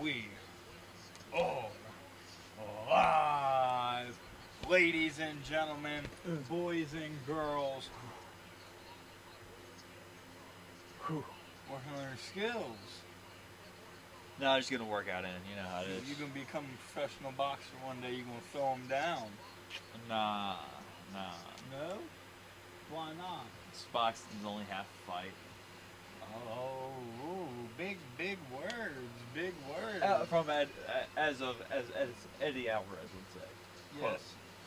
we 0.00 0.26
are 1.32 1.40
oh, 1.40 1.64
live. 2.88 4.18
Ladies 4.68 5.18
and 5.20 5.42
gentlemen, 5.44 6.04
boys 6.48 6.94
and 6.94 7.14
girls, 7.26 7.90
whew, 11.06 11.22
working 11.70 11.92
on 11.98 12.04
our 12.04 12.16
skills. 12.16 12.78
No, 14.40 14.50
I'm 14.50 14.60
just 14.60 14.70
gonna 14.70 14.84
work 14.84 15.06
out 15.08 15.24
in. 15.24 15.30
You 15.48 15.56
know 15.56 15.68
how 15.68 15.82
it 15.82 15.88
is. 15.88 16.08
You're 16.08 16.18
gonna 16.18 16.38
become 16.38 16.64
a 16.64 16.92
professional 16.92 17.32
boxer 17.32 17.76
one 17.84 18.00
day. 18.00 18.12
You're 18.12 18.26
gonna 18.26 18.38
throw 18.52 18.70
them 18.70 18.88
down. 18.88 19.28
Nah, 20.08 20.56
nah. 21.12 21.30
No? 21.70 21.98
Why 22.90 23.12
not? 23.18 23.44
This 23.70 23.86
boxing's 23.92 24.44
only 24.46 24.64
half 24.64 24.86
a 24.86 25.10
fight. 25.10 25.32
Oh, 26.56 26.90
ooh, 27.26 27.48
big, 27.76 27.98
big 28.18 28.38
words, 28.52 29.10
big 29.34 29.52
words. 29.68 30.02
Uh, 30.02 30.24
from 30.24 30.50
Ed, 30.50 30.68
uh, 30.88 30.92
as 31.16 31.40
of 31.40 31.56
as 31.70 31.84
as 31.96 32.08
Eddie 32.40 32.68
Alvarez 32.68 33.08
would 33.14 33.42
say. 33.42 33.48
Yes, 34.00 34.20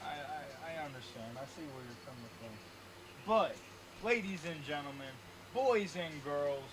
I, 0.04 0.08
I, 0.08 0.72
I 0.72 0.86
understand. 0.86 1.36
I 1.36 1.46
see 1.56 1.66
where 1.74 1.84
you're 1.84 2.06
coming 2.06 2.32
from. 2.40 2.50
But, 3.26 3.56
ladies 4.04 4.42
and 4.50 4.64
gentlemen, 4.66 5.08
boys 5.54 5.96
and 5.96 6.24
girls, 6.24 6.64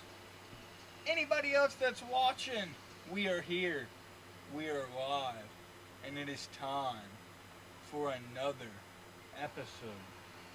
anybody 1.07 1.53
else 1.53 1.75
that's 1.75 2.01
watching, 2.11 2.69
we 3.11 3.27
are 3.27 3.41
here. 3.41 3.87
We 4.55 4.69
are 4.69 4.85
live. 4.97 5.35
And 6.07 6.17
it 6.17 6.29
is 6.29 6.47
time 6.59 7.09
for 7.91 8.13
another 8.13 8.69
episode 9.41 9.89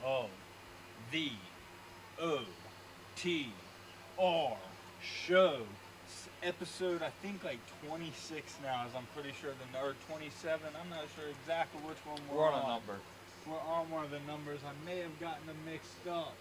of 0.05 0.29
the 1.13 1.33
OTR 4.21 4.57
show. 5.03 5.61
Episode, 6.43 7.03
I 7.03 7.11
think 7.23 7.45
like 7.45 7.59
26 7.87 8.55
now, 8.63 8.85
as 8.89 8.95
I'm 8.97 9.07
pretty 9.15 9.35
sure 9.41 9.51
the 9.53 9.79
or 9.79 9.95
27. 10.09 10.61
I'm 10.81 10.89
not 10.89 11.05
sure 11.15 11.29
exactly 11.29 11.81
which 11.87 11.99
one 12.07 12.19
we're, 12.31 12.39
We're 12.39 12.51
on 12.51 12.65
a 12.65 12.67
number. 12.67 12.97
We're 13.47 13.61
on 13.73 13.91
one 13.91 14.05
of 14.05 14.11
the 14.11 14.21
numbers. 14.27 14.61
I 14.65 14.73
may 14.87 14.99
have 15.01 15.19
gotten 15.21 15.47
them 15.47 15.57
mixed 15.67 16.07
up. 16.09 16.33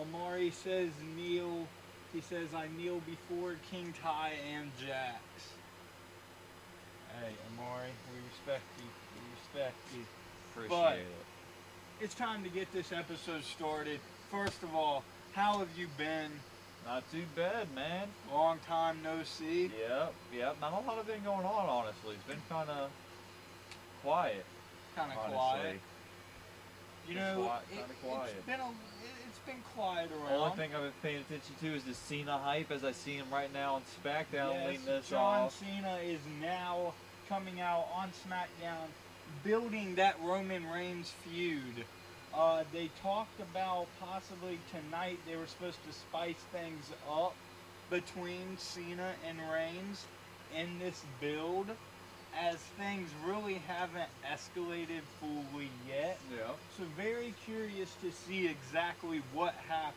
Amari 0.00 0.50
says 0.50 0.88
kneel. 1.16 1.66
He 2.14 2.20
says 2.22 2.48
I 2.56 2.68
kneel 2.78 3.00
before 3.06 3.56
King 3.70 3.92
Ty 4.02 4.32
and 4.56 4.70
Jax. 4.80 5.20
Hey, 7.20 7.32
Amari, 7.52 7.90
we 8.12 8.20
respect 8.30 8.64
you. 8.78 8.88
We 9.16 9.22
respect 9.36 9.76
you. 9.94 10.04
Appreciate 10.52 10.70
But- 10.70 10.98
it. 10.98 12.04
It's 12.04 12.14
time 12.14 12.42
to 12.44 12.48
get 12.48 12.72
this 12.72 12.90
episode 12.92 13.44
started. 13.44 14.00
First 14.30 14.62
of 14.62 14.74
all, 14.74 15.04
how 15.34 15.58
have 15.58 15.68
you 15.76 15.88
been? 15.98 16.30
Not 16.86 17.10
too 17.12 17.24
bad, 17.36 17.72
man. 17.74 18.08
Long 18.32 18.58
time 18.66 18.98
no 19.02 19.22
see. 19.22 19.70
Yep, 19.88 20.14
yep. 20.34 20.56
Not 20.60 20.72
a 20.72 20.86
lot 20.86 20.98
of 20.98 21.06
thing 21.06 21.22
going 21.24 21.46
on, 21.46 21.68
honestly. 21.68 22.14
It's 22.14 22.24
been 22.24 22.42
kind 22.48 22.68
of 22.68 22.90
quiet, 24.02 24.44
Kind 24.96 25.12
of 25.12 25.18
quiet. 25.18 25.80
You 27.08 27.14
know, 27.16 27.42
quiet- 27.44 27.62
it, 27.90 28.02
quiet. 28.06 28.46
been 28.46 28.60
a, 28.60 28.68
it- 28.68 28.74
it's 29.28 29.38
been 29.40 29.62
quiet 29.74 30.10
around. 30.12 30.28
The 30.28 30.34
only 30.36 30.56
thing 30.56 30.74
I've 30.74 30.82
been 30.82 30.92
paying 31.02 31.20
attention 31.20 31.54
to 31.60 31.74
is 31.74 31.84
the 31.84 31.94
Cena 31.94 32.38
hype 32.38 32.70
as 32.70 32.82
I 32.84 32.92
see 32.92 33.14
him 33.14 33.26
right 33.32 33.52
now 33.52 33.74
on 33.76 33.82
SmackDown 34.02 34.52
Yes, 34.54 34.66
leading 34.68 34.84
this 34.86 35.08
John 35.08 35.42
off. 35.42 35.58
Cena 35.58 35.96
is 35.98 36.20
now 36.40 36.94
coming 37.28 37.60
out 37.60 37.86
on 37.94 38.10
SmackDown, 38.26 38.88
building 39.44 39.94
that 39.96 40.16
Roman 40.22 40.68
Reigns 40.70 41.12
feud. 41.24 41.84
Uh, 42.34 42.62
they 42.72 42.88
talked 43.02 43.40
about 43.40 43.86
possibly 44.00 44.58
tonight 44.70 45.18
they 45.26 45.36
were 45.36 45.46
supposed 45.46 45.78
to 45.86 45.92
spice 45.92 46.42
things 46.52 46.90
up 47.10 47.34
between 47.90 48.56
Cena 48.56 49.12
and 49.28 49.38
Reigns 49.52 50.04
in 50.56 50.78
this 50.78 51.04
build, 51.20 51.66
as 52.38 52.56
things 52.78 53.10
really 53.26 53.60
haven't 53.66 54.08
escalated 54.24 55.02
fully 55.18 55.68
yet. 55.88 56.18
Yeah. 56.30 56.52
So 56.78 56.84
very 56.96 57.34
curious 57.44 57.90
to 58.02 58.12
see 58.12 58.46
exactly 58.46 59.22
what 59.34 59.54
happens. 59.68 59.96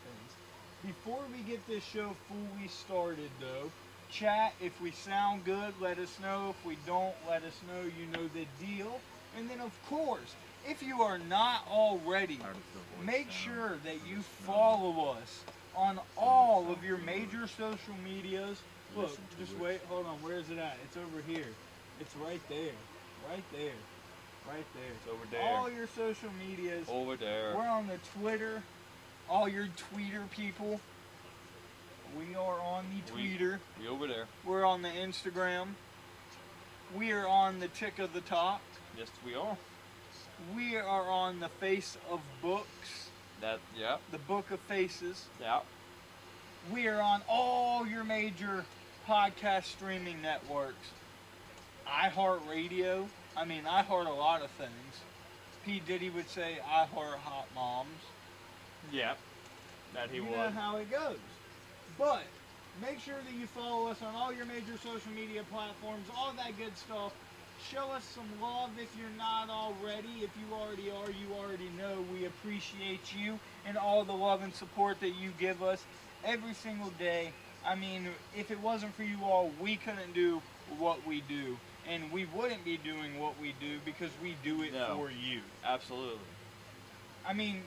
Before 0.83 1.21
we 1.31 1.39
get 1.49 1.65
this 1.67 1.83
show 1.83 2.15
fully 2.27 2.67
started 2.67 3.29
though, 3.39 3.71
chat 4.11 4.53
if 4.59 4.79
we 4.81 4.91
sound 4.91 5.45
good, 5.45 5.73
let 5.79 5.99
us 5.99 6.19
know. 6.19 6.55
If 6.59 6.65
we 6.65 6.77
don't, 6.85 7.15
let 7.29 7.43
us 7.43 7.57
know. 7.67 7.83
You 7.83 8.07
know 8.11 8.27
the 8.33 8.47
deal. 8.65 8.99
And 9.37 9.49
then 9.49 9.59
of 9.59 9.71
course, 9.87 10.35
if 10.67 10.81
you 10.83 11.01
are 11.01 11.17
not 11.17 11.67
already, 11.69 12.39
make 13.05 13.31
sure 13.31 13.77
that 13.83 13.97
you 14.07 14.21
follow 14.45 15.09
us 15.21 15.41
on 15.75 15.99
all 16.17 16.71
of 16.71 16.83
your 16.83 16.97
major 16.99 17.47
social 17.47 17.95
medias. 18.03 18.61
Look, 18.95 19.17
just 19.39 19.57
wait, 19.57 19.81
hold 19.89 20.05
on, 20.05 20.21
where 20.21 20.37
is 20.37 20.49
it 20.49 20.57
at? 20.59 20.77
It's 20.85 20.97
over 20.97 21.21
here. 21.27 21.47
It's 21.99 22.15
right 22.17 22.41
there. 22.49 22.73
Right 23.29 23.43
there. 23.51 23.73
Right 24.47 24.65
there. 24.75 24.91
It's 24.95 25.07
over 25.11 25.25
there. 25.31 25.41
All 25.41 25.69
your 25.69 25.87
social 25.87 26.29
medias. 26.47 26.87
Over 26.89 27.15
there. 27.15 27.53
We're 27.55 27.67
on 27.67 27.87
the 27.87 27.97
Twitter. 28.19 28.61
All 29.29 29.47
your 29.47 29.67
tweeter 29.93 30.29
people. 30.29 30.79
We 32.17 32.35
are 32.35 32.59
on 32.59 32.85
the 32.89 33.13
We- 33.13 33.37
We 33.79 33.87
over 33.87 34.05
there. 34.07 34.27
We're 34.43 34.65
on 34.65 34.81
the 34.83 34.89
Instagram. 34.89 35.69
We 36.95 37.11
are 37.11 37.25
on 37.27 37.59
the 37.59 37.69
Tick 37.69 37.97
of 37.97 38.13
the 38.13 38.21
top. 38.21 38.61
Yes, 38.97 39.07
we 39.25 39.33
are. 39.33 39.57
We 40.55 40.75
are 40.75 41.09
on 41.09 41.39
the 41.39 41.49
Face 41.49 41.97
of 42.09 42.19
Books, 42.41 43.09
That. 43.41 43.59
Yeah. 43.77 43.97
the 44.11 44.17
Book 44.19 44.51
of 44.51 44.59
Faces. 44.61 45.25
Yeah. 45.39 45.61
We 46.71 46.87
are 46.87 47.01
on 47.01 47.21
all 47.29 47.87
your 47.87 48.03
major 48.03 48.65
podcast 49.07 49.65
streaming 49.65 50.21
networks. 50.21 50.91
iHeartRadio. 51.87 53.07
I 53.35 53.45
mean, 53.45 53.63
I 53.67 53.81
heart 53.83 54.07
a 54.07 54.13
lot 54.13 54.41
of 54.41 54.51
things. 54.51 54.69
P. 55.65 55.81
Diddy 55.85 56.09
would 56.09 56.29
say, 56.29 56.59
I 56.65 56.85
heart 56.85 57.17
hot 57.19 57.47
moms. 57.55 57.89
Yeah. 58.91 59.13
That 59.93 60.09
he 60.09 60.17
you 60.17 60.25
was. 60.25 60.35
know 60.35 60.49
how 60.51 60.77
it 60.77 60.91
goes. 60.91 61.17
But 61.97 62.23
make 62.81 62.99
sure 62.99 63.15
that 63.15 63.33
you 63.39 63.47
follow 63.47 63.87
us 63.87 64.01
on 64.01 64.13
all 64.15 64.33
your 64.33 64.45
major 64.45 64.77
social 64.83 65.11
media 65.15 65.43
platforms, 65.51 66.07
all 66.17 66.33
that 66.37 66.57
good 66.57 66.77
stuff. 66.77 67.13
Show 67.71 67.89
us 67.91 68.03
some 68.03 68.25
love 68.41 68.71
if 68.77 68.93
you're 68.99 69.07
not 69.17 69.49
already. 69.49 70.21
If 70.23 70.29
you 70.37 70.53
already 70.55 70.89
are, 70.91 71.09
you 71.09 71.33
already 71.39 71.69
know 71.77 72.03
we 72.13 72.25
appreciate 72.25 73.13
you 73.15 73.39
and 73.65 73.77
all 73.77 74.03
the 74.03 74.13
love 74.13 74.43
and 74.43 74.53
support 74.53 74.99
that 74.99 75.11
you 75.11 75.31
give 75.39 75.63
us 75.63 75.83
every 76.25 76.53
single 76.53 76.89
day. 76.99 77.31
I 77.65 77.75
mean, 77.75 78.07
if 78.37 78.51
it 78.51 78.59
wasn't 78.59 78.93
for 78.95 79.03
you 79.03 79.17
all, 79.23 79.49
we 79.61 79.77
couldn't 79.77 80.13
do 80.13 80.41
what 80.77 81.05
we 81.07 81.21
do. 81.29 81.57
And 81.89 82.11
we 82.11 82.25
wouldn't 82.25 82.63
be 82.65 82.77
doing 82.77 83.19
what 83.19 83.39
we 83.41 83.53
do 83.59 83.79
because 83.85 84.11
we 84.21 84.35
do 84.43 84.61
it 84.61 84.73
No. 84.73 84.95
for 84.97 85.09
you. 85.09 85.41
Absolutely. 85.65 86.19
I 87.27 87.33
mean, 87.33 87.61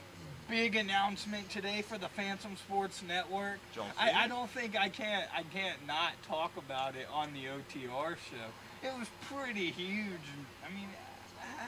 big 0.49 0.75
announcement 0.75 1.49
today 1.49 1.81
for 1.81 1.97
the 1.97 2.07
Fantom 2.09 2.55
Sports 2.57 3.01
Network. 3.07 3.57
I, 3.99 4.11
I 4.11 4.27
don't 4.27 4.49
think 4.51 4.75
I 4.79 4.89
can't 4.89 5.25
I 5.35 5.43
can't 5.43 5.77
not 5.87 6.11
talk 6.27 6.55
about 6.57 6.95
it 6.95 7.07
on 7.11 7.29
the 7.33 7.45
OTR 7.45 8.15
show. 8.15 8.47
It 8.83 8.91
was 8.97 9.07
pretty 9.31 9.71
huge. 9.71 10.27
I 10.65 10.73
mean, 10.73 10.87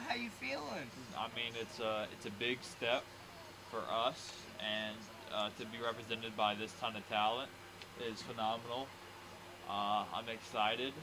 how 0.08 0.16
you 0.16 0.30
feeling? 0.30 0.90
I 1.18 1.28
mean, 1.36 1.53
it's 1.59 1.80
a 1.80 2.08
it's 2.14 2.25
a 2.25 2.31
big 2.31 2.59
step 2.62 3.03
for 3.72 3.81
us, 3.92 4.34
and 4.59 4.96
uh, 5.34 5.50
to 5.59 5.66
be 5.66 5.78
represented 5.84 6.36
by 6.38 6.56
this 6.56 6.74
ton 6.80 6.96
of 6.96 7.08
talent 7.09 7.50
is 8.08 8.22
phenomenal. 8.22 8.88
Uh, 9.70 10.03
I'm 10.14 10.30
excited, 10.30 10.94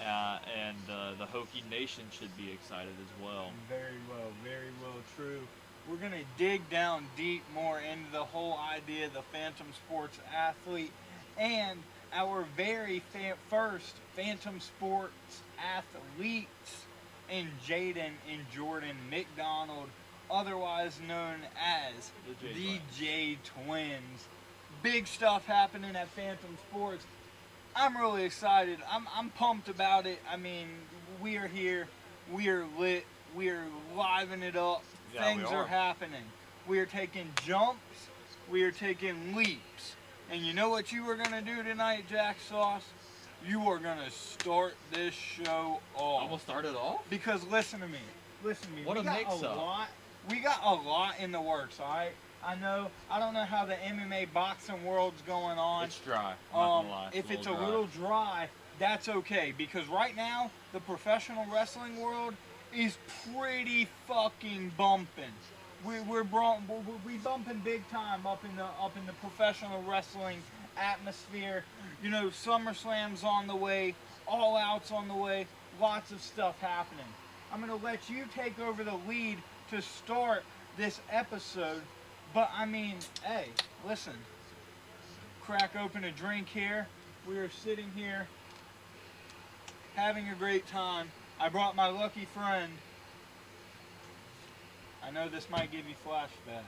uh, 0.00 0.38
and 0.56 0.76
uh, 0.90 1.12
the 1.18 1.26
Hokie 1.26 1.68
Nation 1.70 2.04
should 2.10 2.34
be 2.36 2.50
excited 2.52 2.92
as 3.00 3.24
well. 3.24 3.50
Very 3.68 4.00
well, 4.08 4.28
very 4.44 4.70
well 4.82 5.00
true. 5.16 5.40
We're 5.88 5.96
gonna 5.96 6.24
dig 6.38 6.68
down 6.70 7.06
deep 7.16 7.42
more 7.54 7.80
into 7.80 8.12
the 8.12 8.24
whole 8.24 8.58
idea 8.58 9.06
of 9.06 9.14
the 9.14 9.22
Fantom 9.32 9.66
Sports 9.86 10.18
athlete 10.34 10.92
and 11.38 11.82
our 12.14 12.44
very 12.56 13.02
fa- 13.12 13.36
first 13.48 13.94
Fantom 14.16 14.60
Sports 14.60 15.42
athletes 15.58 16.84
in 17.30 17.48
Jaden 17.66 18.12
and 18.30 18.50
Jordan 18.52 18.96
McDonald, 19.10 19.88
otherwise 20.30 20.98
known 21.06 21.36
as 21.60 22.10
The 22.26 22.34
J 22.48 22.52
the 22.52 22.64
Twins. 22.64 22.80
J 22.98 23.38
Twins. 23.64 24.28
Big 24.82 25.06
stuff 25.06 25.44
happening 25.46 25.94
at 25.96 26.08
Fantom 26.08 26.56
Sports. 26.70 27.04
I'm 27.76 27.96
really 27.96 28.24
excited. 28.24 28.78
I'm, 28.90 29.06
I'm 29.14 29.30
pumped 29.30 29.68
about 29.68 30.06
it. 30.06 30.18
I 30.30 30.36
mean, 30.36 30.68
we 31.22 31.36
are 31.36 31.46
here. 31.46 31.86
We 32.32 32.48
are 32.48 32.64
lit. 32.78 33.04
We 33.36 33.48
are 33.50 33.64
living 33.94 34.42
it 34.42 34.56
up. 34.56 34.82
Yeah, 35.14 35.24
Things 35.24 35.48
are 35.50 35.58
are. 35.62 35.66
happening. 35.66 36.24
We 36.66 36.78
are 36.80 36.86
taking 36.86 37.28
jumps. 37.44 37.80
We 38.50 38.62
are 38.64 38.72
taking 38.72 39.36
leaps. 39.36 39.94
And 40.30 40.46
you 40.46 40.54
know 40.54 40.68
what 40.68 40.92
you 40.92 41.10
are 41.10 41.16
going 41.16 41.32
to 41.32 41.40
do 41.40 41.64
tonight, 41.64 42.04
Jax 42.08 42.44
Sauce? 42.44 42.84
You 43.44 43.62
are 43.62 43.78
going 43.78 43.98
to 43.98 44.10
start 44.12 44.74
this 44.92 45.12
show 45.12 45.80
off. 45.96 46.22
I'm 46.22 46.28
gonna 46.28 46.40
start 46.40 46.64
it 46.66 46.76
off. 46.76 47.00
Because 47.10 47.44
listen 47.48 47.80
to 47.80 47.88
me. 47.88 47.98
Listen 48.44 48.68
to 48.68 48.76
me. 48.76 48.84
What 48.84 48.94
we 48.96 49.00
a 49.00 49.04
got 49.04 49.18
mix-up. 49.18 49.56
lot. 49.56 49.88
We 50.28 50.38
got 50.38 50.60
a 50.62 50.72
lot 50.72 51.18
in 51.18 51.32
the 51.32 51.40
works, 51.40 51.80
alright? 51.80 52.12
I 52.44 52.54
know. 52.54 52.90
I 53.10 53.18
don't 53.18 53.34
know 53.34 53.44
how 53.44 53.64
the 53.64 53.74
MMA 53.74 54.32
boxing 54.32 54.84
world's 54.84 55.20
going 55.22 55.58
on. 55.58 55.84
It's 55.84 55.98
dry. 55.98 56.34
Um, 56.54 56.88
lie. 56.88 57.10
if 57.12 57.30
it's 57.30 57.46
a 57.46 57.50
dry. 57.50 57.64
little 57.64 57.86
dry, 57.86 58.48
that's 58.78 59.08
okay 59.08 59.52
because 59.56 59.88
right 59.88 60.14
now 60.14 60.50
the 60.72 60.80
professional 60.80 61.44
wrestling 61.52 61.98
world 61.98 62.34
is 62.72 62.98
pretty 63.34 63.88
fucking 64.06 64.72
bumping. 64.76 65.24
We, 65.84 66.00
we're 66.00 66.24
bro- 66.24 66.58
we 66.68 67.12
we 67.12 67.18
bumping 67.18 67.60
big 67.64 67.88
time 67.88 68.26
up 68.26 68.44
in 68.44 68.54
the 68.56 68.64
up 68.64 68.96
in 68.96 69.06
the 69.06 69.12
professional 69.14 69.82
wrestling 69.82 70.42
atmosphere. 70.76 71.64
You 72.02 72.10
know, 72.10 72.28
SummerSlam's 72.28 73.24
on 73.24 73.46
the 73.46 73.56
way, 73.56 73.94
All 74.26 74.56
Out's 74.56 74.92
on 74.92 75.08
the 75.08 75.14
way, 75.14 75.46
lots 75.80 76.12
of 76.12 76.20
stuff 76.20 76.58
happening. 76.60 77.06
I'm 77.52 77.60
gonna 77.60 77.76
let 77.76 78.10
you 78.10 78.24
take 78.34 78.58
over 78.58 78.84
the 78.84 78.98
lead 79.08 79.38
to 79.70 79.80
start 79.80 80.44
this 80.76 81.00
episode. 81.10 81.82
But 82.34 82.50
I 82.56 82.66
mean, 82.66 82.96
hey, 83.24 83.48
listen. 83.86 84.14
Crack 85.42 85.74
open 85.76 86.04
a 86.04 86.12
drink 86.12 86.48
here. 86.48 86.86
We 87.26 87.38
are 87.38 87.50
sitting 87.50 87.90
here 87.96 88.28
having 89.96 90.28
a 90.28 90.34
great 90.34 90.66
time. 90.68 91.10
I 91.40 91.48
brought 91.48 91.74
my 91.74 91.88
lucky 91.88 92.26
friend. 92.34 92.72
I 95.02 95.10
know 95.10 95.28
this 95.28 95.48
might 95.50 95.70
give 95.72 95.86
you 95.88 95.94
flashbacks, 96.06 96.62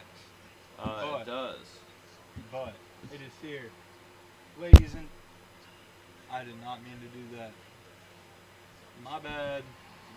Uh, 0.78 0.84
But- 1.12 1.20
it 1.22 1.24
does. 1.26 1.66
but 2.50 2.74
it 3.12 3.20
is 3.20 3.32
here. 3.40 3.70
Ladies 4.58 4.94
and 4.94 5.08
I 6.30 6.44
did 6.44 6.60
not 6.62 6.82
mean 6.82 6.98
to 7.00 7.06
do 7.08 7.36
that. 7.36 7.52
My 9.02 9.18
bad. 9.18 9.62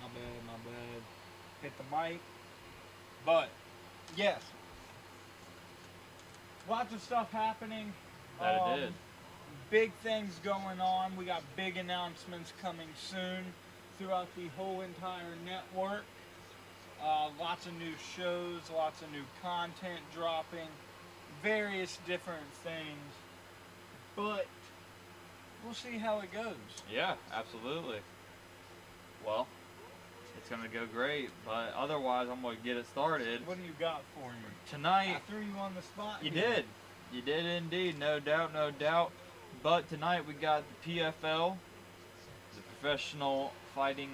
My 0.02 0.08
bad, 0.10 0.46
my 0.48 0.54
bad. 0.72 1.04
Hit 1.62 1.74
the 1.78 1.84
mic. 1.96 2.20
But 3.26 3.50
yes. 4.16 4.42
Lots 6.70 6.94
of 6.94 7.02
stuff 7.02 7.32
happening. 7.32 7.94
That 8.40 8.60
Um, 8.62 8.72
it 8.72 8.78
did. 8.78 8.94
big 9.70 9.94
things 9.96 10.40
going 10.40 10.80
on. 10.82 11.16
We 11.18 11.26
got 11.26 11.44
big 11.56 11.78
announcements 11.78 12.54
coming 12.62 12.94
soon 12.96 13.54
throughout 13.98 14.34
the 14.36 14.48
whole 14.50 14.82
entire 14.82 15.36
network. 15.36 16.06
Uh, 17.04 17.30
lots 17.40 17.66
of 17.66 17.74
new 17.74 17.94
shows, 18.16 18.62
lots 18.74 19.02
of 19.02 19.12
new 19.12 19.24
content 19.42 20.00
dropping, 20.14 20.68
various 21.44 22.00
different 22.08 22.50
things. 22.64 23.14
But 24.16 24.48
we'll 25.64 25.74
see 25.74 25.98
how 25.98 26.20
it 26.20 26.32
goes. 26.32 26.56
Yeah, 26.92 27.16
absolutely. 27.34 28.00
Well, 29.26 29.48
it's 30.38 30.50
gonna 30.50 30.70
go 30.70 30.86
great, 30.86 31.30
but 31.46 31.74
otherwise, 31.76 32.28
I'm 32.30 32.42
gonna 32.42 32.58
get 32.64 32.78
it 32.78 32.88
started 32.88 33.46
What 33.48 33.58
do 33.58 33.64
you 33.64 33.74
got 33.80 34.04
for 34.14 34.30
me? 34.30 34.38
Tonight? 34.70 35.16
I 35.18 35.32
threw 35.32 35.42
you 35.42 35.58
on 35.58 35.74
the 35.76 35.82
spot. 35.82 36.24
You 36.24 36.32
here. 36.32 36.48
did, 36.48 36.66
you 37.12 37.22
did 37.22 37.46
indeed, 37.46 38.00
no 38.00 38.20
doubt, 38.20 38.54
no 38.54 38.72
doubt. 38.72 39.12
But 39.64 39.90
tonight 39.90 40.28
we 40.28 40.34
got 40.34 40.64
the 40.84 41.00
PFL, 41.00 41.58
the 42.56 42.62
Professional 42.62 43.52
Fighting 43.74 44.12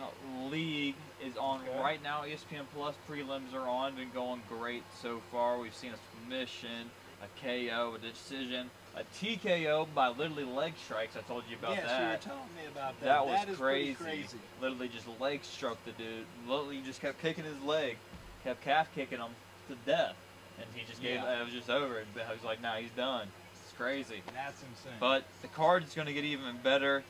League, 0.49 0.95
is 1.25 1.37
on 1.37 1.61
Okay. 1.61 1.79
right 1.79 2.03
now. 2.03 2.23
ESPN 2.23 2.65
Plus 2.73 2.95
prelims 3.09 3.53
are 3.53 3.67
on, 3.67 3.95
been 3.95 4.11
going 4.13 4.41
great 4.49 4.83
so 5.01 5.21
far. 5.31 5.59
We've 5.59 5.73
seen 5.75 5.91
a 5.91 5.97
submission, 6.21 6.89
a 7.21 7.27
KO, 7.41 7.95
a 7.95 7.99
decision, 7.99 8.69
a 8.95 9.03
TKO 9.15 9.87
by 9.93 10.09
literally 10.09 10.43
leg 10.43 10.73
strikes. 10.83 11.15
I 11.15 11.21
told 11.21 11.43
you 11.49 11.55
about 11.57 11.75
yes, 11.75 11.85
that. 11.87 12.01
you 12.01 12.07
were 12.09 12.17
telling 12.17 12.55
me 12.55 12.65
about 12.71 12.99
that. 12.99 13.05
That 13.05 13.25
was 13.25 13.39
That 13.39 13.49
is 13.49 13.57
crazy. 13.57 13.93
crazy. 13.95 14.37
Literally 14.61 14.87
just 14.89 15.07
leg 15.19 15.43
struck 15.43 15.77
the 15.85 15.91
dude. 15.91 16.25
Literally 16.47 16.81
just 16.81 17.01
kept 17.01 17.21
kicking 17.21 17.43
his 17.43 17.61
leg, 17.63 17.97
kept 18.43 18.61
calf 18.63 18.89
kicking 18.95 19.19
him 19.19 19.31
to 19.69 19.75
death, 19.85 20.15
and 20.57 20.67
he 20.73 20.85
just 20.87 21.01
gave. 21.01 21.15
Yeah. 21.15 21.41
It 21.41 21.45
was 21.45 21.53
just 21.53 21.69
over. 21.69 22.03
I 22.27 22.33
was 22.33 22.43
like, 22.43 22.61
nah, 22.61 22.75
he's 22.75 22.91
done. 22.91 23.27
It's 23.63 23.73
crazy. 23.77 24.21
That's 24.33 24.61
insane. 24.61 24.97
But 24.99 25.23
the 25.41 25.47
card 25.49 25.83
is 25.83 25.93
going 25.93 26.07
to 26.07 26.13
get 26.13 26.23
even 26.25 26.57
better. 26.63 27.03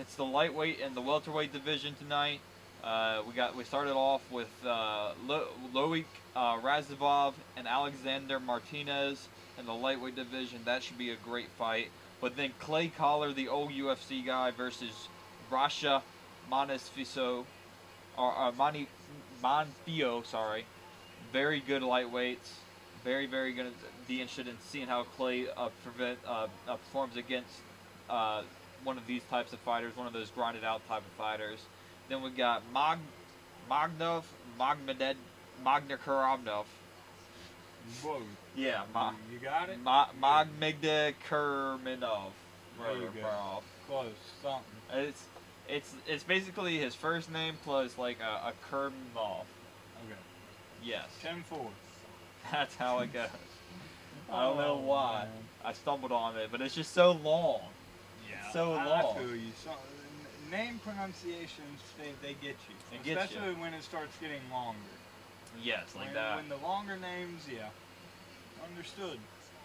It's 0.00 0.14
the 0.16 0.24
lightweight 0.24 0.80
and 0.80 0.94
the 0.94 1.00
welterweight 1.00 1.52
division 1.52 1.94
tonight. 1.94 2.40
Uh, 2.86 3.20
we 3.26 3.34
got 3.34 3.56
we 3.56 3.64
started 3.64 3.94
off 3.94 4.22
with 4.30 4.48
uh, 4.64 5.10
Lo- 5.26 5.48
Loic 5.74 6.04
uh, 6.36 6.56
Razivov 6.58 7.34
and 7.56 7.66
Alexander 7.66 8.38
Martinez 8.38 9.26
in 9.58 9.66
the 9.66 9.74
lightweight 9.74 10.14
division. 10.14 10.60
That 10.64 10.84
should 10.84 10.96
be 10.96 11.10
a 11.10 11.16
great 11.16 11.48
fight. 11.58 11.88
But 12.20 12.36
then 12.36 12.52
Clay 12.60 12.86
Collard, 12.88 13.34
the 13.34 13.48
old 13.48 13.72
UFC 13.72 14.24
guy, 14.24 14.52
versus 14.52 15.08
Rasha 15.50 16.02
Monesfiso, 16.50 17.44
or 18.16 18.38
uh, 18.38 18.52
Mani 18.52 18.86
Monfio, 19.42 20.24
sorry. 20.24 20.64
Very 21.32 21.58
good 21.58 21.82
lightweights. 21.82 22.52
Very, 23.02 23.26
very 23.26 23.52
going 23.52 23.68
to 23.68 23.76
be 24.06 24.20
interested 24.20 24.46
in 24.46 24.56
seeing 24.60 24.86
how 24.86 25.02
Clay 25.16 25.46
uh, 25.56 25.70
prevent, 25.82 26.18
uh, 26.26 26.46
uh, 26.68 26.76
performs 26.76 27.16
against 27.16 27.50
uh, 28.08 28.42
one 28.84 28.96
of 28.96 29.06
these 29.06 29.22
types 29.24 29.52
of 29.52 29.58
fighters, 29.60 29.96
one 29.96 30.06
of 30.06 30.12
those 30.12 30.30
grinded 30.30 30.64
out 30.64 30.86
type 30.88 31.02
of 31.02 31.12
fighters. 31.18 31.58
Then 32.08 32.22
we 32.22 32.30
got 32.30 32.62
Mag 32.72 32.98
Magnov, 33.70 34.22
Magmed 34.58 35.14
Magnakurovnov. 35.64 36.64
Whoa. 38.02 38.22
Yeah, 38.54 38.82
Ma- 38.92 39.12
you 39.32 39.38
got 39.38 39.68
it? 39.68 39.78
Ma- 39.82 40.08
Magmedkerminov. 40.20 42.30
There 42.78 42.96
you 42.96 43.10
go. 43.20 43.62
Close. 43.88 44.12
Something. 44.42 44.62
It's 44.92 45.24
it's 45.68 45.94
it's 46.06 46.24
basically 46.24 46.78
his 46.78 46.94
first 46.94 47.30
name 47.30 47.54
plus 47.64 47.98
like 47.98 48.18
a, 48.20 48.48
a 48.48 48.52
Kermov. 48.70 49.44
Okay. 50.04 50.20
Yes, 50.84 51.06
10 51.22 51.42
4. 51.48 51.66
that's 52.52 52.74
how 52.76 53.00
it 53.00 53.12
goes. 53.12 53.28
I 54.32 54.42
don't 54.42 54.56
know 54.58 54.80
Oh, 54.82 54.86
why. 54.86 55.24
man. 55.24 55.32
I 55.64 55.72
stumbled 55.72 56.12
on 56.12 56.36
it, 56.36 56.48
but 56.52 56.60
it's 56.60 56.74
just 56.74 56.92
so 56.92 57.12
long. 57.12 57.60
Yeah. 58.30 58.52
So 58.52 58.74
I, 58.74 58.84
long. 58.86 59.16
I 59.16 59.20
feel 59.20 59.34
you. 59.36 59.50
Name 60.50 60.80
pronunciations, 60.84 61.80
they, 61.98 62.10
they 62.22 62.34
get 62.34 62.56
you. 62.68 62.74
They 62.90 62.98
get 62.98 63.06
you. 63.06 63.18
Especially 63.38 63.54
when 63.54 63.74
it 63.74 63.82
starts 63.82 64.16
getting 64.20 64.40
longer. 64.52 64.78
Yes, 65.62 65.94
like 65.96 66.06
when, 66.06 66.14
that. 66.14 66.36
when 66.36 66.48
the 66.48 66.56
longer 66.58 66.96
names, 66.96 67.42
yeah. 67.52 67.68
Understood. 68.70 69.18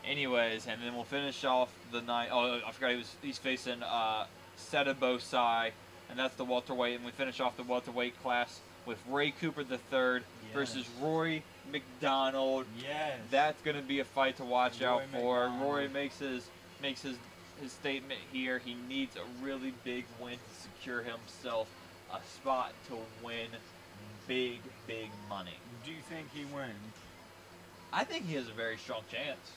Anyways, 0.06 0.68
and 0.68 0.82
then 0.82 0.96
we'll 0.96 1.04
finish 1.04 1.44
off 1.44 1.72
the 1.92 2.02
night. 2.02 2.30
Oh, 2.32 2.60
I 2.66 2.72
forgot 2.72 2.92
he 2.92 2.98
was 2.98 3.16
he's 3.22 3.38
facing 3.38 3.84
uh, 3.84 4.26
Seta 4.56 4.96
Sai, 5.20 5.72
and 6.10 6.18
that's 6.18 6.36
the 6.36 6.46
welterweight. 6.46 6.96
And 6.96 7.06
we 7.06 7.12
finish 7.12 7.40
off 7.40 7.56
the 7.58 7.64
welterweight 7.64 8.22
class 8.24 8.62
with 8.86 8.98
Ray 9.10 9.32
Cooper 9.32 9.62
III 9.62 10.24
versus 10.54 10.78
Yes. 10.78 11.02
Rory 11.02 11.44
MacDonald. 11.72 12.66
Yes. 12.82 13.20
That's 13.30 13.62
gonna 13.62 13.82
be 13.84 14.00
a 14.00 14.06
fight 14.06 14.38
to 14.38 14.44
watch 14.44 14.82
out 14.82 15.04
for. 15.12 15.46
MacDonald. 15.50 15.62
Rory 15.62 15.88
makes 15.88 16.18
his 16.18 16.48
makes 16.82 17.02
his 17.04 17.16
his 17.62 17.72
statement 17.72 18.20
here. 18.32 18.60
He 18.60 18.76
needs 18.90 19.16
a 19.16 19.46
really 19.46 19.74
big 19.84 20.06
win 20.20 20.34
to 20.34 20.62
secure 20.62 21.02
himself 21.02 21.68
a 22.14 22.20
spot 22.28 22.74
to 22.90 22.98
win 23.24 23.48
big 24.28 24.60
big 24.88 25.10
money. 25.30 25.58
Do 25.86 25.92
you 25.92 26.02
think 26.10 26.28
he 26.34 26.46
wins? 26.54 26.76
I 27.94 28.04
think 28.04 28.26
he 28.26 28.36
has 28.36 28.48
a 28.48 28.54
very 28.54 28.78
strong 28.78 29.02
chance. 29.12 29.52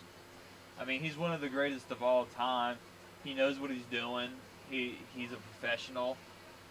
I 0.78 0.84
mean, 0.84 1.00
he's 1.00 1.16
one 1.16 1.32
of 1.32 1.40
the 1.40 1.48
greatest 1.48 1.90
of 1.90 2.02
all 2.02 2.26
time. 2.36 2.76
He 3.22 3.34
knows 3.34 3.58
what 3.58 3.70
he's 3.70 3.84
doing. 3.90 4.30
He 4.70 4.96
he's 5.14 5.32
a 5.32 5.36
professional. 5.36 6.16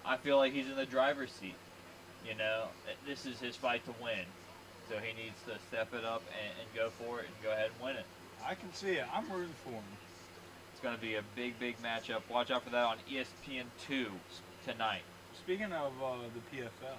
I 0.05 0.17
feel 0.17 0.37
like 0.37 0.53
he's 0.53 0.67
in 0.67 0.75
the 0.75 0.85
driver's 0.85 1.31
seat. 1.31 1.55
You 2.27 2.35
know, 2.35 2.65
this 3.05 3.25
is 3.25 3.39
his 3.39 3.55
fight 3.55 3.85
to 3.85 3.93
win. 4.01 4.25
So 4.89 4.97
he 4.97 5.13
needs 5.21 5.39
to 5.47 5.57
step 5.69 5.93
it 5.93 6.03
up 6.03 6.23
and, 6.41 6.51
and 6.59 6.75
go 6.75 6.89
for 6.89 7.19
it 7.19 7.25
and 7.25 7.43
go 7.43 7.51
ahead 7.51 7.71
and 7.73 7.85
win 7.85 7.95
it. 7.95 8.05
I 8.45 8.55
can 8.55 8.73
see 8.73 8.91
it. 8.91 9.05
I'm 9.13 9.29
rooting 9.31 9.55
for 9.63 9.71
him. 9.71 9.83
Going 10.83 10.95
to 10.95 11.01
be 11.01 11.15
a 11.15 11.23
big, 11.33 11.57
big 11.59 11.81
matchup. 11.81 12.21
Watch 12.29 12.51
out 12.51 12.65
for 12.65 12.69
that 12.71 12.83
on 12.83 12.97
E 13.09 13.15
ESPN2 13.15 14.07
tonight. 14.65 15.03
Speaking 15.37 15.71
of 15.71 15.93
uh, 16.03 16.15
the 16.33 16.57
PFL, 16.57 16.97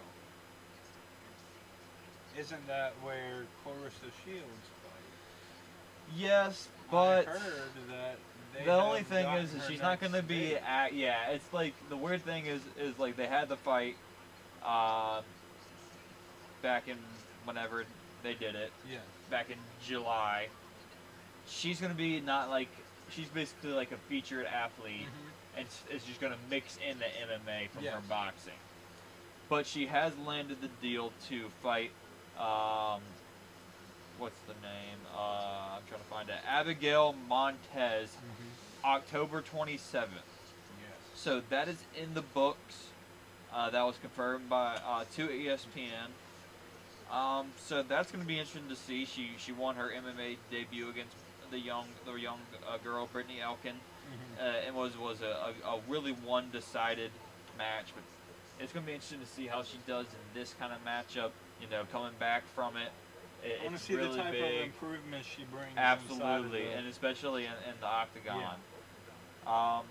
isn't 2.38 2.66
that 2.66 2.94
where 3.02 3.44
Claressa 3.62 4.10
Shields 4.24 4.68
fights? 4.82 6.16
Yes, 6.16 6.68
I 6.88 6.90
but 6.90 7.24
heard 7.26 7.42
that 7.90 8.16
they 8.56 8.64
the 8.64 8.72
only 8.72 9.02
thing 9.02 9.26
is, 9.36 9.50
she's 9.68 9.82
not 9.82 10.00
going 10.00 10.12
to 10.12 10.22
be 10.22 10.56
at. 10.56 10.94
Yeah, 10.94 11.28
it's 11.28 11.52
like 11.52 11.74
the 11.90 11.96
weird 11.96 12.22
thing 12.22 12.46
is, 12.46 12.62
is 12.80 12.98
like 12.98 13.16
they 13.16 13.26
had 13.26 13.50
the 13.50 13.56
fight, 13.56 13.96
um, 14.64 15.22
back 16.62 16.88
in 16.88 16.96
whenever 17.44 17.84
they 18.22 18.32
did 18.32 18.54
it, 18.54 18.72
Yeah. 18.90 18.98
back 19.30 19.50
in 19.50 19.58
July. 19.86 20.48
She's 21.46 21.78
going 21.80 21.92
to 21.92 21.98
be 21.98 22.20
not 22.20 22.48
like 22.48 22.68
she's 23.14 23.28
basically 23.28 23.72
like 23.72 23.92
a 23.92 23.96
featured 24.08 24.46
athlete, 24.46 25.06
and 25.56 25.66
is 25.94 26.04
just 26.04 26.20
going 26.20 26.32
to 26.32 26.38
mix 26.50 26.78
in 26.88 26.98
the 26.98 27.04
MMA 27.04 27.68
from 27.70 27.84
her 27.84 28.00
boxing. 28.08 28.52
But 29.48 29.66
she 29.66 29.86
has 29.86 30.12
landed 30.26 30.60
the 30.60 30.68
deal 30.82 31.12
to 31.28 31.48
fight. 31.62 31.90
Um, 32.38 33.00
what's 34.18 34.38
the 34.46 34.54
name? 34.54 34.98
Uh, 35.16 35.76
I'm 35.76 35.82
trying 35.88 36.00
to 36.00 36.06
find 36.06 36.28
it. 36.28 36.36
Abigail 36.48 37.14
Montes, 37.28 37.60
Mm-hmm. 38.16 38.86
October 38.86 39.40
27th. 39.42 40.08
Yes. 40.08 40.90
So 41.14 41.40
that 41.50 41.68
is 41.68 41.78
in 41.96 42.12
the 42.14 42.20
books. 42.22 42.88
Uh, 43.52 43.70
that 43.70 43.82
was 43.82 43.96
confirmed 44.00 44.48
by 44.50 44.78
uh, 44.86 45.04
to 45.16 45.28
ESPN. 45.28 46.10
Um, 47.10 47.46
so 47.58 47.82
that's 47.82 48.10
going 48.10 48.22
to 48.22 48.26
be 48.28 48.38
interesting 48.38 48.68
to 48.68 48.76
see. 48.76 49.04
She 49.04 49.30
she 49.38 49.52
won 49.52 49.76
her 49.76 49.90
MMA 49.90 50.36
debut 50.50 50.88
against 50.90 51.14
the 51.50 51.58
young 51.58 51.86
the 52.04 52.14
young 52.14 52.38
uh, 52.68 52.78
girl 52.78 53.08
Brittney 53.12 53.40
Elkin. 53.42 53.74
Mhm. 53.74 54.42
uh, 54.42 54.66
it 54.68 54.74
was 54.74 54.96
was 54.96 55.22
a, 55.22 55.52
a, 55.64 55.68
a 55.76 55.80
really 55.88 56.12
one 56.12 56.50
decided 56.52 57.10
match. 57.56 57.92
But 57.94 58.04
it's 58.62 58.72
going 58.72 58.84
to 58.84 58.86
be 58.86 58.94
interesting 58.94 59.20
to 59.20 59.26
see 59.26 59.46
how 59.46 59.62
she 59.62 59.78
does 59.86 60.06
in 60.06 60.38
this 60.40 60.54
kind 60.58 60.72
of 60.72 60.84
matchup. 60.84 61.30
You 61.60 61.68
know, 61.70 61.84
coming 61.92 62.12
back 62.18 62.42
from 62.54 62.76
it. 62.76 62.90
it 63.42 63.60
I 63.60 63.64
want 63.64 63.76
to 63.78 63.82
see 63.82 63.94
really 63.94 64.16
the 64.16 64.22
type 64.22 64.32
big. 64.32 64.58
of 64.60 64.66
improvement 64.66 65.24
she 65.24 65.44
brings. 65.44 65.72
Absolutely, 65.76 66.66
and 66.72 66.86
especially 66.86 67.44
in, 67.44 67.52
in 67.68 67.74
the 67.80 67.86
octagon. 67.86 68.56
Um, 69.46 69.82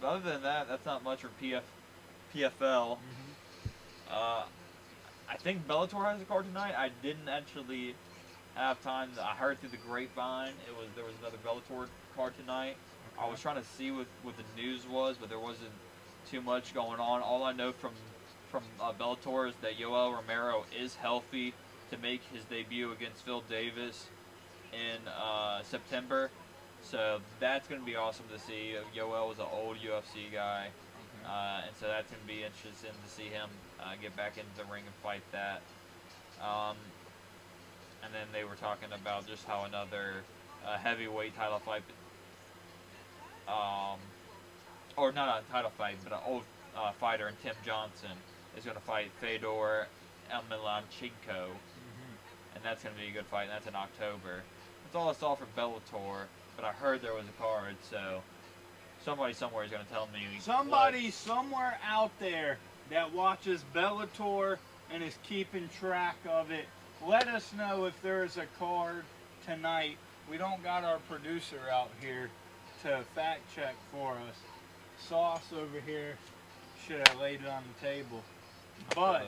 but 0.00 0.06
other 0.08 0.30
than 0.30 0.42
that, 0.42 0.68
that's 0.68 0.86
not 0.86 1.02
much 1.02 1.22
for 1.22 1.30
PF, 1.42 1.62
PFL. 2.34 2.98
Mhm. 2.98 3.70
Uh, 4.10 4.44
I 5.28 5.36
think 5.36 5.66
Bellator 5.66 6.04
has 6.10 6.22
a 6.22 6.24
card 6.24 6.46
tonight. 6.46 6.74
I 6.76 6.90
didn't 7.02 7.28
actually 7.28 7.94
have 8.58 8.82
time. 8.82 9.10
I 9.20 9.34
heard 9.34 9.60
through 9.60 9.70
the 9.70 9.76
grapevine 9.88 10.52
it 10.66 10.76
was 10.76 10.88
there 10.94 11.04
was 11.04 11.14
another 11.20 11.38
Bellator 11.44 11.88
card 12.16 12.36
tonight. 12.38 12.76
I 13.20 13.28
was 13.28 13.40
trying 13.40 13.56
to 13.56 13.64
see 13.76 13.90
what, 13.90 14.06
what 14.22 14.34
the 14.36 14.62
news 14.62 14.86
was, 14.86 15.16
but 15.18 15.28
there 15.28 15.38
wasn't 15.38 15.70
too 16.30 16.40
much 16.40 16.74
going 16.74 17.00
on. 17.00 17.20
All 17.22 17.44
I 17.44 17.52
know 17.52 17.72
from 17.72 17.92
from 18.50 18.62
uh, 18.80 18.92
Bellator 18.92 19.48
is 19.48 19.54
that 19.62 19.78
Yoel 19.78 20.14
Romero 20.14 20.64
is 20.78 20.94
healthy 20.94 21.52
to 21.90 21.98
make 21.98 22.22
his 22.32 22.44
debut 22.44 22.92
against 22.92 23.24
Phil 23.24 23.42
Davis 23.48 24.06
in 24.72 25.06
uh, 25.08 25.62
September. 25.62 26.30
So 26.82 27.20
that's 27.40 27.68
going 27.68 27.80
to 27.80 27.86
be 27.86 27.96
awesome 27.96 28.24
to 28.32 28.38
see. 28.38 28.74
Yoel 28.96 29.28
was 29.28 29.38
an 29.38 29.46
old 29.52 29.76
UFC 29.78 30.32
guy, 30.32 30.68
Okay. 30.68 31.28
uh, 31.28 31.66
and 31.66 31.76
so 31.78 31.86
that's 31.88 32.10
going 32.10 32.22
to 32.22 32.26
be 32.26 32.42
interesting 32.44 32.90
to 32.90 33.10
see 33.10 33.28
him 33.28 33.48
uh, 33.80 33.92
get 34.00 34.16
back 34.16 34.38
into 34.38 34.50
the 34.56 34.64
ring 34.72 34.84
and 34.86 34.94
fight 35.02 35.22
that. 35.32 35.60
Um, 36.40 36.76
and 38.04 38.12
then 38.14 38.26
they 38.32 38.44
were 38.44 38.54
talking 38.56 38.88
about 38.92 39.26
just 39.26 39.44
how 39.46 39.64
another 39.64 40.14
uh, 40.66 40.76
heavyweight 40.78 41.36
title 41.36 41.58
fight, 41.60 41.82
um, 43.48 43.98
or 44.96 45.12
not 45.12 45.42
a 45.48 45.52
title 45.52 45.70
fight, 45.76 45.96
but 46.04 46.12
an 46.12 46.18
old 46.26 46.42
uh, 46.76 46.92
fighter, 46.92 47.26
and 47.28 47.36
Tim 47.42 47.54
Johnson 47.64 48.10
is 48.56 48.64
going 48.64 48.76
to 48.76 48.82
fight 48.82 49.10
Fedor 49.20 49.86
Emelianenko, 50.30 51.48
Mhm. 51.48 52.14
and 52.54 52.64
that's 52.64 52.82
going 52.82 52.94
to 52.94 53.00
be 53.00 53.08
a 53.08 53.12
good 53.12 53.26
fight. 53.26 53.44
And 53.44 53.52
that's 53.52 53.66
in 53.66 53.74
October. 53.74 54.42
That's 54.84 54.96
all 54.96 55.08
I 55.10 55.12
saw 55.12 55.34
for 55.34 55.46
Bellator, 55.56 56.26
but 56.56 56.64
I 56.64 56.72
heard 56.72 57.00
there 57.02 57.14
was 57.14 57.26
a 57.28 57.42
card, 57.42 57.76
so 57.88 58.22
somebody 59.04 59.32
somewhere 59.34 59.64
is 59.64 59.70
going 59.70 59.84
to 59.84 59.90
tell 59.90 60.06
me. 60.08 60.26
what- 60.34 60.42
Somebody 60.42 61.10
somewhere 61.10 61.78
out 61.84 62.10
there 62.18 62.58
that 62.90 63.12
watches 63.12 63.64
Bellator 63.74 64.58
and 64.90 65.02
is 65.02 65.16
keeping 65.22 65.68
track 65.78 66.16
of 66.26 66.50
it, 66.50 66.66
let 67.06 67.28
us 67.28 67.52
know 67.56 67.84
if 67.84 68.00
there 68.02 68.24
is 68.24 68.36
a 68.36 68.46
card 68.58 69.04
tonight. 69.46 69.96
We 70.30 70.36
don't 70.36 70.62
got 70.62 70.84
our 70.84 70.98
producer 71.08 71.60
out 71.72 71.90
here 72.00 72.30
to 72.82 73.02
fact 73.14 73.42
check 73.54 73.74
for 73.92 74.12
us. 74.12 74.36
Sauce 74.98 75.52
over 75.56 75.80
here 75.86 76.16
should 76.86 77.06
have 77.08 77.18
laid 77.20 77.40
it 77.40 77.48
on 77.48 77.62
the 77.74 77.86
table. 77.86 78.22
But 78.94 79.26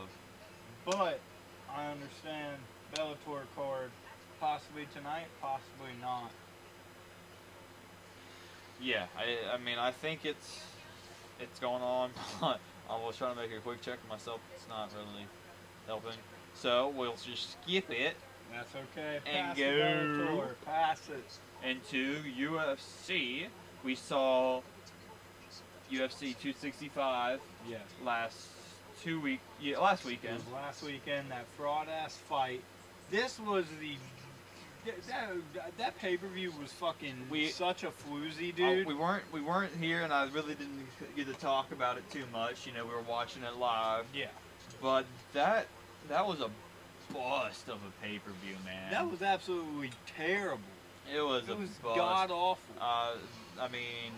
but 0.84 1.20
I 1.74 1.86
understand 1.86 2.56
Bellator 2.94 3.42
card 3.54 3.90
possibly 4.40 4.86
tonight, 4.94 5.26
possibly 5.40 5.92
not. 6.00 6.30
Yeah, 8.80 9.06
I, 9.16 9.54
I 9.54 9.58
mean, 9.58 9.78
I 9.78 9.90
think 9.90 10.24
it's 10.24 10.60
it's 11.38 11.58
going 11.60 11.82
on. 11.82 12.10
I 12.42 12.56
was 12.96 13.16
trying 13.16 13.36
to 13.36 13.40
make 13.40 13.52
a 13.52 13.60
quick 13.60 13.80
check 13.82 13.98
myself. 14.08 14.40
It's 14.54 14.68
not 14.68 14.90
really 14.94 15.26
helping. 15.86 16.18
So 16.54 16.88
we'll 16.94 17.14
just 17.24 17.52
skip 17.62 17.90
it 17.90 18.16
That's 18.52 18.72
okay. 18.92 19.18
And 19.32 19.56
go. 19.56 19.62
it, 19.62 20.06
Bellator. 20.28 20.54
Pass 20.66 21.08
it. 21.08 21.38
into 21.68 22.16
UFC. 22.38 23.46
We 23.84 23.94
saw 23.94 24.60
UFC 25.90 26.34
265 26.38 27.40
Yes. 27.68 27.80
last 28.04 28.36
two 29.02 29.20
week 29.20 29.40
yeah 29.60 29.78
last 29.78 30.04
weekend. 30.04 30.40
last 30.52 30.82
weekend 30.82 31.30
that 31.30 31.46
fraud 31.56 31.88
ass 31.88 32.16
fight. 32.28 32.62
This 33.10 33.38
was 33.40 33.64
the 33.80 33.96
that 35.08 35.76
that 35.78 35.98
pay 35.98 36.16
per 36.16 36.26
view 36.28 36.52
was 36.60 36.72
fucking 36.72 37.26
We- 37.30 37.48
such 37.48 37.82
a 37.84 37.88
floozy, 37.90 38.52
Uh, 38.52 38.56
dude. 38.56 38.86
we 38.86 38.94
weren't 38.94 39.24
we 39.32 39.40
weren't 39.40 39.74
here, 39.76 40.02
and 40.02 40.12
I 40.12 40.26
really 40.28 40.54
didn't 40.54 40.86
get 41.16 41.26
to 41.26 41.34
talk 41.34 41.72
about 41.72 41.98
it 41.98 42.08
too 42.10 42.24
much. 42.32 42.66
You 42.66 42.72
know, 42.72 42.84
we 42.84 42.94
were 42.94 43.02
watching 43.02 43.42
it 43.42 43.56
live, 43.56 44.06
yeah, 44.14 44.28
but 44.80 45.04
that 45.32 45.66
that 46.08 46.26
was 46.26 46.40
a 46.40 46.50
bust 47.12 47.68
of 47.68 47.74
a 47.76 48.04
pay 48.04 48.18
per 48.18 48.30
view, 48.44 48.56
man. 48.64 48.90
that 48.90 49.10
was 49.10 49.22
absolutely 49.22 49.90
terrible. 50.16 50.60
it 51.14 51.20
was 51.20 51.48
It 51.48 51.52
a 51.52 51.56
was 51.56 51.70
bust. 51.82 51.96
god 51.96 52.30
awful. 52.30 52.74
Uh, 52.80 53.12
I 53.60 53.68
mean, 53.68 54.12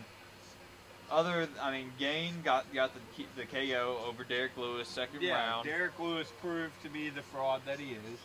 other 1.10 1.48
I 1.60 1.70
mean, 1.72 1.92
Gane 1.98 2.34
got 2.44 2.72
got 2.74 2.92
the 2.94 3.24
the 3.36 3.46
KO 3.46 3.98
over 4.06 4.24
Derrick 4.24 4.56
Lewis 4.56 4.88
second 4.88 5.22
yeah, 5.22 5.34
round. 5.34 5.64
Derrick 5.66 5.98
Lewis 5.98 6.28
proved 6.40 6.80
to 6.82 6.88
be 6.88 7.08
the 7.10 7.22
fraud 7.22 7.62
that 7.66 7.78
he 7.78 7.92
is. 7.92 8.18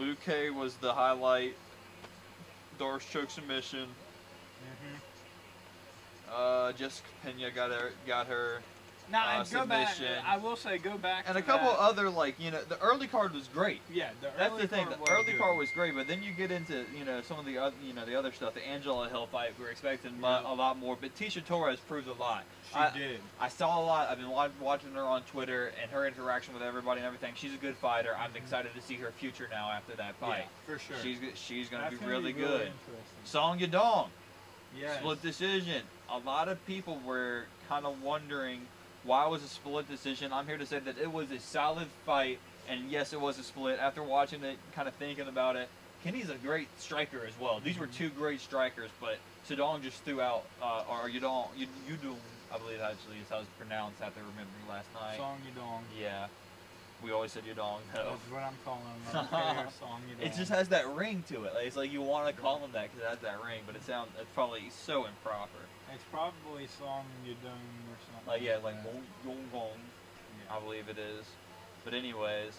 Luque 0.00 0.54
was 0.54 0.74
the 0.76 0.92
highlight. 0.92 1.54
D'Arce 2.78 3.08
choke 3.10 3.30
submission. 3.30 3.88
Mm-hmm. 4.64 4.96
Uh, 6.34 6.72
Jessica 6.72 7.08
Pena 7.24 7.50
got 7.50 7.70
her 7.70 7.92
got 8.06 8.26
her, 8.26 8.60
Now 9.10 9.26
Uh, 9.26 9.40
and 9.40 9.50
go 9.50 9.66
back. 9.66 9.88
submission. 9.94 10.22
I 10.26 10.36
will 10.38 10.56
say, 10.56 10.78
go 10.78 10.98
back. 10.98 11.24
and 11.26 11.34
to 11.36 11.40
a 11.40 11.42
couple 11.46 11.68
that. 11.70 11.78
other 11.78 12.10
like 12.10 12.38
you 12.40 12.50
know 12.50 12.62
the 12.64 12.78
early 12.80 13.06
card 13.06 13.32
was 13.32 13.48
great. 13.48 13.80
Yeah, 13.90 14.10
the 14.20 14.28
That's 14.36 14.52
early 14.52 14.62
the 14.62 14.68
thing. 14.68 14.86
part 14.86 15.04
The 15.04 15.10
early 15.12 15.24
good. 15.32 15.38
part 15.38 15.56
was 15.56 15.70
great, 15.70 15.94
but 15.94 16.08
then 16.08 16.22
you 16.22 16.32
get 16.32 16.50
into 16.50 16.84
you 16.96 17.04
know 17.04 17.20
some 17.22 17.38
of 17.38 17.46
the 17.46 17.58
other 17.58 17.76
you 17.82 17.92
know 17.92 18.04
the 18.04 18.16
other 18.16 18.32
stuff. 18.32 18.54
The 18.54 18.66
Angela 18.66 19.08
Hill 19.08 19.26
fight, 19.28 19.56
we 19.58 19.64
were 19.64 19.70
expecting 19.70 20.18
Yeah. 20.20 20.40
a 20.44 20.54
lot 20.54 20.78
more, 20.78 20.96
but 21.00 21.14
Tecia 21.14 21.44
Torres 21.44 21.78
proved 21.80 22.08
a 22.08 22.12
lot. 22.14 22.44
She 22.70 22.74
I- 22.76 22.90
did. 22.90 23.20
I 23.40 23.48
saw 23.48 23.80
a 23.80 23.84
lot. 23.84 24.08
I've 24.10 24.18
been 24.18 24.30
watching 24.30 24.92
her 24.94 25.02
on 25.02 25.22
Twitter 25.22 25.72
and 25.80 25.90
her 25.92 26.06
interaction 26.06 26.52
with 26.54 26.62
everybody 26.62 26.98
and 27.00 27.06
everything. 27.06 27.34
She's 27.36 27.54
a 27.54 27.58
good 27.58 27.76
fighter. 27.76 28.16
I'm 28.16 28.32
Mhm. 28.32 28.36
excited 28.36 28.74
to 28.74 28.82
see 28.82 28.96
her 28.96 29.12
future 29.12 29.48
now 29.50 29.70
after 29.70 29.94
that 29.96 30.16
fight. 30.16 30.28
Yeah, 30.28 30.34
fight. 30.42 30.48
for 30.66 30.78
sure. 30.78 30.96
She's 31.02 31.18
she's 31.36 31.68
gonna 31.68 31.84
That's 31.84 31.98
be 32.00 32.06
really 32.06 32.32
really 32.32 32.32
good. 32.32 32.60
interesting. 32.66 33.04
Song 33.24 33.58
Yadong, 33.60 34.08
Yes. 34.76 34.98
split 34.98 35.22
decision. 35.22 35.82
A 36.08 36.18
lot 36.18 36.48
of 36.48 36.64
people 36.66 36.98
were 37.04 37.46
kind 37.68 37.84
of 37.86 38.02
wondering 38.02 38.66
why 39.06 39.24
it 39.24 39.30
was 39.30 39.42
a 39.42 39.48
split 39.48 39.88
decision. 39.88 40.32
I'm 40.32 40.46
here 40.46 40.58
to 40.58 40.66
say 40.66 40.80
that 40.80 40.98
it 40.98 41.10
was 41.10 41.30
a 41.30 41.38
solid 41.38 41.86
fight, 42.04 42.38
and 42.68 42.90
yes, 42.90 43.12
it 43.12 43.20
was 43.20 43.38
a 43.38 43.42
split. 43.42 43.78
After 43.78 44.02
watching 44.02 44.42
it, 44.42 44.58
kind 44.74 44.88
of 44.88 44.94
thinking 44.94 45.28
about 45.28 45.56
it, 45.56 45.68
Kenny's 46.04 46.28
a 46.28 46.34
great 46.34 46.68
striker 46.78 47.24
as 47.26 47.38
well. 47.40 47.60
These 47.64 47.78
were 47.78 47.86
two 47.86 48.10
great 48.10 48.40
strikers, 48.40 48.90
but 49.00 49.18
Sedong 49.48 49.82
just 49.82 50.02
threw 50.04 50.20
out, 50.20 50.44
uh, 50.60 50.84
or 50.90 51.08
you 51.08 51.20
do, 51.20 51.26
I 51.28 52.58
believe 52.58 52.80
actually 52.80 53.16
is 53.22 53.28
how 53.30 53.38
it's 53.38 53.48
pronounced 53.58 54.02
after 54.02 54.20
remembering 54.20 54.68
last 54.68 54.88
night. 54.94 55.16
Song 55.16 55.38
Yudong. 55.46 55.80
Yeah, 56.00 56.26
we 57.02 57.12
always 57.12 57.32
said 57.32 57.44
Yadong 57.44 57.78
though. 57.94 58.10
That's 58.10 58.30
what 58.30 58.42
I'm 58.42 58.54
calling 58.64 58.82
him. 59.62 59.70
Song 59.80 60.00
Yudong. 60.10 60.26
It 60.26 60.34
just 60.36 60.50
has 60.50 60.68
that 60.68 60.88
ring 60.94 61.22
to 61.28 61.44
it. 61.44 61.54
Like, 61.54 61.66
it's 61.66 61.76
like 61.76 61.92
you 61.92 62.02
want 62.02 62.34
to 62.34 62.40
call 62.40 62.58
him 62.58 62.70
that 62.72 62.90
because 62.90 63.04
it 63.04 63.08
has 63.08 63.18
that 63.20 63.44
ring, 63.44 63.60
but 63.66 63.76
it 63.76 63.84
sounds 63.84 64.08
it's 64.20 64.30
probably 64.34 64.70
so 64.70 65.06
improper. 65.06 65.65
It's 65.94 66.04
probably 66.10 66.66
Song 66.66 67.04
Yudong 67.24 67.62
or 67.88 67.96
something. 68.10 68.26
Like 68.26 68.42
yeah, 68.42 68.58
like 68.62 68.82
that. 68.82 68.92
Wong 68.92 69.02
Yong 69.24 69.48
Gong, 69.52 69.70
Yeah. 70.44 70.56
I 70.56 70.60
believe 70.60 70.88
it 70.88 70.98
is. 70.98 71.24
But 71.84 71.94
anyways, 71.94 72.52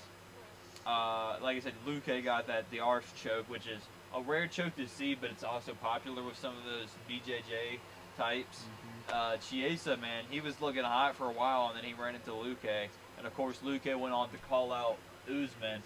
uh, 0.85 1.37
like 1.41 1.57
I 1.57 1.59
said, 1.59 1.73
Luque 1.85 2.23
got 2.23 2.47
that 2.47 2.69
the 2.71 2.79
arse 2.79 3.11
choke, 3.21 3.49
which 3.49 3.67
is 3.67 3.81
a 4.15 4.21
rare 4.21 4.47
choke 4.47 4.75
to 4.77 4.87
see, 4.87 5.15
but 5.15 5.29
it's 5.29 5.43
also 5.43 5.73
popular 5.73 6.23
with 6.23 6.37
some 6.37 6.55
of 6.57 6.63
those 6.63 6.87
BJJ 7.09 7.79
types. 8.17 8.63
Mhm. 8.63 9.13
Uh, 9.13 9.37
Chiesa, 9.37 9.97
man, 9.97 10.23
he 10.29 10.39
was 10.41 10.59
looking 10.61 10.83
hot 10.83 11.15
for 11.15 11.25
a 11.27 11.33
while, 11.33 11.67
and 11.67 11.77
then 11.77 11.83
he 11.83 11.93
ran 11.93 12.15
into 12.15 12.31
Luque, 12.31 12.87
and 13.17 13.27
of 13.27 13.33
course 13.35 13.57
Luque 13.63 13.97
went 13.99 14.13
on 14.13 14.29
to 14.31 14.37
call 14.49 14.71
out 14.71 14.97
Usman, 15.27 15.83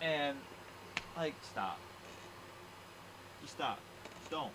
and 0.00 0.36
like 1.16 1.34
stop, 1.42 1.78
just 3.42 3.54
stop, 3.54 3.78
don't. 4.30 4.52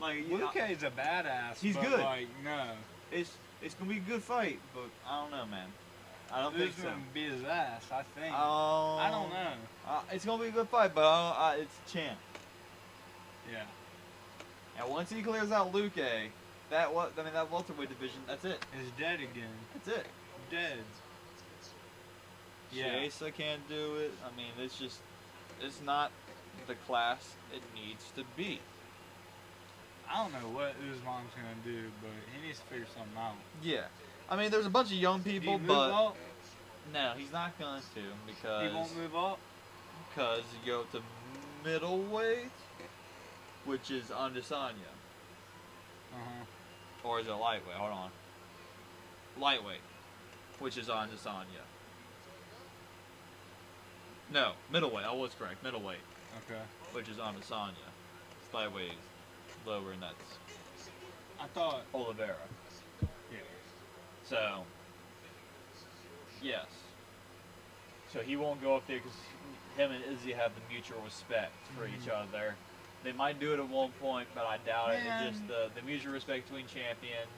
Like 0.00 0.28
you 0.28 0.38
know, 0.38 0.48
Luque 0.48 0.70
is 0.70 0.82
a 0.82 0.90
badass. 0.90 1.58
He's 1.60 1.76
but, 1.76 1.84
good. 1.84 2.00
Like 2.00 2.28
no, 2.44 2.70
it's 3.10 3.32
it's 3.62 3.74
gonna 3.74 3.90
be 3.90 3.96
a 3.98 4.00
good 4.00 4.22
fight, 4.22 4.60
but 4.74 4.90
I 5.08 5.22
don't 5.22 5.30
know, 5.30 5.46
man. 5.46 5.68
I 6.32 6.42
don't 6.42 6.56
think 6.56 6.72
so. 6.76 6.88
would 6.88 7.14
beat 7.14 7.30
his 7.30 7.44
ass. 7.44 7.84
I 7.92 8.02
think. 8.18 8.34
Um, 8.34 8.98
I 8.98 9.08
don't 9.10 9.30
know. 9.30 9.52
Uh, 9.88 10.00
it's 10.12 10.24
gonna 10.24 10.42
be 10.42 10.48
a 10.48 10.52
good 10.52 10.68
fight, 10.68 10.94
but 10.94 11.04
I 11.04 11.52
don't, 11.52 11.60
uh, 11.60 11.62
it's 11.62 11.92
champ. 11.92 12.18
Yeah. 13.50 13.62
And 14.78 14.90
once 14.90 15.10
he 15.10 15.22
clears 15.22 15.52
out 15.52 15.72
Luque, 15.72 16.28
that 16.70 16.92
what 16.92 17.12
I 17.18 17.22
mean 17.22 17.32
that 17.32 17.50
welterweight 17.50 17.88
division, 17.88 18.18
that's 18.26 18.44
it. 18.44 18.64
Is 18.82 18.90
dead 18.98 19.20
again. 19.20 19.54
That's 19.72 19.98
it. 19.98 20.06
Dead. 20.50 20.78
Yeah. 22.72 23.00
Chiesa 23.00 23.30
can't 23.30 23.66
do 23.68 23.96
it. 23.96 24.12
I 24.24 24.36
mean, 24.36 24.50
it's 24.58 24.78
just 24.78 24.98
it's 25.62 25.80
not 25.80 26.10
the 26.66 26.74
class 26.86 27.34
it 27.54 27.62
needs 27.74 28.04
to 28.16 28.24
be. 28.36 28.60
I 30.10 30.22
don't 30.22 30.32
know 30.32 30.48
what 30.56 30.74
Usman's 30.90 31.30
gonna 31.34 31.56
do, 31.64 31.90
but 32.00 32.10
he 32.34 32.46
needs 32.46 32.58
to 32.60 32.64
figure 32.66 32.86
something 32.96 33.16
out. 33.18 33.34
Yeah. 33.62 33.84
I 34.30 34.36
mean, 34.36 34.50
there's 34.50 34.66
a 34.66 34.70
bunch 34.70 34.88
of 34.88 34.96
young 34.98 35.22
people, 35.22 35.58
but 35.58 35.90
up? 35.92 36.16
no, 36.92 37.12
he's 37.16 37.32
not 37.32 37.58
going 37.58 37.80
to 37.94 38.00
because 38.26 38.68
He 38.70 38.74
won't 38.74 38.96
move 38.96 39.14
up. 39.16 39.38
because 40.08 40.42
you 40.64 40.72
go 40.72 40.82
to 40.92 41.02
middleweight, 41.64 42.50
which 43.64 43.90
is 43.90 44.06
Adesanya. 44.06 44.92
Uh-huh. 46.14 47.08
or 47.08 47.20
is 47.20 47.26
it 47.26 47.32
lightweight? 47.32 47.76
Hold 47.76 47.92
on. 47.92 48.10
Lightweight, 49.38 49.80
which 50.60 50.76
is 50.78 50.88
on 50.88 51.08
Adesanya. 51.08 51.62
No, 54.32 54.52
middleweight. 54.72 55.04
I 55.04 55.12
was 55.12 55.32
correct. 55.38 55.62
Middleweight, 55.62 56.00
Okay. 56.50 56.60
which 56.92 57.08
is 57.08 57.18
on 57.18 57.34
Adesanya. 57.36 57.74
Lightweight 58.52 58.92
lower, 59.66 59.92
and 59.92 60.02
that's 60.02 60.14
I 61.40 61.46
thought. 61.48 61.82
Oliveira. 61.92 62.36
Yeah. 63.30 63.38
So, 64.24 64.62
yes. 66.42 66.66
So 68.12 68.20
he 68.20 68.36
won't 68.36 68.62
go 68.62 68.76
up 68.76 68.86
there 68.86 68.98
because 68.98 69.18
him 69.76 69.90
and 69.90 70.02
Izzy 70.04 70.32
have 70.32 70.52
the 70.54 70.60
mutual 70.72 71.00
respect 71.02 71.52
for 71.76 71.86
each 71.86 72.06
Mhm. 72.08 72.22
other. 72.22 72.54
They 73.04 73.12
might 73.12 73.38
do 73.38 73.52
it 73.52 73.58
at 73.58 73.68
one 73.68 73.92
point, 74.00 74.28
but 74.34 74.46
I 74.46 74.56
doubt 74.58 74.94
it. 74.94 75.02
It's 75.04 75.36
just 75.36 75.46
the, 75.48 75.70
the 75.74 75.82
mutual 75.82 76.12
respect 76.12 76.46
between 76.48 76.66
champions. 76.66 77.28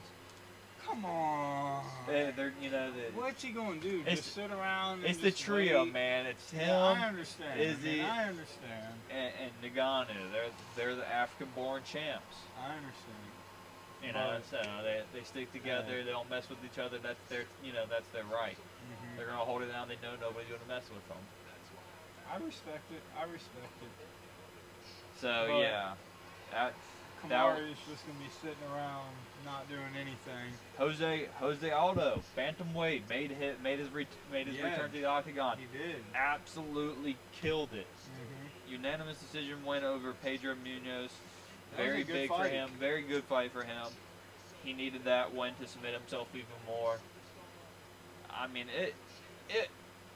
Come 0.89 1.05
on. 1.05 1.83
They, 2.07 2.33
they're 2.35 2.53
you 2.61 2.69
know 2.71 2.89
the, 2.91 3.19
What's 3.19 3.43
he 3.43 3.51
gonna 3.51 3.79
do? 3.79 4.01
Just 4.03 4.33
sit 4.33 4.49
around? 4.51 5.03
it's 5.05 5.19
the 5.19 5.31
trio, 5.31 5.83
wait? 5.83 5.93
man. 5.93 6.25
It's 6.25 6.49
him 6.51 6.67
Yeah, 6.67 6.77
I 6.79 7.07
understand. 7.07 7.59
Izzy- 7.61 8.01
I 8.01 8.23
understand. 8.29 8.93
and, 9.11 9.31
and 9.43 9.75
Ngannou. 9.75 10.31
They're 10.31 10.49
they're 10.75 10.95
the 10.95 11.07
African-born 11.07 11.83
champs. 11.85 12.37
I 12.59 12.71
understand. 12.73 13.29
You 14.03 14.13
know, 14.13 14.39
But- 14.51 14.63
so 14.63 14.69
they, 14.83 15.01
they 15.13 15.23
stick 15.25 15.51
together. 15.53 16.03
They 16.03 16.09
don't 16.11 16.29
mess 16.29 16.49
with 16.49 16.59
each 16.65 16.79
other. 16.79 16.97
That's 16.97 17.19
their 17.29 17.43
you 17.63 17.71
know 17.73 17.85
that's 17.89 18.07
their 18.09 18.23
right. 18.25 18.57
Mhm. 18.57 19.17
They're 19.17 19.27
gonna 19.27 19.37
hold 19.45 19.61
it 19.61 19.71
down. 19.71 19.87
They 19.89 19.95
know 20.01 20.15
nobody's 20.19 20.49
gonna 20.49 20.67
mess 20.67 20.89
with 20.89 21.05
them. 21.07 21.17
I 22.31 22.37
respect 22.43 22.91
it. 22.91 23.01
I 23.19 23.23
respect 23.23 23.73
it. 23.83 23.89
So 25.21 25.45
But- 25.49 25.59
yeah, 25.59 25.93
that 27.27 27.31
Kamaru 27.31 27.71
is 27.71 27.77
just 27.89 28.05
gonna 28.07 28.19
be 28.19 28.29
sitting 28.41 28.63
around 28.73 29.09
not 29.45 29.67
doing 29.69 29.81
anything. 29.95 30.53
Jose 30.77 31.27
Jose 31.39 31.71
Aldo, 31.71 32.21
bantamweight, 32.37 33.07
made 33.09 33.31
hit 33.31 33.61
made 33.61 33.79
his 33.79 33.89
re- 33.89 34.07
made 34.31 34.47
his 34.47 34.57
Yeah. 34.57 34.71
return 34.71 34.91
to 34.91 34.97
the 34.97 35.05
octagon. 35.05 35.57
He 35.57 35.77
did. 35.77 36.03
Absolutely 36.15 37.17
killed 37.31 37.73
it. 37.73 37.87
Mm-hmm. 37.87 38.71
Unanimous 38.73 39.17
decision 39.19 39.65
win 39.65 39.83
over 39.83 40.13
Pedro 40.13 40.55
Munhoz. 40.55 41.09
That 41.71 41.77
Very 41.77 42.03
good 42.03 42.13
big 42.13 42.29
for 42.29 42.43
him. 42.45 42.69
Very 42.79 43.01
good 43.01 43.23
fight 43.25 43.51
for 43.51 43.63
him. 43.63 43.87
He 44.63 44.73
needed 44.73 45.05
that 45.05 45.33
win 45.33 45.53
to 45.61 45.67
submit 45.67 45.93
himself 45.93 46.27
even 46.33 46.45
more. 46.67 46.99
I 48.29 48.47
mean 48.47 48.67
it 48.69 48.95
it 49.49 49.69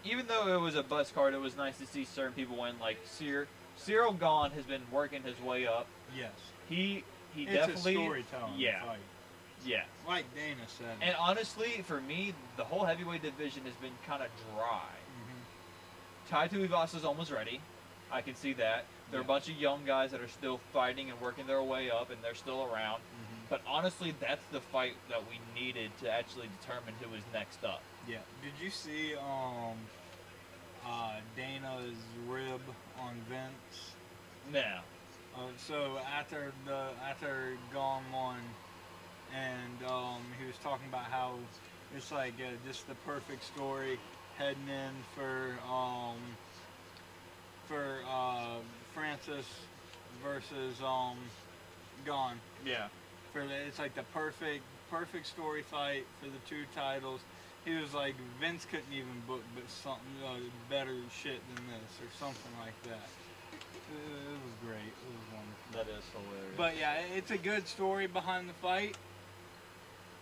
even 0.03 0.27
though 0.27 0.53
it 0.53 0.59
was 0.59 0.75
a 0.75 0.83
bus 0.83 1.11
card, 1.11 1.33
it 1.33 1.39
was 1.39 1.55
nice 1.55 1.77
to 1.77 1.87
see 1.87 2.03
certain 2.05 2.33
people 2.33 2.57
win. 2.57 2.75
Like 2.79 2.99
Cyr, 3.05 3.47
Ciryl 3.79 4.17
Gane 4.19 4.51
has 4.51 4.65
been 4.65 4.81
working 4.91 5.23
his 5.23 5.39
way 5.39 5.65
up. 5.65 5.87
Yes. 6.15 6.31
He 6.69 7.03
he 7.35 7.43
it's 7.43 7.53
definitely 7.53 7.95
a 7.95 7.97
storytelling 7.97 8.53
yeah. 8.57 8.83
fight. 8.85 8.99
yeah. 9.65 9.83
Like 10.07 10.25
Dana 10.35 10.61
said. 10.67 10.97
And 11.01 11.15
honestly, 11.19 11.83
for 11.85 11.99
me, 12.01 12.33
the 12.57 12.63
whole 12.63 12.85
heavyweight 12.85 13.21
division 13.23 13.63
has 13.65 13.73
been 13.75 13.93
kind 14.05 14.21
of 14.23 14.29
dry. 14.53 14.81
Mhm. 15.17 16.29
Tai 16.29 16.47
Tuivasa's 16.47 17.03
almost 17.05 17.31
ready. 17.31 17.59
I 18.11 18.21
can 18.21 18.35
see 18.35 18.53
that. 18.53 18.85
There 19.09 19.19
are 19.19 19.23
a 19.23 19.25
bunch 19.25 19.47
of 19.49 19.55
young 19.55 19.85
guys 19.85 20.11
that 20.11 20.21
are 20.21 20.27
still 20.27 20.59
fighting 20.71 21.09
and 21.11 21.19
working 21.21 21.45
their 21.47 21.61
way 21.61 21.89
up, 21.91 22.09
and 22.09 22.23
they're 22.23 22.35
still 22.35 22.63
around. 22.63 22.99
Mhm. 23.01 23.49
But 23.49 23.61
honestly, 23.67 24.13
that's 24.19 24.43
the 24.51 24.61
fight 24.61 24.95
that 25.09 25.21
we 25.29 25.39
needed 25.59 25.91
to 25.99 26.09
actually 26.11 26.49
determine 26.61 26.93
who 27.01 27.13
is 27.15 27.23
next 27.33 27.63
up. 27.63 27.81
Yeah. 28.07 28.19
Did 28.41 28.53
you 28.63 28.69
see 28.69 29.15
um 29.15 29.77
uh 30.85 31.19
Dana's 31.35 31.95
rib 32.27 32.61
on 32.99 33.15
Vince? 33.29 33.93
Now, 34.51 34.83
Uh, 35.35 35.39
so 35.57 35.99
after 36.15 36.51
the 36.65 36.89
after 37.09 37.57
Gane 37.71 38.03
won, 38.13 38.37
and 39.33 39.89
um, 39.89 40.21
he 40.39 40.45
was 40.45 40.57
talking 40.63 40.87
about 40.87 41.05
how 41.05 41.35
it's 41.95 42.11
like 42.11 42.33
uh, 42.39 42.51
just 42.67 42.87
the 42.87 42.95
perfect 43.05 43.43
story 43.43 43.99
heading 44.37 44.67
in 44.67 44.93
for 45.15 45.55
um, 45.67 46.17
for 47.65 47.99
uh, 48.07 48.57
Francis 48.93 49.47
versus 50.23 50.75
um, 50.85 51.17
Gane. 52.05 52.39
yeah, 52.65 52.87
For 53.31 53.45
the, 53.47 53.55
it's 53.55 53.79
like 53.79 53.95
the 53.95 54.05
perfect 54.13 54.63
perfect 54.91 55.25
story 55.25 55.63
fight 55.63 56.05
for 56.19 56.27
the 56.27 56.37
two 56.47 56.63
titles. 56.75 57.21
He 57.65 57.73
was 57.73 57.93
like 57.93 58.13
Vince 58.39 58.65
couldn't 58.65 58.93
even 58.93 59.23
book 59.25 59.41
but 59.55 59.67
something 59.69 60.05
uh, 60.23 60.37
better 60.69 60.97
shit 61.09 61.41
than 61.55 61.65
this 61.67 61.97
or 62.05 62.11
something 62.19 62.51
like 62.61 62.77
that. 62.83 63.09
It, 63.89 64.37
was 64.37 64.55
great. 64.61 64.93
It 64.93 65.09
was. 65.09 65.22
That 65.73 65.87
is 65.87 66.03
hilarious. 66.13 66.53
But 66.57 66.77
yeah, 66.77 67.01
it's 67.15 67.31
a 67.31 67.37
good 67.37 67.67
story 67.67 68.07
behind 68.07 68.47
the 68.49 68.53
fight. 68.53 68.95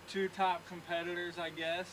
Two 0.10 0.30
top 0.30 0.66
competitors, 0.68 1.38
I 1.38 1.50
guess. 1.50 1.88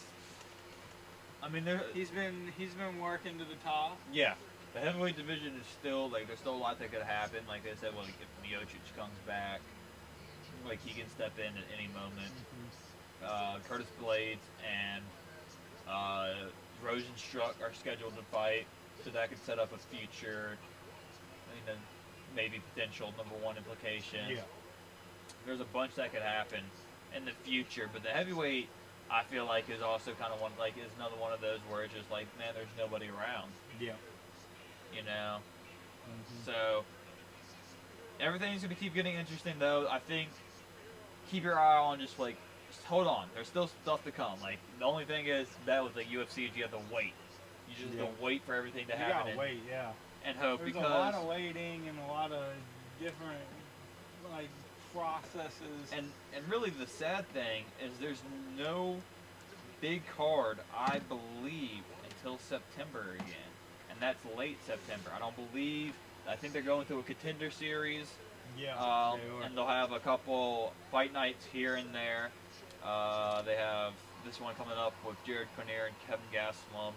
I 1.42 1.48
mean, 1.48 1.64
He's 1.94 2.10
been 2.10 2.52
he's 2.56 2.74
been 2.74 3.00
working 3.00 3.38
to 3.38 3.44
the 3.44 3.54
top. 3.64 3.96
yeah, 4.12 4.34
the 4.74 4.80
heavyweight 4.80 5.16
division 5.16 5.54
is 5.60 5.66
still 5.80 6.08
like 6.08 6.26
there's 6.26 6.40
still 6.40 6.54
a 6.54 6.58
lot 6.58 6.78
that 6.80 6.90
could 6.92 7.02
happen. 7.02 7.40
Like 7.48 7.62
I 7.62 7.74
said, 7.80 7.94
well, 7.94 8.04
like, 8.04 8.14
if 8.20 8.28
Miocic 8.50 8.96
comes 8.96 9.14
back, 9.26 9.60
like 10.66 10.80
he 10.84 10.98
can 11.00 11.08
step 11.10 11.32
in 11.38 11.56
at 11.56 11.64
any 11.76 11.88
moment. 11.88 12.32
uh, 13.24 13.58
Curtis 13.68 13.86
Blaydes 14.02 14.38
and 14.66 15.02
uh, 15.88 16.48
Rozenstruik 16.84 17.60
are 17.62 17.72
scheduled 17.72 18.16
to 18.16 18.22
fight, 18.32 18.66
so 19.04 19.10
that 19.10 19.28
could 19.28 19.44
set 19.44 19.58
up 19.60 19.72
a 19.72 19.78
future, 19.94 20.56
you 21.54 21.72
know, 21.72 21.78
maybe 22.34 22.60
potential 22.74 23.12
number 23.16 23.34
one 23.44 23.56
implication. 23.56 24.20
Yeah. 24.30 24.40
There's 25.46 25.60
a 25.60 25.64
bunch 25.64 25.94
that 25.96 26.12
could 26.12 26.22
happen 26.22 26.60
in 27.16 27.24
the 27.24 27.32
future, 27.44 27.88
but 27.92 28.02
the 28.02 28.10
heavyweight, 28.10 28.68
I 29.10 29.22
feel 29.24 29.46
like, 29.46 29.70
is 29.70 29.82
also 29.82 30.12
kind 30.12 30.32
of 30.32 30.40
one 30.40 30.52
like 30.58 30.76
is 30.76 30.90
another 30.96 31.16
one 31.16 31.32
of 31.32 31.40
those 31.40 31.58
where 31.70 31.84
it's 31.84 31.94
just 31.94 32.10
like, 32.10 32.26
man, 32.38 32.52
there's 32.54 32.68
nobody 32.76 33.06
around, 33.08 33.50
Yeah. 33.80 33.92
you 34.94 35.02
know. 35.02 35.38
Mhm. 36.08 36.44
So 36.44 36.84
everything's 38.20 38.62
gonna 38.62 38.74
keep 38.74 38.94
getting 38.94 39.14
interesting, 39.14 39.54
though. 39.58 39.88
I 39.88 39.98
think 40.00 40.28
keep 41.30 41.44
your 41.44 41.58
eye 41.58 41.76
on 41.76 42.00
just 42.00 42.18
like 42.18 42.36
just 42.70 42.82
hold 42.84 43.06
on. 43.06 43.28
There's 43.34 43.46
still 43.46 43.68
stuff 43.82 44.04
to 44.04 44.12
come. 44.12 44.40
Like 44.42 44.58
the 44.78 44.84
only 44.84 45.04
thing 45.06 45.26
is 45.26 45.48
that 45.66 45.82
with 45.82 45.94
the 45.94 46.04
UFC 46.04 46.44
is 46.48 46.56
you 46.56 46.62
have 46.62 46.72
to 46.72 46.80
wait. 46.94 47.14
You 47.68 47.74
just 47.84 47.94
Yeah. 47.96 48.04
have 48.06 48.16
to 48.18 48.22
wait 48.22 48.42
for 48.44 48.54
everything 48.54 48.86
to 48.86 48.92
You 48.92 48.98
happen 48.98 49.16
gotta 49.18 49.30
and, 49.30 49.38
wait, 49.38 49.60
yeah. 49.68 49.92
And 50.24 50.36
hope 50.36 50.60
There's 50.60 50.72
because 50.72 50.86
a 50.88 50.94
lot 50.94 51.14
of 51.14 51.26
waiting 51.26 51.88
and 51.88 51.98
a 52.08 52.12
lot 52.12 52.32
of 52.32 52.44
different 53.00 53.40
like 54.32 54.48
processes. 54.94 55.92
and 55.92 56.10
and 56.34 56.48
really 56.50 56.70
the 56.70 56.86
sad 56.86 57.26
thing 57.32 57.64
is 57.84 57.92
there's 58.00 58.22
no 58.58 58.96
big 59.80 60.02
card 60.16 60.58
I 60.76 61.00
believe 61.08 61.82
until 62.04 62.38
September 62.38 63.04
again, 63.14 63.50
and 63.90 63.98
that's 64.00 64.18
late 64.36 64.58
September. 64.66 65.10
I 65.14 65.18
don't 65.18 65.34
believe. 65.52 65.92
I 66.28 66.36
think 66.36 66.52
they're 66.52 66.62
going 66.62 66.84
through 66.84 66.98
a 67.00 67.04
contender 67.04 67.50
series. 67.50 68.06
yeah, 68.58 68.76
Um, 68.76 69.18
they 69.40 69.46
and 69.46 69.56
they'll 69.56 69.66
have 69.66 69.92
a 69.92 70.00
couple 70.00 70.72
fight 70.90 71.12
nights 71.12 71.46
here 71.52 71.76
and 71.76 71.94
there. 71.94 72.30
Uh, 72.84 73.40
they 73.42 73.56
have 73.56 73.92
this 74.26 74.40
one 74.40 74.54
coming 74.56 74.76
up 74.76 74.92
with 75.06 75.16
Jared 75.24 75.48
Cannonier 75.56 75.86
and 75.86 75.94
Kevin 76.06 76.26
Gastelum. 76.32 76.92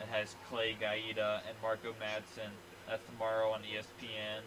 It 0.00 0.08
has 0.10 0.34
Clay 0.48 0.76
Guida 0.78 1.42
and 1.46 1.56
Marco 1.62 1.92
Madsen. 2.00 2.50
That's 2.88 3.02
tomorrow 3.06 3.50
on 3.50 3.60
ESPN. 3.60 4.40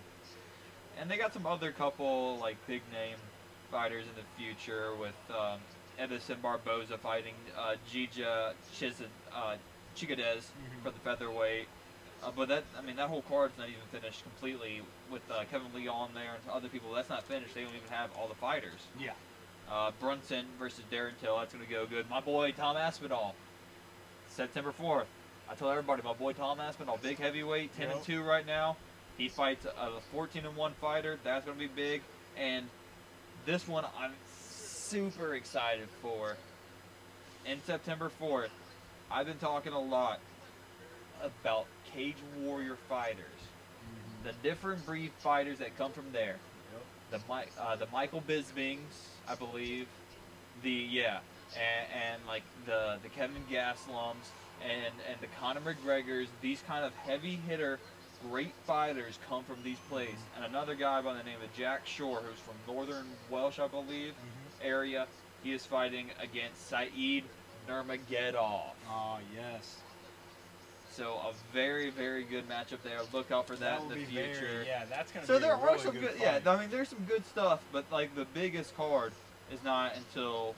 And 1.00 1.10
they 1.10 1.18
got 1.18 1.34
some 1.34 1.46
other 1.46 1.72
couple 1.72 2.38
like 2.40 2.58
big 2.68 2.82
name 2.92 3.18
fighters 3.72 4.06
in 4.06 4.14
the 4.16 4.28
future 4.44 4.92
with 5.00 5.16
um, 5.32 5.60
Edson 5.98 6.38
Barboza 6.42 6.98
fighting 6.98 7.34
uh, 7.58 7.76
Gija 7.92 8.54
Chiz- 8.78 9.02
uh, 9.34 9.56
Chigadez 9.96 10.38
Mhm. 10.52 10.84
for 10.84 10.92
the 10.92 11.00
featherweight. 11.00 11.68
Uh, 12.24 12.32
but 12.36 12.48
that, 12.50 12.64
I 12.78 12.82
mean, 12.82 12.96
that 12.96 13.10
whole 13.10 13.24
card's 13.24 13.58
not 13.58 13.68
even 13.68 13.82
finished 13.92 14.24
completely 14.24 14.82
with 15.12 15.22
uh, 15.32 15.44
Kevin 15.52 15.68
Lee 15.76 15.88
on 15.88 16.10
there 16.14 16.36
and 16.36 16.52
other 16.52 16.70
people. 16.70 16.92
That's 16.94 17.10
not 17.10 17.24
finished. 17.24 17.54
They 17.54 17.64
don't 17.64 17.76
even 17.76 17.90
have 17.90 18.12
all 18.18 18.28
the 18.28 18.36
fighters. 18.36 18.80
yeah. 19.00 19.12
Uh, 19.72 19.92
Brunson 20.00 20.46
versus 20.60 20.84
Darren 20.92 21.12
Till. 21.22 21.38
That's 21.38 21.54
going 21.54 21.66
to 21.66 21.72
go 21.72 21.86
good. 21.86 22.10
My 22.10 22.20
boy 22.20 22.52
Tom 22.52 22.76
Aspinall, 22.78 23.34
September 24.28 24.72
4th. 24.74 25.06
I 25.54 25.56
tell 25.56 25.70
everybody, 25.70 26.02
my 26.02 26.14
boy 26.14 26.34
Tom 26.34 26.60
Aspinall, 26.60 26.98
big 27.00 27.20
heavyweight, 27.20 27.78
10 27.78 27.92
and 27.92 28.04
2 28.04 28.24
right 28.24 28.44
now. 28.44 28.76
He 29.20 29.30
fights 29.30 29.68
a 29.68 30.00
14 30.12 30.48
and 30.48 30.56
1 30.56 30.74
fighter. 30.82 31.20
That's 31.24 31.46
going 31.46 31.60
to 31.60 31.64
be 31.64 31.72
big. 31.72 32.02
And 32.36 32.66
this 33.46 33.68
one 33.68 33.86
I'm 34.00 34.14
super 34.36 35.36
excited 35.36 35.90
for. 36.02 36.38
In 37.46 37.62
September 37.68 38.10
4th, 38.20 38.50
I've 39.12 39.28
been 39.28 39.38
talking 39.38 39.74
a 39.74 39.80
lot 39.80 40.20
about 41.24 41.68
Cage 41.94 42.18
Warrior 42.40 42.78
fighters, 42.90 43.20
Mhm. 43.20 44.24
the 44.24 44.34
different 44.42 44.84
breed 44.88 45.12
fighters 45.20 45.60
that 45.60 45.78
come 45.78 45.92
from 45.92 46.12
there 46.12 46.38
the 47.12 47.20
uh, 47.62 47.76
the 47.76 47.86
Michael 47.92 48.24
Bispings, 48.28 48.80
I 49.28 49.36
believe, 49.36 49.86
the 50.64 50.72
yeah, 50.72 51.20
and, 51.56 51.94
and 51.94 52.22
like 52.28 52.42
the 52.66 52.98
the 53.04 53.10
Kevin 53.10 53.44
Gaslums 53.52 54.32
and 54.62 54.94
and 55.10 55.20
the 55.22 55.28
Conor 55.40 55.62
McGregors, 55.62 56.28
these 56.42 56.62
kind 56.68 56.86
of 56.86 56.94
heavy 56.96 57.36
hitter 57.48 57.80
great 58.30 58.54
fighters 58.66 59.20
come 59.28 59.44
from 59.44 59.58
these 59.64 59.80
places. 59.90 60.16
And 60.38 60.46
another 60.46 60.76
guy 60.76 61.02
by 61.02 61.14
the 61.14 61.24
name 61.24 61.42
of 61.44 61.54
Jack 61.58 61.86
Shore, 61.86 62.22
who's 62.22 62.40
from 62.40 62.56
Northern 62.74 63.06
Welsh, 63.30 63.60
I 63.60 63.68
believe, 63.68 64.14
Mhm. 64.14 64.66
area, 64.66 65.08
he 65.44 65.52
is 65.52 65.66
fighting 65.66 66.10
against 66.20 66.70
Saeed 66.70 67.26
Nurmagomedov. 67.68 68.72
Oh 68.90 69.20
yes. 69.36 69.78
So 70.92 71.16
a 71.16 71.34
very, 71.52 71.90
very 71.90 72.24
good 72.24 72.48
matchup 72.48 72.82
there. 72.84 73.00
Look 73.12 73.32
out 73.32 73.48
for 73.48 73.56
that, 73.58 73.82
in 73.82 73.90
the 73.90 74.06
future. 74.06 74.40
Very, 74.40 74.68
yeah, 74.68 74.86
that's 74.86 75.12
gonna 75.12 75.26
So 75.26 75.34
be 75.38 75.42
there 75.46 75.56
really 75.58 75.68
are 75.70 75.80
some 75.80 75.94
good, 75.94 76.12
good. 76.14 76.22
yeah. 76.22 76.40
I 76.46 76.60
mean, 76.60 76.70
there's 76.70 76.90
some 76.90 77.04
good 77.06 77.26
stuff, 77.26 77.62
but 77.72 77.84
like 77.92 78.14
the 78.16 78.26
biggest 78.26 78.76
card 78.78 79.12
is 79.52 79.62
not 79.64 79.96
until, 79.98 80.56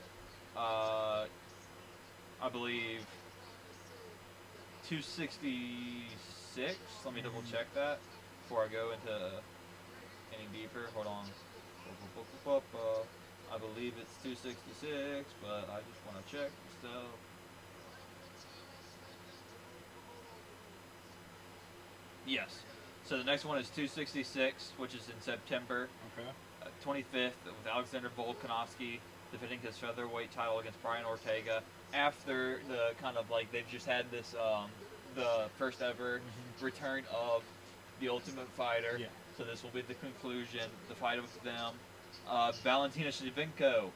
uh, 0.56 1.24
I 2.42 2.48
believe, 2.52 3.00
266. 4.88 6.76
Let 7.04 7.14
me 7.14 7.20
double 7.20 7.42
check 7.50 7.66
that 7.74 7.98
before 8.42 8.64
I 8.64 8.68
go 8.68 8.92
into 8.92 9.42
any 10.32 10.46
deeper. 10.52 10.86
Hold 10.94 11.06
on. 11.06 11.26
I 12.46 13.58
believe 13.58 13.94
it's 14.00 14.14
266, 14.22 15.26
but 15.42 15.68
I 15.70 15.78
just 15.86 16.00
want 16.06 16.24
to 16.24 16.32
check 16.32 16.50
still. 16.78 17.10
Yes. 22.26 22.62
So 23.04 23.18
the 23.18 23.24
next 23.24 23.44
one 23.44 23.58
is 23.58 23.68
266, 23.70 24.72
which 24.78 24.94
is 24.94 25.08
in 25.08 25.20
September 25.20 25.88
Okay. 26.18 26.28
uh, 26.62 26.68
25th 26.84 27.32
with 27.44 27.66
Alexander 27.70 28.10
Volkanovski 28.18 28.98
defending 29.30 29.60
his 29.60 29.76
featherweight 29.78 30.32
title 30.32 30.58
against 30.58 30.80
Brian 30.82 31.04
Ortega. 31.04 31.62
After 31.94 32.60
the 32.68 32.90
kind 33.00 33.16
of 33.16 33.30
like 33.30 33.50
they've 33.52 33.68
just 33.70 33.86
had 33.86 34.10
this 34.10 34.34
um, 34.34 34.70
the 35.14 35.48
first 35.58 35.80
ever 35.80 36.20
Mhm. 36.20 36.62
return 36.62 37.04
of 37.14 37.42
the 38.00 38.08
Ultimate 38.08 38.48
Fighter. 38.50 38.98
Yeah. 38.98 39.06
So 39.38 39.44
this 39.44 39.62
will 39.62 39.70
be 39.70 39.82
the 39.82 39.94
conclusion, 39.94 40.68
the 40.88 40.94
fight 40.94 41.18
of 41.18 41.42
them. 41.42 41.74
Uh, 42.28 42.52
Valentina 42.62 43.10
Shevchenko, 43.10 43.90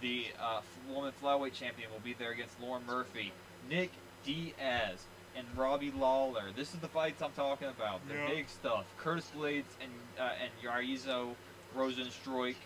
the 0.00 0.26
uh, 0.40 0.60
woman 0.88 1.12
flyweight 1.22 1.52
champion, 1.54 1.90
will 1.92 2.00
be 2.00 2.14
there 2.14 2.30
against 2.32 2.60
Lauren 2.60 2.84
Murphy. 2.86 3.32
Nick 3.68 3.90
Diaz 4.24 5.04
and 5.36 5.46
Robbie 5.56 5.90
Lawler. 5.92 6.50
This 6.56 6.74
is 6.74 6.80
the 6.80 6.88
fights 6.88 7.20
I'm 7.22 7.32
talking 7.32 7.68
about. 7.68 8.06
The 8.08 8.14
Yeah. 8.14 8.26
big 8.28 8.48
stuff. 8.48 8.86
Curtis 8.98 9.30
Blaydes 9.36 9.64
and 9.80 9.92
uh, 10.18 10.30
and 10.40 10.50
Yarizo 10.62 11.34
Rozenstruik. 11.76 12.56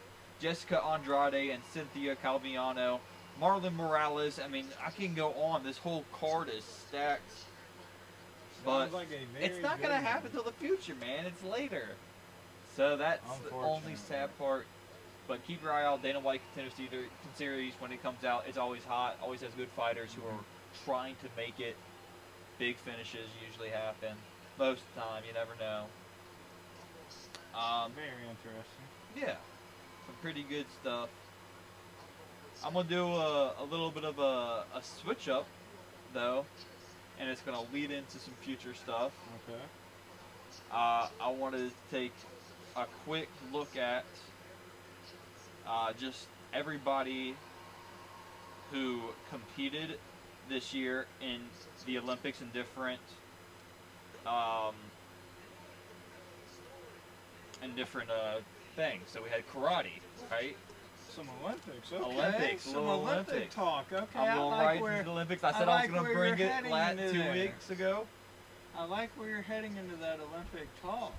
Jessica 0.40 0.82
Andrade 0.82 1.50
and 1.50 1.62
Cynthia 1.72 2.16
Calvillo. 2.16 3.00
Marlon 3.40 3.74
Morales. 3.74 4.38
I 4.38 4.48
mean, 4.48 4.66
I 4.84 4.90
can 4.90 5.14
go 5.14 5.32
on. 5.34 5.64
This 5.64 5.78
whole 5.78 6.04
card 6.12 6.48
is 6.48 6.64
stacked. 6.64 7.32
But 8.64 8.92
like 8.92 9.08
It's 9.40 9.62
not 9.62 9.80
gonna 9.80 9.96
happen 9.96 10.30
till 10.30 10.42
the 10.42 10.52
future, 10.52 10.94
man. 10.96 11.24
It's 11.24 11.42
later. 11.42 11.88
So 12.76 12.96
that's 12.96 13.22
the 13.38 13.54
only 13.54 13.96
sad 13.96 14.36
part. 14.38 14.66
But 15.26 15.46
keep 15.46 15.62
your 15.62 15.72
eye 15.72 15.84
out. 15.84 16.02
Dana 16.02 16.20
White 16.20 16.42
Contender 16.52 16.74
Series- 16.76 17.10
Series 17.36 17.74
when 17.78 17.92
it 17.92 18.02
comes 18.02 18.24
out. 18.24 18.44
It's 18.46 18.58
always 18.58 18.84
hot. 18.84 19.16
Always 19.22 19.40
has 19.40 19.52
good 19.54 19.68
fighters 19.70 20.12
who 20.12 20.22
are 20.26 20.38
trying 20.84 21.16
to 21.16 21.28
make 21.36 21.58
it. 21.60 21.76
Big 22.58 22.76
finishes 22.76 23.28
usually 23.46 23.70
happen. 23.70 24.16
Most 24.58 24.82
of 24.82 24.94
the 24.94 25.00
time, 25.00 25.22
you 25.26 25.32
never 25.32 25.54
know. 25.58 25.86
Um, 27.54 27.92
Very 27.92 28.28
interesting. 28.28 28.84
yeah, 29.16 29.36
some 30.06 30.14
pretty 30.20 30.42
good 30.42 30.66
stuff. 30.80 31.08
I'm 32.62 32.74
gonna 32.74 32.88
do 32.88 33.06
a, 33.06 33.54
a 33.58 33.64
little 33.70 33.90
bit 33.90 34.04
of 34.04 34.18
a, 34.18 34.64
a 34.74 34.82
switch 34.82 35.28
up, 35.28 35.46
though, 36.12 36.44
and 37.18 37.28
it's 37.30 37.40
gonna 37.40 37.62
lead 37.72 37.90
into 37.90 38.18
some 38.18 38.34
future 38.42 38.74
stuff. 38.74 39.12
Okay. 39.48 39.60
Uh, 40.70 41.08
I 41.20 41.30
wanted 41.30 41.70
to 41.70 41.74
take 41.90 42.12
a 42.76 42.84
quick 43.06 43.28
look 43.50 43.76
at 43.76 44.04
uh, 45.66 45.92
just 45.98 46.26
everybody 46.52 47.34
who 48.70 49.00
competed 49.30 49.98
this 50.48 50.74
year 50.74 51.06
in 51.22 51.40
the 51.86 51.98
Olympics 51.98 52.42
in 52.42 52.50
different 52.50 53.00
um, 54.26 54.74
in 57.62 57.74
different 57.74 58.10
uh, 58.10 58.40
things. 58.76 59.02
So 59.06 59.22
we 59.22 59.30
had 59.30 59.48
karate, 59.48 60.00
right? 60.30 60.56
Some 61.14 61.26
Olympics. 61.42 61.92
Okay. 61.92 62.04
Olympics, 62.04 62.62
Some 62.62 62.76
Olympic 62.88 63.28
Olympics. 63.32 63.54
talk. 63.54 63.86
Okay. 63.92 64.18
I'm 64.18 64.28
I 64.30 64.34
going 64.36 64.50
like 64.50 64.66
right 64.66 64.80
where 64.80 64.92
into 64.92 65.04
the 65.04 65.10
Olympics. 65.10 65.44
I 65.44 65.48
I 65.48 65.52
said 65.52 65.68
I, 65.68 65.74
like 65.74 65.90
was 65.92 66.00
going 66.00 66.06
to 66.12 66.18
bring 66.18 66.32
it 66.34 66.38
heading 66.50 66.70
la- 66.70 66.90
into 66.90 67.12
two 67.12 67.18
there. 67.18 67.32
weeks 67.32 67.70
ago. 67.70 68.06
I 68.76 68.84
like 68.84 69.10
where 69.18 69.28
you're 69.28 69.42
heading 69.42 69.76
into 69.76 69.96
that 69.96 70.18
Olympic 70.20 70.68
talk. 70.82 71.12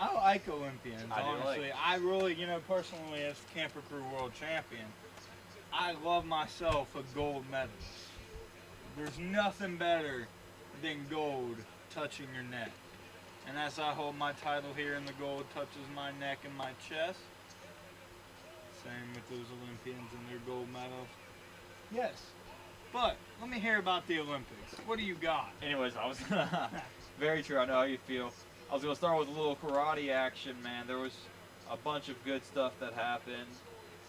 I 0.00 0.12
like 0.14 0.48
Olympians, 0.48 1.04
I 1.12 1.20
honestly. 1.20 1.60
like- 1.68 1.74
I 1.84 1.96
really, 1.96 2.34
you 2.34 2.46
know, 2.46 2.60
personally, 2.66 3.22
as 3.24 3.36
Camper 3.54 3.80
Crew 3.88 4.02
World 4.12 4.32
Champion, 4.34 4.86
I 5.72 5.92
love 6.04 6.24
myself 6.24 6.88
a 6.96 7.02
gold 7.14 7.44
medalist. 7.50 8.08
There's 8.96 9.18
nothing 9.18 9.76
better 9.76 10.26
than 10.82 11.06
gold 11.10 11.56
touching 11.94 12.26
your 12.34 12.42
neck. 12.44 12.70
And 13.46 13.58
as 13.58 13.78
I 13.78 13.92
hold 13.92 14.16
my 14.16 14.32
title 14.32 14.72
here 14.74 14.94
and 14.94 15.06
the 15.06 15.12
gold 15.14 15.44
touches 15.54 15.82
my 15.94 16.10
neck 16.18 16.38
and 16.44 16.56
my 16.56 16.70
chest, 16.88 17.18
same 18.84 19.14
with 19.14 19.28
those 19.30 19.46
Olympians 19.62 20.10
and 20.12 20.28
their 20.28 20.40
gold 20.46 20.68
medals. 20.72 21.08
Yes. 21.92 22.14
But 22.92 23.16
let 23.40 23.48
me 23.48 23.58
hear 23.58 23.78
about 23.78 24.06
the 24.06 24.20
Olympics. 24.20 24.74
What 24.86 24.98
do 24.98 25.04
you 25.04 25.14
got? 25.14 25.50
Anyways, 25.62 25.94
I 25.96 26.06
was 26.06 26.18
very 27.18 27.42
true. 27.42 27.58
I 27.58 27.64
know 27.64 27.74
how 27.74 27.82
you 27.82 27.98
feel. 28.06 28.32
I 28.70 28.74
was 28.74 28.82
gonna 28.82 28.96
start 28.96 29.18
with 29.18 29.28
a 29.28 29.32
little 29.32 29.56
karate 29.56 30.10
action, 30.10 30.56
man. 30.62 30.86
There 30.86 30.98
was 30.98 31.12
a 31.70 31.76
bunch 31.76 32.08
of 32.08 32.22
good 32.24 32.44
stuff 32.44 32.72
that 32.80 32.92
happened. 32.92 33.48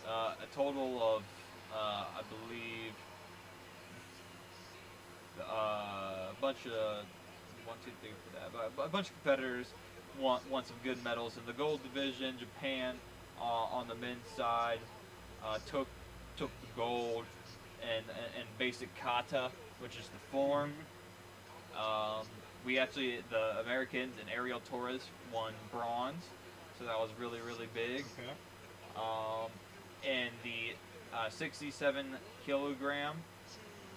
Uh, 0.08 0.34
a 0.42 0.56
total 0.56 1.02
of, 1.02 1.24
uh, 1.74 2.06
I 2.18 2.22
believe, 2.30 2.92
uh, 5.40 6.32
a 6.32 6.36
bunch 6.42 6.66
of 6.66 7.06
one, 7.66 7.78
two, 7.86 7.92
three 8.02 8.12
for 8.28 8.38
that, 8.38 8.72
but 8.76 8.86
a 8.86 8.90
bunch 8.90 9.10
of 9.10 9.14
competitors 9.24 9.68
won 10.20 10.42
won 10.50 10.66
some 10.66 10.76
good 10.84 11.02
medals 11.04 11.38
in 11.38 11.46
the 11.46 11.54
gold 11.54 11.82
division. 11.84 12.36
Japan 12.38 12.96
on 13.44 13.88
the 13.88 13.96
men's 13.96 14.28
side 14.36 14.80
uh, 15.46 15.58
took 15.68 15.88
took 16.38 16.52
the 16.62 16.68
gold 16.76 17.26
and 17.82 18.06
and 18.38 18.48
basic 18.58 18.90
kata, 18.96 19.50
which 19.80 19.98
is 19.98 20.08
the 20.08 20.32
form. 20.32 20.74
Um, 21.78 22.26
we 22.66 22.80
actually, 22.80 23.20
the 23.30 23.60
Americans 23.62 24.14
and 24.20 24.30
Ariel 24.30 24.62
Torres 24.70 25.02
won 25.34 25.54
bronze, 25.72 26.24
so 26.80 26.86
that 26.86 26.98
was 26.98 27.10
really, 27.20 27.40
really 27.42 27.68
big. 27.74 28.06
Okay. 28.18 28.30
Um, 28.96 29.50
and 30.08 30.30
the 30.44 30.76
uh, 31.16 31.30
67 31.30 32.06
kilogram, 32.46 33.18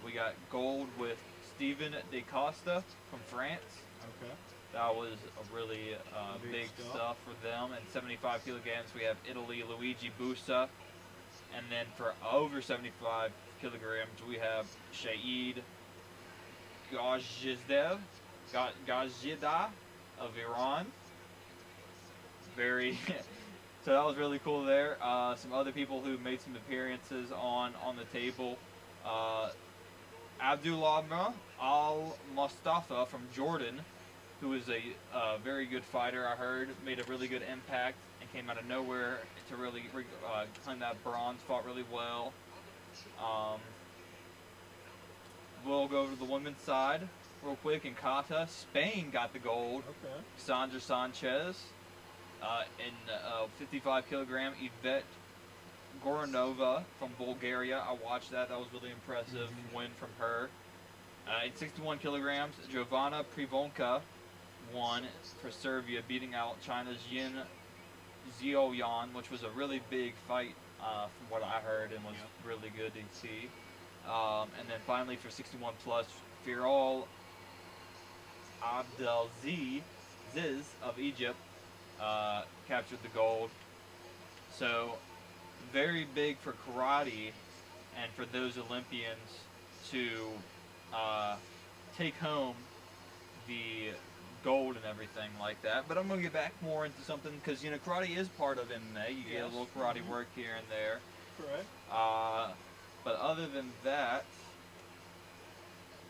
we 0.05 0.11
got 0.11 0.33
gold 0.51 0.87
with 0.99 1.17
Stephen 1.55 1.95
Da 2.11 2.21
Costa 2.23 2.83
from 3.09 3.19
France. 3.27 3.61
Okay. 4.01 4.33
That 4.77 4.95
was 4.95 5.13
a 5.13 5.55
really 5.55 5.95
uh, 6.15 6.37
Big 6.43 6.51
big, 6.51 6.69
stuff. 6.77 6.93
stuff. 6.93 7.17
for 7.25 7.33
them. 7.47 7.71
And 7.75 7.81
75 7.91 8.45
kilograms, 8.45 8.89
we 8.95 9.01
have 9.05 9.17
Italy, 9.27 9.63
Luigi 9.67 10.11
Busa. 10.21 10.67
And 11.55 11.65
then 11.71 11.87
for 11.95 12.13
over 12.31 12.61
75 12.61 13.31
kilograms, 13.59 14.11
we 14.29 14.35
have 14.35 14.67
Shaid 14.91 15.63
Gazizdev, 16.93 17.97
Ga- 18.53 18.69
Gazida 18.87 19.69
of 20.19 20.31
Iran. 20.37 20.85
Very. 22.55 22.99
so 23.83 23.93
that 23.93 24.05
was 24.05 24.15
really 24.15 24.37
cool 24.39 24.63
there. 24.63 24.97
Uh, 25.01 25.33
some 25.35 25.53
other 25.53 25.71
people 25.71 26.01
who 26.01 26.19
made 26.19 26.39
some 26.39 26.55
appearances 26.55 27.31
on 27.31 27.73
on 27.83 27.95
the 27.95 28.05
table. 28.17 28.59
Uh, 29.03 29.49
Abdullah 30.39 31.33
Al 31.59 32.15
Mustafa 32.35 33.07
from 33.07 33.21
Jordan, 33.33 33.79
who 34.41 34.53
is 34.53 34.67
a 34.69 34.81
uh, 35.13 35.37
very 35.43 35.65
good 35.65 35.83
fighter, 35.83 36.27
I 36.27 36.35
heard, 36.35 36.69
made 36.85 36.99
a 36.99 37.03
really 37.05 37.27
good 37.27 37.41
impact 37.51 37.97
and 38.21 38.31
came 38.31 38.49
out 38.49 38.59
of 38.59 38.65
nowhere 38.67 39.19
to 39.49 39.55
really 39.55 39.83
re- 39.93 40.03
uh, 40.31 40.45
claim 40.63 40.79
that 40.79 41.01
bronze, 41.03 41.39
fought 41.47 41.65
really 41.65 41.85
well. 41.91 42.33
Um, 43.19 43.59
we'll 45.65 45.87
go 45.87 46.01
over 46.01 46.13
to 46.13 46.19
the 46.19 46.25
women's 46.31 46.61
side 46.61 47.01
real 47.43 47.55
quick. 47.57 47.85
In 47.85 47.93
kata, 47.95 48.47
Spain 48.49 49.09
got 49.11 49.33
the 49.33 49.39
gold. 49.39 49.83
Okay. 49.89 50.13
Sandra 50.37 50.79
Sanchez. 50.79 51.61
Uh, 52.41 52.63
in 52.79 52.93
uh, 53.11 53.47
55 53.57 54.07
kilogram, 54.07 54.53
Yvette 54.61 55.03
Goranova 56.05 56.83
from 56.99 57.09
Bulgaria. 57.17 57.79
I 57.79 57.93
watched 58.05 58.29
that. 58.31 58.49
That 58.49 58.59
was 58.59 58.67
really 58.71 58.91
impressive 58.91 59.49
Mhm. 59.49 59.73
win 59.75 59.87
from 59.97 60.09
her. 60.19 60.49
Uh, 61.27 61.45
in 61.45 61.55
61 61.55 61.97
kilograms, 61.97 62.55
Giovanna 62.69 63.23
Privonka 63.35 64.01
won 64.73 65.03
for 65.41 65.51
Serbia, 65.51 66.01
beating 66.07 66.33
out 66.33 66.61
China's 66.61 66.99
Yin 67.09 67.33
Xiaoyan, 68.41 69.13
which 69.13 69.31
was 69.31 69.43
a 69.43 69.49
really 69.51 69.81
big 69.89 70.13
fight 70.27 70.55
uh, 70.81 71.07
from 71.07 71.29
what 71.29 71.43
I 71.43 71.59
heard 71.59 71.91
and 71.91 72.03
was 72.03 72.15
really 72.45 72.71
good 72.75 72.93
to 72.93 73.17
see. 73.19 73.49
Um, 74.07 74.49
and 74.59 74.69
then 74.69 74.79
finally 74.85 75.15
for 75.15 75.29
61 75.29 75.73
plus, 75.83 76.05
Firal 76.45 77.07
Abdelzi 78.61 79.81
Ziz 80.33 80.63
of 80.83 80.99
Egypt 80.99 81.37
uh, 82.01 82.43
captured 82.67 83.01
the 83.03 83.09
gold. 83.09 83.49
So 84.53 84.93
very 85.71 86.07
big 86.15 86.37
for 86.37 86.53
karate 86.53 87.31
and 88.01 88.11
for 88.15 88.25
those 88.25 88.57
Olympians 88.57 89.39
to 89.91 90.09
uh, 90.93 91.35
take 91.97 92.15
home 92.17 92.55
the 93.47 93.89
gold 94.47 94.77
and 94.77 94.85
everything 94.85 95.29
like 95.41 95.61
that. 95.61 95.89
But 95.89 95.97
I'm 95.97 96.07
gonna 96.07 96.21
get 96.21 96.31
back 96.31 96.53
more 96.63 96.85
into 96.85 97.01
something 97.01 97.33
because 97.43 97.61
you 97.65 97.69
know 97.69 97.77
karate 97.85 98.15
is 98.15 98.29
part 98.29 98.57
of 98.57 98.69
MMA. 98.71 99.09
You 99.09 99.23
get 99.29 99.43
a 99.43 99.47
little 99.47 99.67
karate 99.75 100.01
Mhm. 100.01 100.07
work 100.07 100.27
here 100.35 100.55
and 100.55 100.65
there. 100.69 101.01
Correct. 101.37 101.65
Uh, 101.91 102.53
but 103.03 103.15
other 103.19 103.45
than 103.47 103.73
that, 103.83 104.23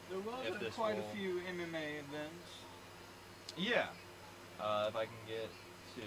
There 0.10 0.20
was 0.20 0.74
quite 0.76 0.98
will- 0.98 1.10
a 1.10 1.16
few 1.16 1.40
MMA 1.40 1.98
events. 1.98 2.50
yeah. 3.58 3.88
Uh, 4.60 4.86
if 4.90 4.96
I 4.96 5.06
can 5.06 5.24
get 5.28 5.50
to 5.96 6.06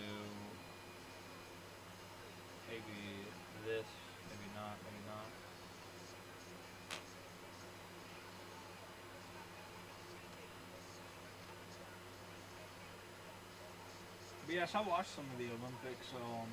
maybe 2.70 3.26
this, 3.66 3.86
maybe 4.30 4.48
not, 4.54 4.78
maybe 4.86 5.02
not. 5.08 5.26
But 14.50 14.58
yes, 14.58 14.74
I 14.74 14.82
watched 14.82 15.14
some 15.14 15.22
of 15.30 15.38
the 15.38 15.46
Olympics. 15.46 16.10
Um, 16.10 16.50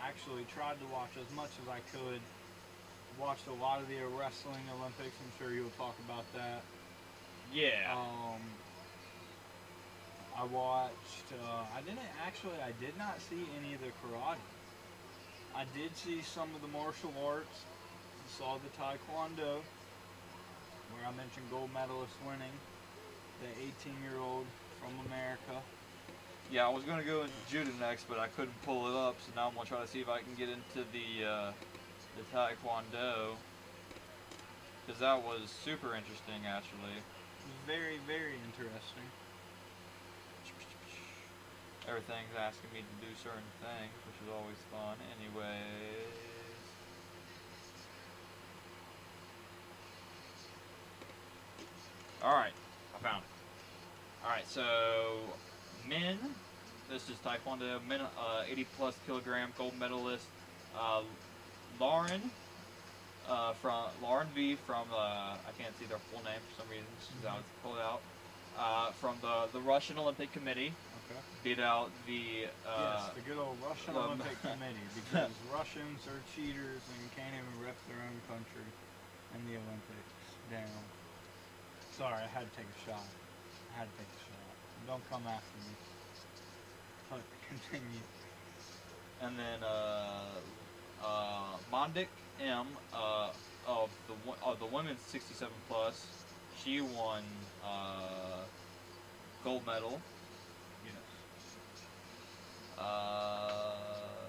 I 0.00 0.08
actually 0.08 0.48
tried 0.56 0.80
to 0.80 0.88
watch 0.88 1.12
as 1.20 1.28
much 1.36 1.52
as 1.60 1.68
I 1.68 1.84
could. 1.92 2.24
Watched 3.20 3.46
a 3.48 3.52
lot 3.60 3.76
of 3.76 3.92
the 3.92 4.00
wrestling 4.16 4.64
Olympics. 4.80 5.12
I'm 5.20 5.28
sure 5.36 5.52
you'll 5.52 5.76
talk 5.76 5.92
about 6.08 6.24
that. 6.32 6.64
Yeah. 7.52 7.92
Um, 7.92 8.40
I 10.32 10.48
watched. 10.48 11.28
Uh, 11.28 11.76
I 11.76 11.84
didn't 11.84 12.08
actually. 12.24 12.56
I 12.56 12.72
did 12.80 12.96
not 12.96 13.20
see 13.28 13.44
any 13.60 13.74
of 13.76 13.84
the 13.84 13.92
karate. 14.00 14.40
I 15.52 15.68
did 15.76 15.94
see 15.94 16.22
some 16.22 16.48
of 16.56 16.62
the 16.64 16.72
martial 16.72 17.12
arts. 17.20 17.68
Saw 18.40 18.56
the 18.64 18.72
taekwondo, 18.80 19.60
where 20.88 21.04
I 21.04 21.12
mentioned 21.12 21.44
gold 21.52 21.68
medalist 21.74 22.16
winning, 22.24 22.56
the 23.44 23.52
18-year-old 23.60 24.46
from 24.80 24.96
America. 25.04 25.60
Yeah, 26.52 26.66
I 26.66 26.70
was 26.70 26.84
gonna 26.84 27.02
go 27.02 27.22
into 27.22 27.34
judo 27.50 27.70
next, 27.80 28.08
but 28.08 28.18
I 28.18 28.28
couldn't 28.28 28.54
pull 28.64 28.86
it 28.88 28.96
up, 28.96 29.16
so 29.20 29.32
now 29.34 29.48
I'm 29.48 29.54
gonna 29.54 29.66
try 29.66 29.80
to 29.80 29.88
see 29.88 30.00
if 30.00 30.08
I 30.08 30.20
can 30.20 30.34
get 30.38 30.48
into 30.48 30.86
the 30.92 31.26
uh, 31.26 31.52
the 32.16 32.22
taekwondo, 32.32 33.34
because 34.86 35.00
that 35.00 35.22
was 35.22 35.50
super 35.64 35.94
interesting 35.94 36.46
actually. 36.46 37.02
Very, 37.66 37.98
very 38.06 38.34
interesting. 38.46 39.02
Everything's 41.88 42.34
asking 42.38 42.70
me 42.74 42.80
to 42.80 43.06
do 43.06 43.12
certain 43.22 43.46
things, 43.62 43.94
which 44.06 44.18
is 44.22 44.28
always 44.32 44.58
fun. 44.70 44.96
Anyways, 45.18 46.10
all 52.22 52.34
right, 52.34 52.54
I 52.94 52.98
found 52.98 53.22
it. 53.22 53.30
All 54.24 54.30
right, 54.30 54.48
so 54.48 55.34
men. 55.88 56.18
This 56.90 57.08
is 57.08 57.16
Taekwondo. 57.24 57.80
Men, 57.88 58.00
uh, 58.00 58.42
80 58.48 58.66
plus 58.76 58.94
kilogram 59.06 59.52
gold 59.58 59.78
medalist. 59.78 60.26
Uh, 60.78 61.02
Lauren 61.80 62.30
uh, 63.28 63.52
from 63.54 63.84
Lauren 64.02 64.28
V 64.34 64.56
from 64.66 64.86
uh, 64.92 65.34
I 65.36 65.52
can't 65.58 65.76
see 65.78 65.86
their 65.86 65.98
full 66.12 66.22
name 66.24 66.38
for 66.50 66.62
some 66.62 66.70
reason. 66.70 66.86
She's 67.00 67.26
out. 67.26 67.42
Pull 67.62 67.74
it 67.76 67.82
out. 67.82 68.00
Uh, 68.58 68.90
from 68.92 69.16
the 69.20 69.48
the 69.52 69.60
Russian 69.60 69.98
Olympic 69.98 70.32
Committee 70.32 70.72
Okay. 71.06 71.20
beat 71.44 71.60
out 71.62 71.90
the 72.06 72.50
uh, 72.66 72.98
yes, 72.98 73.14
the 73.14 73.20
good 73.22 73.38
old 73.38 73.54
Russian 73.62 73.94
um, 73.94 74.18
Olympic 74.18 74.34
Committee 74.42 74.88
because 74.96 75.30
Russians 75.54 76.02
are 76.10 76.18
cheaters 76.34 76.82
and 76.82 77.02
can't 77.14 77.30
even 77.30 77.52
rep 77.62 77.76
their 77.86 78.00
own 78.02 78.18
country 78.26 78.66
in 79.38 79.40
the 79.46 79.54
Olympics. 79.54 80.14
Damn. 80.50 80.66
Sorry, 81.94 82.18
I 82.18 82.26
had 82.26 82.42
to 82.50 82.52
take 82.58 82.66
a 82.66 82.78
shot. 82.90 83.06
I 83.70 83.84
had 83.84 83.86
to 83.86 83.94
take 84.02 84.10
a 84.10 84.20
shot. 84.25 84.25
Don't 84.86 85.02
come 85.10 85.22
after 85.26 85.58
me. 85.58 85.74
But 87.10 87.20
continue. 87.48 88.00
and 89.22 89.38
then 89.38 89.62
uh, 89.62 90.40
uh, 91.02 91.56
Mondik 91.72 92.08
M 92.40 92.66
uh, 92.92 93.30
of 93.66 93.90
the 94.06 94.14
of 94.44 94.58
the 94.60 94.66
women's 94.66 95.00
67 95.02 95.52
plus. 95.68 96.06
She 96.62 96.80
won 96.80 97.22
uh, 97.64 98.44
gold 99.44 99.66
medal. 99.66 100.00
Yes. 100.84 100.94
Uh, 102.78 103.74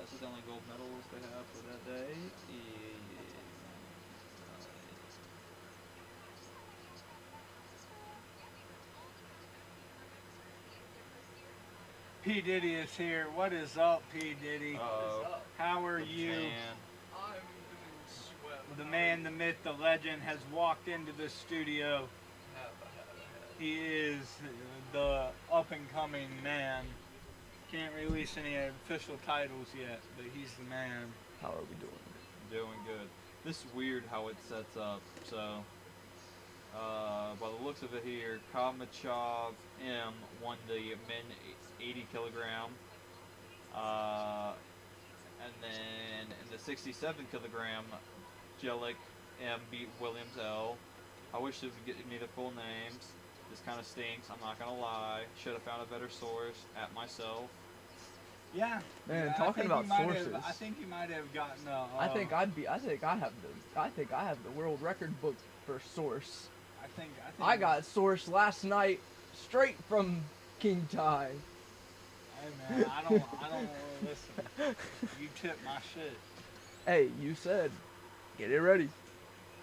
this 0.01 0.13
is 0.13 0.19
the 0.19 0.25
only 0.27 0.41
gold 0.47 0.61
medals 0.69 1.03
they 1.11 1.19
have 1.19 1.45
for 1.53 1.61
that 1.69 1.85
day? 1.85 2.13
P 12.27 12.41
Diddy 12.41 12.73
is 12.73 12.93
here. 12.97 13.27
What 13.35 13.53
is 13.53 13.77
up, 13.77 14.03
P 14.11 14.35
Diddy? 14.43 14.75
Uh, 14.75 15.37
How 15.57 15.85
are 15.85 16.01
you? 16.01 16.31
Man. 16.31 16.51
I'm 17.15 17.31
doing 17.31 18.03
swell. 18.05 18.57
The 18.77 18.83
man, 18.83 19.23
the 19.23 19.31
myth, 19.31 19.55
the 19.63 19.71
legend 19.71 20.21
has 20.23 20.37
walked 20.53 20.89
into 20.89 21.13
the 21.13 21.29
studio. 21.29 22.09
Have, 22.53 22.71
I 22.81 22.89
have, 22.97 23.07
I 23.15 23.19
have. 23.39 23.59
He 23.61 23.75
is 23.75 24.27
the 24.91 25.27
up 25.49 25.71
and 25.71 25.89
coming 25.93 26.27
man. 26.43 26.83
Can't 27.71 27.93
release 27.95 28.35
any 28.37 28.57
official 28.57 29.15
titles 29.25 29.67
yet, 29.79 30.01
but 30.17 30.25
he's 30.35 30.51
the 30.55 30.69
man. 30.69 31.05
How 31.41 31.51
are 31.51 31.61
we 31.61 31.75
doing? 31.79 31.93
Doing 32.51 32.79
good. 32.85 33.07
This 33.45 33.59
is 33.59 33.73
weird 33.73 34.03
how 34.11 34.27
it 34.27 34.35
sets 34.49 34.75
up. 34.75 34.99
So, 35.29 35.63
uh, 36.75 37.35
by 37.39 37.47
the 37.57 37.63
looks 37.63 37.83
of 37.83 37.93
it 37.93 38.03
here, 38.03 38.41
Kamachov 38.53 39.53
M 39.81 40.13
won 40.43 40.57
the 40.67 40.73
men 40.75 41.23
80 41.81 42.07
kilogram. 42.11 42.69
Uh, 43.75 44.53
and 45.43 45.53
then 45.61 46.33
in 46.41 46.51
the 46.51 46.57
67 46.61 47.25
kilogram, 47.31 47.85
Jellic 48.61 48.95
M 49.43 49.59
beat 49.69 49.89
Williams 49.99 50.37
L. 50.41 50.77
I 51.33 51.39
wish 51.39 51.59
they 51.59 51.67
would 51.67 51.85
get 51.85 51.97
me 52.09 52.17
the 52.17 52.27
full 52.27 52.51
names. 52.51 53.13
This 53.49 53.61
kind 53.65 53.79
of 53.79 53.85
stinks. 53.85 54.27
I'm 54.29 54.39
not 54.41 54.59
gonna 54.59 54.77
lie. 54.77 55.23
Should 55.41 55.53
have 55.53 55.61
found 55.61 55.81
a 55.81 55.85
better 55.85 56.09
source 56.09 56.57
at 56.81 56.93
myself. 56.93 57.49
Yeah. 58.53 58.79
Man, 59.07 59.27
yeah, 59.27 59.33
I 59.33 59.37
talking 59.37 59.53
think 59.53 59.65
about 59.65 59.83
you 59.83 59.89
might 59.89 60.03
sources. 60.03 60.33
Have, 60.33 60.45
I 60.45 60.51
think 60.51 60.77
you 60.79 60.87
might 60.87 61.09
have 61.09 61.33
gotten 61.33 61.67
a. 61.67 61.71
Uh, 61.71 61.87
I 61.99 62.07
think 62.09 62.33
I'd 62.33 62.55
be. 62.55 62.67
I 62.67 62.79
think 62.79 63.03
I 63.03 63.15
have 63.15 63.33
the. 63.41 63.79
I 63.79 63.89
think 63.89 64.11
I 64.13 64.23
have 64.23 64.43
the 64.43 64.51
world 64.51 64.81
record 64.81 65.19
book 65.21 65.35
for 65.65 65.79
source. 65.93 66.47
I 66.83 66.87
think. 66.99 67.11
I, 67.25 67.31
think 67.31 67.49
I 67.49 67.57
got 67.57 67.85
source 67.85 68.27
last 68.27 68.63
night, 68.63 68.99
straight 69.33 69.75
from 69.87 70.21
King 70.59 70.87
Ty. 70.91 71.31
Hey 72.41 72.75
man, 72.75 72.91
I 72.95 73.09
don't. 73.09 73.23
I 73.41 73.49
don't 73.49 73.69
listen. 74.03 74.75
You 75.21 75.27
tip 75.41 75.57
my 75.65 75.77
shit. 75.93 76.13
Hey, 76.85 77.09
you 77.21 77.35
said, 77.35 77.71
get 78.37 78.51
it 78.51 78.59
ready. 78.59 78.89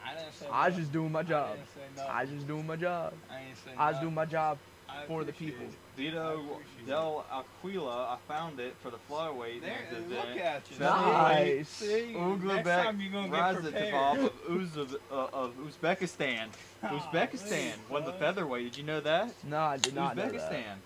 I 0.05 0.15
didn't 0.15 0.35
say. 0.35 0.47
I 0.51 0.67
was 0.67 0.75
no. 0.75 0.81
just 0.81 0.93
doing 0.93 1.13
my 1.13 1.23
job. 1.23 1.51
I 1.51 1.57
didn't 1.57 1.97
no. 1.97 2.07
I 2.13 2.25
just 2.27 2.47
doing 2.47 2.67
my 2.67 2.77
job. 2.77 3.15
I 3.31 3.41
ain't 3.41 3.57
say 3.65 3.71
I 3.77 3.89
was 3.89 3.97
no. 3.97 4.03
doing 4.03 4.15
my 4.15 4.25
job 4.27 4.59
I 4.89 5.07
for 5.07 5.25
the 5.25 5.33
people. 5.33 5.65
it. 5.65 5.71
Vito 5.97 6.61
Del 6.87 7.25
Aquila, 7.33 8.05
I 8.15 8.17
found 8.27 8.59
it 8.59 8.75
for 8.83 8.91
the 8.91 8.99
flyweight 9.09 9.61
There, 9.61 9.71
next 9.71 9.93
look 10.11 10.25
event. 10.25 10.41
at 10.41 10.63
you. 10.71 10.79
Nice. 10.81 11.69
See, 11.69 11.87
see 11.87 12.13
next 12.13 12.19
Uglebek 12.19 12.85
time 12.85 13.01
you're 13.01 13.13
gonna 13.13 13.29
get 13.29 13.63
prepared. 13.63 13.93
Razatov 13.93 14.25
of, 14.49 14.77
Uz- 14.77 14.97
uh, 15.11 15.27
of 15.33 15.55
Uzbekistan. 15.59 16.49
Uzbekistan 16.83 17.49
Golly, 17.51 17.73
won 17.89 18.05
the 18.05 18.13
featherweight. 18.13 18.65
Did 18.65 18.79
you 18.79 18.85
know 18.85 19.01
that? 19.01 19.31
No, 19.45 19.59
I 19.61 19.77
did 19.77 19.95
not 19.95 20.17
know 20.17 20.25
Uzbekistan. 20.25 20.79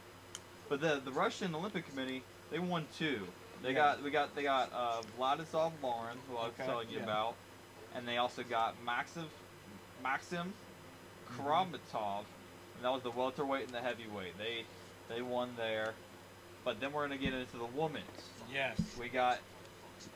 That. 0.68 0.80
But 0.80 0.80
the 0.80 1.00
the 1.00 1.12
Russian 1.12 1.54
Olympic 1.54 1.86
Committee 1.86 2.26
they 2.50 2.58
won 2.58 2.88
two. 2.88 3.34
They 3.62 3.72
Yeah. 3.72 3.74
got 3.74 4.02
we 4.02 4.10
got 4.10 4.34
they 4.34 4.42
got 4.42 4.72
uh, 4.72 5.02
Vladislav 5.16 5.82
Larin, 5.82 6.18
who 6.28 6.36
I 6.36 6.46
was 6.46 6.54
Okay, 6.54 6.64
telling 6.64 6.88
you 6.90 6.98
yeah. 6.98 7.04
about, 7.04 7.38
and 7.92 8.06
they 8.06 8.16
also 8.18 8.42
got 8.44 8.80
Maxim 8.82 9.30
Maxim 10.02 10.54
Mm-hmm. 11.30 11.42
Karamatov, 11.42 12.26
and 12.74 12.84
that 12.84 12.90
was 12.90 13.02
the 13.02 13.10
welterweight 13.10 13.64
and 13.64 13.74
the 13.74 13.80
heavyweight. 13.80 14.36
They 14.38 14.66
they 15.08 15.22
won 15.22 15.56
there. 15.56 15.98
But 16.64 16.80
then 16.80 16.92
we're 16.92 17.06
gonna 17.06 17.18
get 17.18 17.32
into 17.34 17.56
the 17.58 17.66
women's. 17.66 18.32
Yes. 18.50 18.80
We 18.94 19.08
got 19.08 19.42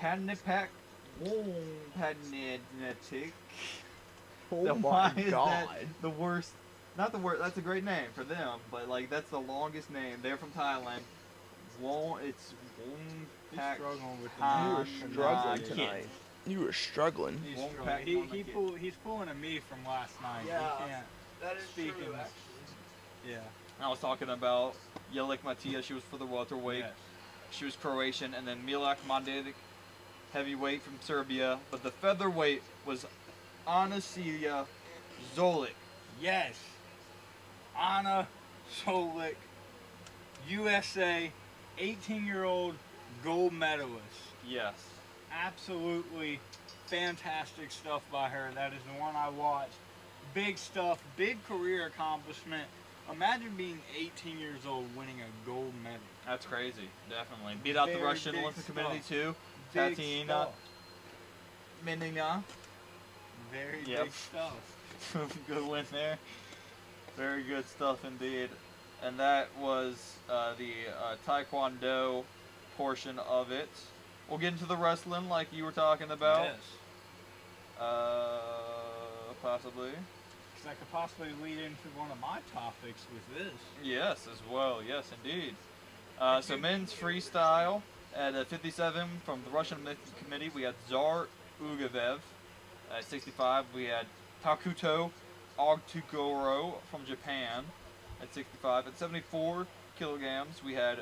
Padnipak 0.00 0.68
Padnetic. 1.96 3.32
Oh 4.50 4.64
Now, 4.64 4.74
my 4.74 5.12
god. 5.30 5.94
the 6.00 6.10
worst? 6.10 6.52
Not 6.96 7.12
the 7.12 7.18
word. 7.18 7.38
That's 7.40 7.56
a 7.56 7.60
great 7.62 7.84
name 7.84 8.06
for 8.14 8.24
them, 8.24 8.58
but 8.70 8.88
like 8.88 9.08
that's 9.10 9.30
the 9.30 9.40
longest 9.40 9.90
name. 9.90 10.18
They're 10.22 10.36
from 10.36 10.50
Thailand. 10.50 11.00
Won. 11.80 12.20
It's 12.22 12.52
He's 13.50 13.58
Wonpak. 13.60 13.74
struggling 13.76 14.22
with 14.22 14.36
the 14.36 14.42
Han- 14.44 14.70
You 14.70 14.76
were 14.76 14.86
struggling 15.12 15.60
Nah, 15.62 15.68
tonight. 15.68 16.06
You 16.46 16.60
were 16.60 16.72
struggling. 16.72 17.40
He's 17.46 17.56
Won't 17.58 17.72
struggling. 17.72 17.96
pack 17.98 18.06
He, 18.06 18.20
he 18.38 18.42
kid. 18.44 18.52
pull, 18.54 18.74
he's 18.74 18.94
pulling 19.04 19.28
a 19.28 19.34
me 19.34 19.60
from 19.60 19.84
last 19.86 20.20
night. 20.22 20.44
Yeah. 20.46 20.76
He 20.78 20.84
can't. 20.90 21.06
That 21.40 21.56
is 21.56 21.62
Speaking- 21.70 21.92
true, 21.94 22.14
actually. 22.14 23.30
Yeah. 23.30 23.38
I 23.80 23.88
was 23.88 23.98
talking 24.00 24.28
about 24.30 24.74
Jelek 25.14 25.38
Matija. 25.38 25.82
She 25.82 25.92
was 25.94 26.02
for 26.04 26.16
the 26.16 26.26
welterweight. 26.26 26.80
Yes. 26.80 26.92
She 27.52 27.64
was 27.64 27.76
Croatian, 27.76 28.34
and 28.34 28.46
then 28.46 28.64
Milak 28.66 28.96
Mandic, 29.08 29.54
heavyweight 30.32 30.82
from 30.82 30.98
Serbia. 31.00 31.58
But 31.70 31.82
the 31.82 31.90
featherweight 31.90 32.62
was 32.86 33.06
Anastasia 33.68 34.66
Zolik. 35.36 35.74
Yes. 36.20 36.54
Anna 37.78 38.28
Solik, 38.84 39.34
USA, 40.48 41.30
18 41.78 42.26
year 42.26 42.44
old 42.44 42.74
gold 43.24 43.52
medalist. 43.52 44.02
Yes. 44.46 44.74
Absolutely 45.32 46.40
fantastic 46.86 47.70
stuff 47.70 48.02
by 48.10 48.28
her. 48.28 48.50
That 48.54 48.72
is 48.72 48.80
the 48.92 49.00
one 49.00 49.16
I 49.16 49.28
watched. 49.28 49.74
Big 50.34 50.58
stuff, 50.58 51.02
big 51.16 51.42
career 51.46 51.86
accomplishment. 51.86 52.64
Imagine 53.10 53.54
being 53.56 53.80
18 53.98 54.38
years 54.38 54.60
old 54.66 54.86
winning 54.96 55.16
a 55.20 55.46
gold 55.46 55.72
medal. 55.82 55.98
That's 56.26 56.46
crazy. 56.46 56.88
Definitely. 57.10 57.56
Beat 57.62 57.76
out 57.76 57.88
the 57.92 57.98
Russian 57.98 58.36
Olympic 58.36 58.62
stuff. 58.62 58.76
Committee 58.76 59.02
too. 59.08 59.34
Big 59.74 59.96
Tatiana 59.96 60.26
stuff. 60.26 60.48
Very 63.52 63.82
Yep. 63.84 64.04
big 64.04 64.12
stuff. 64.12 65.38
good 65.48 65.66
win 65.66 65.84
there. 65.90 66.18
Very 67.16 67.42
good 67.42 67.68
stuff 67.68 68.04
indeed. 68.04 68.48
And 69.02 69.18
that 69.18 69.48
was 69.60 70.16
uh, 70.30 70.54
the 70.56 70.72
uh, 70.90 71.16
Taekwondo 71.26 72.24
portion 72.76 73.18
of 73.18 73.50
it. 73.50 73.68
We'll 74.28 74.38
get 74.38 74.52
into 74.52 74.66
the 74.66 74.76
wrestling 74.76 75.28
like 75.28 75.48
you 75.52 75.64
were 75.64 75.72
talking 75.72 76.10
about. 76.10 76.44
Yes. 76.44 76.56
Uh, 77.80 78.38
possibly. 79.42 79.90
Because 79.90 80.64
that 80.64 80.78
could 80.78 80.92
possibly 80.92 81.28
lead 81.42 81.58
into 81.58 81.88
one 81.96 82.10
of 82.10 82.20
my 82.20 82.38
topics 82.54 83.04
with 83.12 83.38
this. 83.38 83.52
Yes, 83.82 84.28
as 84.32 84.38
well. 84.50 84.80
Yes, 84.86 85.10
indeed. 85.24 85.54
Uh, 86.20 86.40
so 86.40 86.56
men's 86.56 86.92
freestyle 86.92 87.82
at 88.14 88.34
uh, 88.34 88.44
57 88.44 89.08
from 89.24 89.42
the 89.44 89.50
Russian 89.50 89.78
Olympic 89.82 90.18
Committee, 90.22 90.50
we 90.54 90.62
had 90.62 90.74
Tsar 90.86 91.26
Ugavev. 91.62 92.18
At 92.96 93.04
65, 93.04 93.64
we 93.74 93.84
had 93.84 94.06
Takuto 94.44 95.10
Otoguro 95.62 96.74
from 96.90 97.04
Japan. 97.06 97.64
At 98.20 98.34
65, 98.34 98.86
at 98.88 98.98
74 98.98 99.66
kilograms, 99.98 100.62
we 100.64 100.74
had 100.74 100.98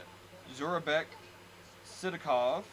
Zaurbek 0.57 1.05
Sidakov. 1.87 2.65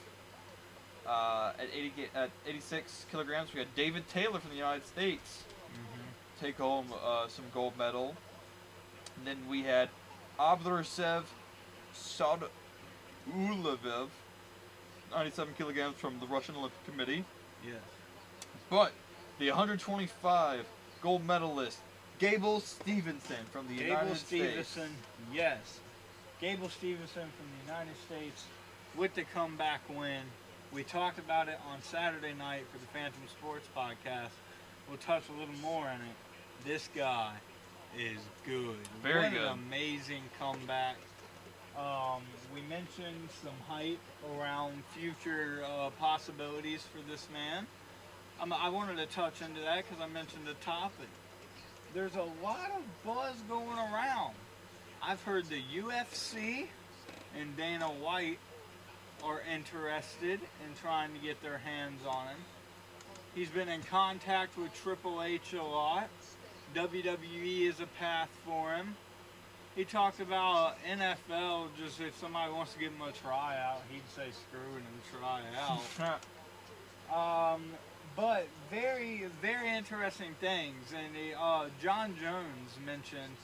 Uh, 1.05 1.53
at 1.57 1.67
80 1.73 1.93
at 2.15 2.29
86 2.45 3.05
kilograms, 3.11 3.53
we 3.53 3.59
had 3.59 3.73
David 3.75 4.07
Taylor 4.09 4.39
from 4.39 4.49
the 4.51 4.57
United 4.57 4.85
States 4.85 5.43
Mm-hmm. 5.73 6.45
take 6.45 6.57
home 6.57 6.87
uh, 7.05 7.27
some 7.27 7.43
gold 7.53 7.77
medal. 7.77 8.15
And 9.17 9.27
then 9.27 9.37
we 9.49 9.63
had 9.63 9.89
Abdursev 10.39 11.23
Sadulaev, 11.93 12.49
97 15.11 15.53
kilograms 15.57 15.95
from 15.97 16.19
the 16.19 16.25
Russian 16.25 16.55
Olympic 16.55 16.83
Committee. 16.85 17.25
Yes. 17.65 17.75
But 18.69 18.93
the 19.39 19.49
125 19.49 20.65
gold 21.01 21.25
medalist, 21.25 21.79
Gable 22.19 22.59
Stevenson 22.59 23.45
from 23.51 23.67
the 23.67 23.75
Gable 23.75 23.87
United 23.89 24.17
Stevenson, 24.17 24.63
States. 24.65 24.89
yes. 25.33 25.79
Gable 26.41 26.69
Stevenson 26.69 27.23
from 27.37 27.47
the 27.57 27.71
United 27.71 27.95
States 28.05 28.43
with 28.95 29.13
the 29.15 29.23
comeback 29.33 29.81
win. 29.89 30.21
We 30.71 30.83
talked 30.83 31.19
about 31.19 31.47
it 31.47 31.59
on 31.71 31.81
Saturday 31.81 32.33
night 32.33 32.63
for 32.71 32.77
the 32.79 32.85
Fantom 32.87 33.21
Sports 33.39 33.67
podcast. 33.75 34.31
We'll 34.87 34.97
touch 34.97 35.23
a 35.35 35.39
little 35.39 35.55
more 35.61 35.85
on 35.87 35.95
it. 36.01 36.65
This 36.65 36.89
guy 36.95 37.33
is 37.97 38.17
good. 38.45 38.77
Very 39.01 39.23
what 39.23 39.31
good. 39.31 39.41
an 39.41 39.47
amazing 39.67 40.23
comeback. 40.39 40.97
Um, 41.77 42.21
we 42.53 42.61
mentioned 42.61 43.29
some 43.43 43.53
hype 43.67 43.99
around 44.35 44.83
future 44.95 45.63
uh, 45.65 45.89
possibilities 45.99 46.81
for 46.83 46.99
this 47.09 47.27
man. 47.31 47.67
Um, 48.39 48.53
I 48.53 48.69
wanted 48.69 48.97
to 48.97 49.07
touch 49.07 49.41
into 49.41 49.61
that 49.61 49.83
because 49.83 50.01
I 50.01 50.07
mentioned 50.07 50.45
the 50.45 50.53
topic. 50.55 51.07
There's 51.93 52.15
a 52.15 52.27
lot 52.43 52.71
of 52.75 52.83
buzz 53.03 53.35
going 53.49 53.77
around. 53.77 54.35
I've 55.01 55.21
heard 55.23 55.45
the 55.45 55.61
UFC 55.75 56.67
and 57.39 57.57
Dana 57.57 57.85
White 57.85 58.37
are 59.23 59.41
interested 59.51 60.39
in 60.39 60.75
trying 60.81 61.13
to 61.13 61.19
get 61.19 61.41
their 61.41 61.57
hands 61.57 62.01
on 62.07 62.27
him. 62.27 62.37
He's 63.33 63.49
been 63.49 63.69
in 63.69 63.81
contact 63.83 64.57
with 64.57 64.73
Triple 64.83 65.23
H 65.23 65.53
a 65.53 65.63
lot. 65.63 66.09
WWE 66.75 67.69
is 67.69 67.79
a 67.79 67.87
path 67.99 68.29
for 68.45 68.73
him. 68.73 68.95
He 69.75 69.83
talked 69.83 70.19
about 70.19 70.75
NFL, 70.87 71.69
just 71.77 72.01
if 72.01 72.17
somebody 72.19 72.51
wants 72.51 72.73
to 72.73 72.79
give 72.79 72.91
him 72.91 73.01
a 73.01 73.11
tryout, 73.11 73.81
he'd 73.91 74.01
say 74.15 74.29
screw 74.31 74.75
it 74.75 74.83
and 74.83 75.21
try 75.21 75.39
it 75.39 75.57
out. 75.57 76.19
Um, 77.07 77.63
but 78.17 78.47
very, 78.71 79.25
very 79.41 79.69
interesting 79.69 80.35
things. 80.41 80.91
And 80.91 81.15
he, 81.15 81.33
uh, 81.39 81.67
Jon 81.81 82.15
Jones 82.19 82.71
mentioned 82.83 83.37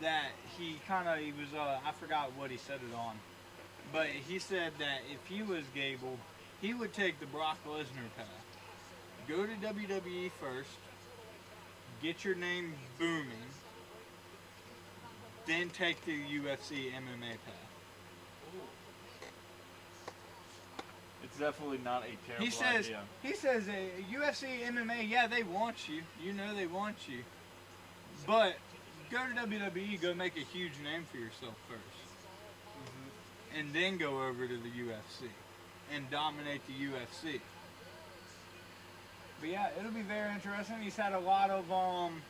that 0.00 0.30
he 0.58 0.80
kind 0.88 1.06
of, 1.06 1.18
he 1.18 1.30
was, 1.32 1.52
uh, 1.54 1.78
I 1.86 1.92
forgot 1.92 2.32
what 2.36 2.50
he 2.50 2.56
said 2.56 2.80
it 2.90 2.96
on, 2.96 3.16
but 3.92 4.06
he 4.06 4.38
said 4.38 4.72
that 4.78 5.00
if 5.12 5.24
he 5.28 5.42
was 5.42 5.64
Gable, 5.74 6.18
he 6.60 6.72
would 6.72 6.94
take 6.94 7.20
the 7.20 7.26
Brock 7.26 7.58
Lesnar 7.68 8.10
path. 8.16 8.26
Go 9.28 9.46
to 9.46 9.52
WWE 9.52 10.30
first, 10.40 10.70
get 12.02 12.24
your 12.24 12.34
name 12.34 12.74
booming, 12.98 13.28
then 15.46 15.68
take 15.68 16.02
the 16.06 16.12
UFC 16.12 16.90
MMA 16.92 17.36
path. 17.44 17.64
It's 21.22 21.23
definitely 21.38 21.78
not 21.84 22.02
a 22.02 22.16
terrible 22.26 22.44
He 22.44 22.50
says, 22.50 22.86
idea. 22.86 23.00
he 23.22 23.34
says, 23.34 23.68
uh, 23.68 23.72
UFC, 24.12 24.62
MMA, 24.66 25.08
yeah, 25.08 25.26
they 25.26 25.42
want 25.42 25.88
you. 25.88 26.02
You 26.22 26.32
know 26.32 26.54
they 26.54 26.66
want 26.66 26.96
you. 27.08 27.18
But 28.26 28.56
go 29.10 29.18
to 29.18 29.46
WWE, 29.46 30.00
go 30.00 30.14
make 30.14 30.36
a 30.36 30.40
huge 30.40 30.72
name 30.82 31.04
for 31.10 31.18
yourself 31.18 31.54
1st 31.70 33.58
And 33.58 33.72
then 33.72 33.96
go 33.98 34.26
over 34.26 34.46
to 34.46 34.56
the 34.56 34.70
UFC 34.70 35.28
and 35.94 36.10
dominate 36.10 36.62
the 36.66 36.72
UFC. 36.72 37.40
But 39.40 39.48
yeah, 39.50 39.68
it'll 39.78 39.90
be 39.90 40.02
very 40.02 40.32
interesting. 40.32 40.76
He's 40.80 40.96
had 40.96 41.12
a 41.12 41.18
lot 41.18 41.50
of 41.50 41.70
um, 41.70 42.22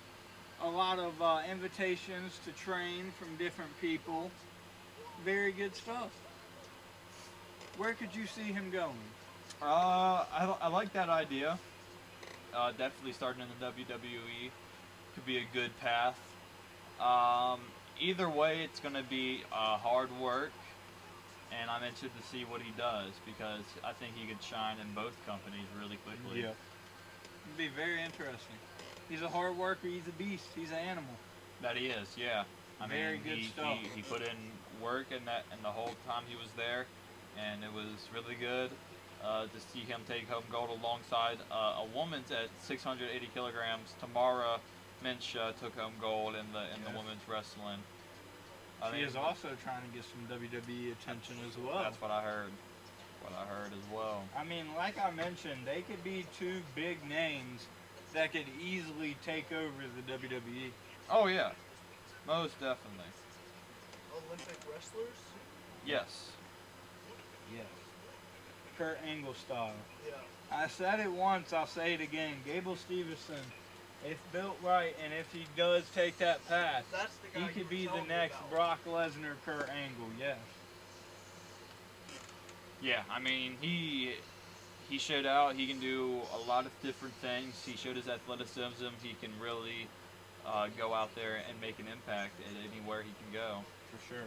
a 0.62 0.68
lot 0.68 0.98
of 0.98 1.20
uh, 1.20 1.40
invitations 1.50 2.38
to 2.44 2.52
train 2.52 3.12
from 3.18 3.36
different 3.36 3.70
people. 3.80 4.30
Very 5.24 5.52
good 5.52 5.76
stuff. 5.76 6.10
Where 7.76 7.94
could 7.94 8.14
you 8.14 8.26
see 8.26 8.42
him 8.42 8.70
going? 8.70 8.94
Uh, 9.60 10.24
I, 10.32 10.54
I 10.62 10.68
like 10.68 10.92
that 10.92 11.08
idea. 11.08 11.58
Uh, 12.54 12.70
definitely 12.70 13.12
starting 13.12 13.42
in 13.42 13.48
the 13.58 13.66
WWE 13.66 14.50
could 15.14 15.26
be 15.26 15.38
a 15.38 15.44
good 15.52 15.76
path. 15.80 16.18
Um, 17.00 17.60
either 18.00 18.28
way, 18.28 18.62
it's 18.62 18.78
going 18.78 18.94
to 18.94 19.02
be 19.02 19.42
uh, 19.52 19.76
hard 19.76 20.08
work, 20.20 20.52
and 21.60 21.68
I'm 21.68 21.82
interested 21.82 22.10
to 22.20 22.26
see 22.28 22.44
what 22.44 22.62
he 22.62 22.70
does 22.78 23.10
because 23.26 23.64
I 23.84 23.92
think 23.92 24.12
he 24.16 24.26
could 24.26 24.42
shine 24.42 24.76
in 24.80 24.92
both 24.94 25.14
companies 25.26 25.66
really 25.80 25.98
quickly. 26.06 26.42
Yeah. 26.42 26.54
It'd 27.46 27.58
be 27.58 27.68
very 27.68 28.00
interesting. 28.00 28.56
He's 29.08 29.22
a 29.22 29.28
hard 29.28 29.56
worker. 29.58 29.88
He's 29.88 30.06
a 30.08 30.16
beast. 30.16 30.46
He's 30.54 30.70
an 30.70 30.78
animal. 30.78 31.10
That 31.60 31.76
he 31.76 31.86
is, 31.86 32.08
yeah. 32.16 32.44
I 32.80 32.86
Very 32.86 33.14
mean, 33.14 33.22
good 33.24 33.38
he, 33.38 33.44
stuff. 33.44 33.78
He, 33.80 33.88
he 33.96 34.02
put 34.02 34.22
in 34.22 34.36
work 34.82 35.06
in 35.10 35.24
that 35.24 35.44
and 35.52 35.62
the 35.62 35.68
whole 35.68 35.94
time 36.06 36.24
he 36.28 36.36
was 36.36 36.48
there, 36.56 36.86
and 37.38 37.64
it 37.64 37.72
was 37.72 38.08
really 38.14 38.34
good 38.34 38.70
uh, 39.24 39.44
to 39.44 39.60
see 39.72 39.80
him 39.80 40.00
take 40.08 40.28
home 40.28 40.44
gold 40.50 40.70
alongside 40.70 41.38
uh, 41.50 41.82
a 41.82 41.86
woman's 41.94 42.30
at 42.30 42.48
680 42.62 43.28
kilograms. 43.34 43.94
Tamara 44.00 44.58
Minch 45.02 45.36
uh, 45.36 45.52
took 45.60 45.76
home 45.76 45.92
gold 46.00 46.34
in 46.34 46.46
the 46.52 46.60
in 46.74 46.80
Yes. 46.82 46.88
the 46.92 46.98
women's 46.98 47.22
wrestling. 47.28 47.80
I 48.82 48.90
she 48.90 48.96
mean, 48.98 49.04
is 49.06 49.16
also 49.16 49.48
trying 49.62 49.82
to 49.82 49.88
get 49.94 50.04
some 50.04 50.26
WWE 50.28 50.92
attention 50.92 51.36
as 51.48 51.56
well. 51.58 51.82
That's 51.82 52.00
what 52.00 52.10
I 52.10 52.22
heard. 52.22 52.50
What 53.22 53.32
I 53.32 53.46
heard 53.46 53.72
as 53.72 53.84
well. 53.94 54.22
I 54.36 54.44
mean, 54.44 54.66
like 54.76 54.98
I 54.98 55.10
mentioned, 55.10 55.60
they 55.64 55.80
could 55.80 56.02
be 56.04 56.26
two 56.38 56.60
big 56.74 56.98
names 57.08 57.66
that 58.12 58.32
could 58.32 58.44
easily 58.62 59.16
take 59.24 59.50
over 59.52 59.72
the. 59.96 60.12
WWE. 60.12 60.70
Oh 61.10 61.26
yeah, 61.26 61.52
most 62.26 62.52
definitely. 62.60 63.08
Olympic 64.12 64.58
wrestlers? 64.70 65.16
Yes. 65.86 66.30
Yes. 67.52 67.66
Kurt 68.78 68.98
Angle 69.06 69.34
style. 69.34 69.72
Yeah. 70.06 70.14
I 70.52 70.68
said 70.68 71.00
it 71.00 71.10
once, 71.10 71.52
I'll 71.52 71.66
say 71.66 71.94
it 71.94 72.00
again. 72.00 72.34
Gable 72.44 72.76
Stevenson, 72.76 73.40
if 74.04 74.18
built 74.32 74.56
right 74.62 74.94
and 75.02 75.12
if 75.12 75.32
he 75.32 75.46
does 75.56 75.84
take 75.94 76.18
that 76.18 76.46
path, 76.48 76.84
That's 76.92 77.14
the 77.16 77.38
guy 77.38 77.46
he 77.46 77.60
could 77.60 77.68
be 77.68 77.86
the 77.86 78.02
next 78.08 78.34
about. 78.34 78.50
Brock 78.50 78.78
Lesnar, 78.86 79.34
Kurt 79.44 79.68
Angle. 79.68 80.08
Yes. 80.18 80.38
Yeah, 82.82 83.02
I 83.10 83.18
mean 83.18 83.56
he 83.60 84.12
he 84.90 84.98
showed 84.98 85.24
out. 85.24 85.54
He 85.54 85.66
can 85.66 85.80
do 85.80 86.20
a 86.34 86.48
lot 86.48 86.66
of 86.66 86.72
different 86.82 87.14
things. 87.14 87.62
He 87.64 87.76
showed 87.76 87.96
his 87.96 88.08
athleticism. 88.08 88.88
He 89.02 89.16
can 89.20 89.30
really 89.40 89.86
uh, 90.46 90.68
go 90.76 90.92
out 90.92 91.14
there 91.14 91.40
and 91.48 91.58
make 91.60 91.78
an 91.78 91.86
impact 91.90 92.32
at 92.40 92.70
anywhere 92.70 93.02
he 93.02 93.10
can 93.22 93.32
go. 93.32 93.60
For 93.90 94.14
sure. 94.14 94.24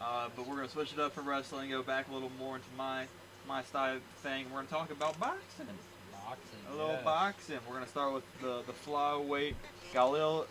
Uh, 0.00 0.28
but 0.36 0.46
we're 0.46 0.56
gonna 0.56 0.68
switch 0.68 0.92
it 0.92 0.98
up 0.98 1.12
for 1.12 1.22
wrestling, 1.22 1.70
go 1.70 1.82
back 1.82 2.08
a 2.10 2.12
little 2.12 2.30
more 2.38 2.56
into 2.56 2.68
my 2.76 3.06
my 3.48 3.62
style 3.62 3.98
thing. 4.22 4.46
We're 4.50 4.58
gonna 4.58 4.68
talk 4.68 4.90
about 4.90 5.18
boxing. 5.18 5.66
Boxing. 6.12 6.58
A 6.70 6.76
little 6.76 6.92
yes. 6.92 7.04
boxing. 7.04 7.58
We're 7.66 7.74
gonna 7.74 7.86
start 7.86 8.12
with 8.14 8.24
the 8.40 8.62
the 8.66 8.72
flyweight. 8.72 9.54
Galal 9.94 10.46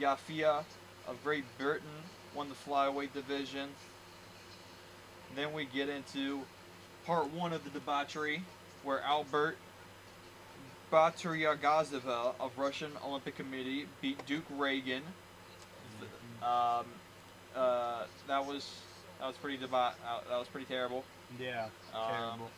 Yafai 0.00 0.64
of 1.06 1.22
Great 1.22 1.44
Britain 1.58 1.86
won 2.34 2.48
the 2.48 2.54
flyweight 2.54 3.12
division. 3.12 3.68
Then 5.34 5.52
we 5.52 5.66
get 5.66 5.88
into 5.88 6.42
part 7.06 7.30
one 7.32 7.52
of 7.52 7.64
the 7.64 7.70
debauchery, 7.70 8.42
where 8.82 9.00
Albert 9.02 9.56
Batyrgaziev 10.92 12.06
of 12.06 12.52
Russian 12.56 12.92
Olympic 13.04 13.36
Committee 13.36 13.86
beat 14.00 14.24
Duke 14.26 14.44
Ragan. 14.56 15.00
Um, 16.42 16.86
uh, 17.56 18.04
that 18.26 18.44
was 18.44 18.80
that 19.20 19.26
was 19.26 19.36
pretty 19.36 19.58
deba- 19.58 19.92
uh, 20.06 20.20
that 20.28 20.38
was 20.38 20.48
pretty 20.48 20.66
terrible. 20.66 21.04
Yeah. 21.40 21.66
Um, 21.94 22.10
terrible. 22.10 22.50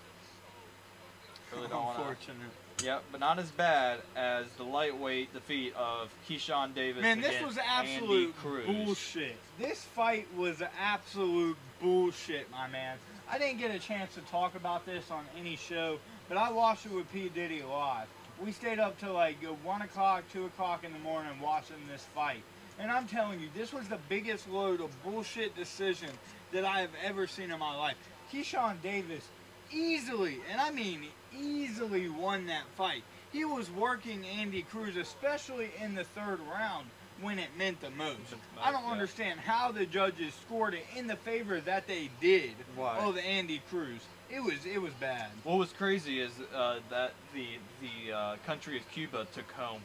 Really 1.54 1.68
don't 1.68 1.84
want 1.84 1.96
to. 1.98 2.02
Unfortunate. 2.02 2.50
Yep, 2.84 3.04
but 3.10 3.20
not 3.20 3.38
as 3.38 3.50
bad 3.52 4.00
as 4.16 4.46
the 4.58 4.62
lightweight 4.64 5.32
defeat 5.32 5.72
of 5.76 6.10
Keyshawn 6.28 6.74
Davis. 6.74 7.02
Man, 7.02 7.22
this 7.22 7.40
was 7.42 7.58
absolute 7.58 8.34
bullshit. 8.66 9.36
This 9.58 9.82
fight 9.82 10.26
was 10.36 10.62
absolute 10.78 11.56
bullshit, 11.80 12.50
my 12.50 12.68
man. 12.68 12.98
I 13.30 13.38
didn't 13.38 13.58
get 13.58 13.74
a 13.74 13.78
chance 13.78 14.14
to 14.14 14.20
talk 14.22 14.54
about 14.56 14.84
this 14.84 15.10
on 15.10 15.24
any 15.38 15.56
show, 15.56 15.98
but 16.28 16.36
I 16.36 16.52
watched 16.52 16.84
it 16.86 16.92
with 16.92 17.10
P. 17.12 17.30
Diddy 17.30 17.62
live. 17.62 18.08
We 18.44 18.52
stayed 18.52 18.78
up 18.78 19.00
till 19.00 19.14
like 19.14 19.38
uh, 19.42 19.52
1 19.64 19.82
o'clock, 19.82 20.24
2 20.32 20.44
o'clock 20.44 20.84
in 20.84 20.92
the 20.92 20.98
morning 20.98 21.40
watching 21.40 21.76
this 21.90 22.04
fight. 22.14 22.42
And 22.78 22.90
I'm 22.90 23.06
telling 23.06 23.40
you, 23.40 23.48
this 23.54 23.72
was 23.72 23.88
the 23.88 23.98
biggest 24.08 24.48
load 24.48 24.80
of 24.80 24.90
bullshit 25.02 25.56
decision 25.56 26.10
that 26.52 26.64
I 26.64 26.80
have 26.80 26.90
ever 27.02 27.26
seen 27.26 27.50
in 27.50 27.58
my 27.58 27.74
life. 27.74 27.96
Keyshawn 28.32 28.82
Davis 28.82 29.28
easily, 29.72 30.38
and 30.50 30.60
I 30.60 30.70
mean 30.70 31.04
easily 31.36 32.08
won 32.08 32.46
that 32.46 32.64
fight. 32.76 33.02
He 33.32 33.44
was 33.44 33.70
working 33.70 34.24
Andy 34.26 34.62
Cruz, 34.62 34.96
especially 34.96 35.70
in 35.82 35.94
the 35.94 36.04
third 36.04 36.38
round 36.52 36.86
when 37.20 37.38
it 37.38 37.48
meant 37.58 37.80
the 37.80 37.90
most. 37.90 38.18
I 38.62 38.70
don't 38.70 38.84
understand 38.84 39.40
how 39.40 39.72
the 39.72 39.86
judges 39.86 40.34
scored 40.34 40.74
it 40.74 40.84
in 40.96 41.06
the 41.06 41.16
favor 41.16 41.60
that 41.60 41.86
they 41.86 42.10
did 42.20 42.52
Why? 42.74 42.98
of 42.98 43.16
Andy 43.18 43.62
Cruz. 43.70 44.00
It 44.30 44.40
was 44.40 44.66
it 44.66 44.82
was 44.82 44.92
bad. 44.94 45.30
What 45.44 45.56
was 45.56 45.72
crazy 45.72 46.20
is 46.20 46.32
uh, 46.54 46.80
that 46.90 47.12
the 47.32 47.46
the 47.80 48.12
uh, 48.12 48.36
country 48.44 48.76
of 48.76 48.88
Cuba 48.90 49.26
took 49.32 49.50
home 49.52 49.80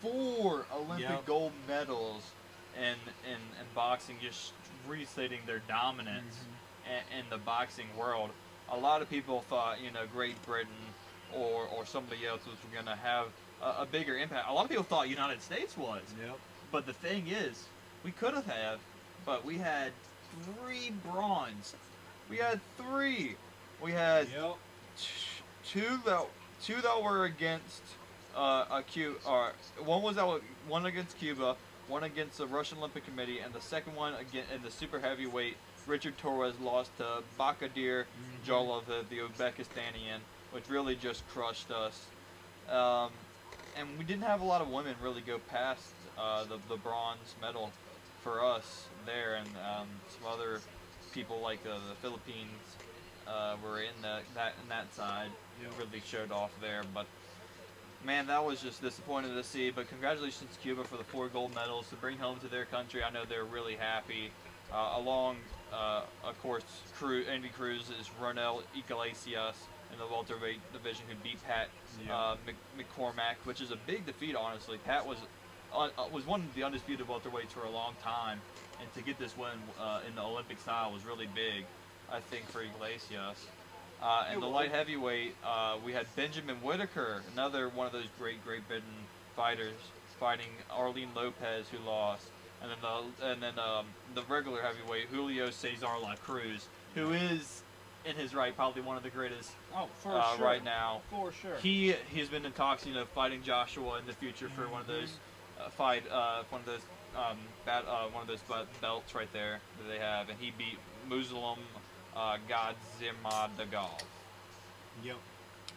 four 0.00 0.66
Olympic 0.74 1.08
Yep. 1.08 1.26
gold 1.26 1.52
medals 1.66 2.22
in, 2.76 2.94
in 3.24 3.36
in 3.60 3.66
boxing, 3.74 4.16
just 4.22 4.52
restating 4.88 5.40
their 5.46 5.60
dominance 5.68 6.36
Mm-hmm. 6.36 7.14
in, 7.18 7.24
in 7.24 7.30
the 7.30 7.38
boxing 7.38 7.86
world. 7.98 8.30
A 8.70 8.76
lot 8.76 9.02
of 9.02 9.08
people 9.10 9.40
thought, 9.42 9.80
you 9.82 9.90
know, 9.90 10.04
Great 10.14 10.40
Britain 10.46 10.68
or 11.34 11.66
or 11.76 11.84
somebody 11.86 12.26
else 12.26 12.40
was 12.46 12.56
going 12.72 12.86
to 12.86 12.96
have 12.96 13.26
a, 13.62 13.82
a 13.82 13.86
bigger 13.86 14.16
impact. 14.16 14.46
A 14.48 14.52
lot 14.52 14.64
of 14.64 14.68
people 14.70 14.84
thought 14.84 15.08
United 15.08 15.42
States 15.42 15.76
was. 15.76 16.02
Yep. 16.22 16.38
But 16.70 16.86
the 16.86 16.92
thing 16.92 17.28
is, 17.28 17.64
we 18.04 18.10
could 18.10 18.34
have 18.34 18.46
had, 18.46 18.78
but 19.24 19.44
we 19.44 19.56
had 19.58 19.92
three 20.44 20.92
bronze. 21.10 21.74
We 22.30 22.36
had 22.36 22.60
three. 22.76 23.36
We 23.82 23.92
had 23.92 24.28
Yep. 24.28 24.56
two 25.64 25.98
that 26.04 26.26
two 26.62 26.80
that 26.82 27.02
were 27.02 27.24
against 27.24 27.82
uh, 28.38 28.64
a 28.70 28.82
Cuba. 28.86 29.16
Or 29.26 29.52
one 29.84 30.02
was 30.02 30.16
out, 30.16 30.42
one 30.68 30.86
against 30.86 31.18
Cuba, 31.18 31.56
one 31.88 32.04
against 32.04 32.38
the 32.38 32.46
Russian 32.46 32.78
Olympic 32.78 33.04
Committee, 33.04 33.40
and 33.40 33.52
the 33.52 33.60
second 33.60 33.96
one 33.96 34.14
again 34.14 34.44
in 34.54 34.62
the 34.62 34.70
super 34.70 35.00
heavyweight. 35.00 35.56
Richard 35.86 36.18
Torrez 36.18 36.52
lost 36.62 36.94
to 36.98 37.22
Bakhodir 37.38 38.04
Jalolov, 38.46 38.84
the, 38.86 39.04
the 39.08 39.18
Uzbekistanian, 39.18 40.20
which 40.52 40.68
really 40.68 40.94
just 40.94 41.26
crushed 41.30 41.70
us. 41.70 42.04
Um, 42.70 43.10
and 43.74 43.88
we 43.98 44.04
didn't 44.04 44.24
have 44.24 44.42
a 44.42 44.44
lot 44.44 44.60
of 44.60 44.68
women 44.68 44.94
really 45.02 45.22
go 45.22 45.38
past 45.38 45.92
uh, 46.18 46.44
the, 46.44 46.58
the 46.68 46.76
bronze 46.76 47.34
medal 47.40 47.70
for 48.22 48.44
us 48.44 48.84
there, 49.06 49.36
and 49.36 49.48
um, 49.56 49.88
some 50.08 50.30
other 50.30 50.60
people 51.14 51.40
like 51.40 51.60
uh, 51.66 51.78
the 51.88 51.94
Philippines 52.02 52.76
uh, 53.26 53.56
were 53.64 53.80
in 53.80 54.02
the, 54.02 54.18
that 54.34 54.54
in 54.62 54.68
that 54.68 54.92
side 54.94 55.30
Yep. 55.62 55.72
really 55.78 56.02
showed 56.06 56.30
off 56.30 56.52
there. 56.60 56.82
But 56.94 57.06
man, 58.04 58.26
that 58.28 58.44
was 58.44 58.60
just 58.60 58.82
disappointing 58.82 59.34
to 59.34 59.42
see. 59.44 59.70
But 59.70 59.88
congratulations 59.88 60.50
to 60.52 60.58
Cuba 60.60 60.84
for 60.84 60.96
the 60.96 61.04
four 61.04 61.28
gold 61.28 61.54
medals 61.54 61.88
to 61.90 61.96
bring 61.96 62.18
home 62.18 62.38
to 62.40 62.48
their 62.48 62.64
country. 62.64 63.02
I 63.02 63.10
know 63.10 63.24
they're 63.28 63.44
really 63.44 63.74
happy. 63.74 64.30
Uh, 64.72 64.94
along, 64.96 65.36
uh, 65.72 66.02
of 66.24 66.40
course, 66.42 66.62
Cru 66.96 67.22
Andy 67.24 67.48
Cruz 67.48 67.90
is 68.00 68.10
Roniel 68.20 68.62
Iglesias 68.76 69.56
in 69.92 69.98
the 69.98 70.06
welterweight 70.06 70.60
division 70.72 71.04
who 71.08 71.14
beat 71.22 71.42
Pat 71.46 71.68
Yeah. 72.06 72.14
uh, 72.14 72.36
McCormack, 72.78 73.36
which 73.44 73.60
is 73.62 73.70
a 73.70 73.76
big 73.86 74.04
defeat. 74.04 74.36
Honestly, 74.36 74.78
Pat 74.84 75.06
was 75.06 75.16
uh, 75.72 75.88
uh, 75.98 76.08
was 76.12 76.26
one 76.26 76.40
of 76.40 76.54
the 76.54 76.62
undisputed 76.62 77.06
welterweights 77.06 77.50
for 77.50 77.64
a 77.64 77.70
long 77.70 77.94
time, 78.02 78.40
and 78.80 78.92
to 78.94 79.02
get 79.02 79.18
this 79.18 79.36
win 79.36 79.58
uh, 79.80 80.00
in 80.06 80.14
the 80.14 80.22
Olympic 80.22 80.58
style 80.60 80.92
was 80.92 81.04
really 81.04 81.28
big. 81.34 81.64
I 82.10 82.20
think 82.20 82.46
for 82.48 82.62
Iglesias. 82.62 83.46
Uh, 84.00 84.26
and 84.30 84.40
the 84.42 84.46
light 84.46 84.70
heavyweight, 84.70 85.34
uh, 85.44 85.76
we 85.84 85.92
had 85.92 86.06
Benjamin 86.14 86.56
Whittaker, 86.56 87.22
another 87.32 87.68
one 87.68 87.86
of 87.86 87.92
those 87.92 88.06
great 88.18 88.44
Great 88.44 88.66
Britain 88.68 88.84
fighters, 89.34 89.74
fighting 90.20 90.46
Arlen 90.70 91.08
Lopez, 91.14 91.66
who 91.68 91.78
lost. 91.84 92.28
And 92.62 92.70
then 92.70 92.78
the 92.82 93.26
and 93.30 93.42
then 93.42 93.58
um, 93.58 93.86
the 94.14 94.22
regular 94.28 94.60
heavyweight 94.62 95.06
Julio 95.12 95.50
Cesar 95.50 95.86
La 96.02 96.14
Cruz, 96.16 96.66
who 96.94 97.12
is 97.12 97.62
in 98.04 98.16
his 98.16 98.34
right 98.34 98.54
probably 98.54 98.82
one 98.82 98.96
of 98.96 99.02
the 99.02 99.10
greatest 99.10 99.52
Oh, 99.74 99.88
for 100.00 100.12
uh, 100.12 100.36
sure. 100.36 100.44
right 100.44 100.64
now. 100.64 101.02
For 101.10 101.30
sure. 101.30 101.56
He 101.56 101.94
he's 102.12 102.28
been 102.28 102.44
in 102.44 102.52
talks, 102.52 102.84
you 102.86 102.94
know, 102.94 103.04
fighting 103.04 103.42
Joshua 103.42 103.98
in 103.98 104.06
the 104.06 104.12
future 104.12 104.48
for 104.48 104.68
one 104.68 104.80
of 104.80 104.86
those 104.88 105.12
uh, 105.60 105.68
fight, 105.70 106.02
uh, 106.10 106.42
one 106.50 106.60
of 106.62 106.66
those 106.66 106.80
um, 107.16 107.38
bat, 107.64 107.84
uh, 107.88 108.06
one 108.08 108.22
of 108.22 108.28
those 108.28 108.42
belt- 108.42 108.66
belts 108.80 109.14
right 109.14 109.32
there 109.32 109.60
that 109.78 109.88
they 109.88 109.98
have, 109.98 110.28
and 110.28 110.38
he 110.40 110.50
beat 110.58 110.78
Muslim 111.08 111.58
uh, 112.18 112.36
Godzimadagov. 112.48 114.02
Yep. 115.04 115.16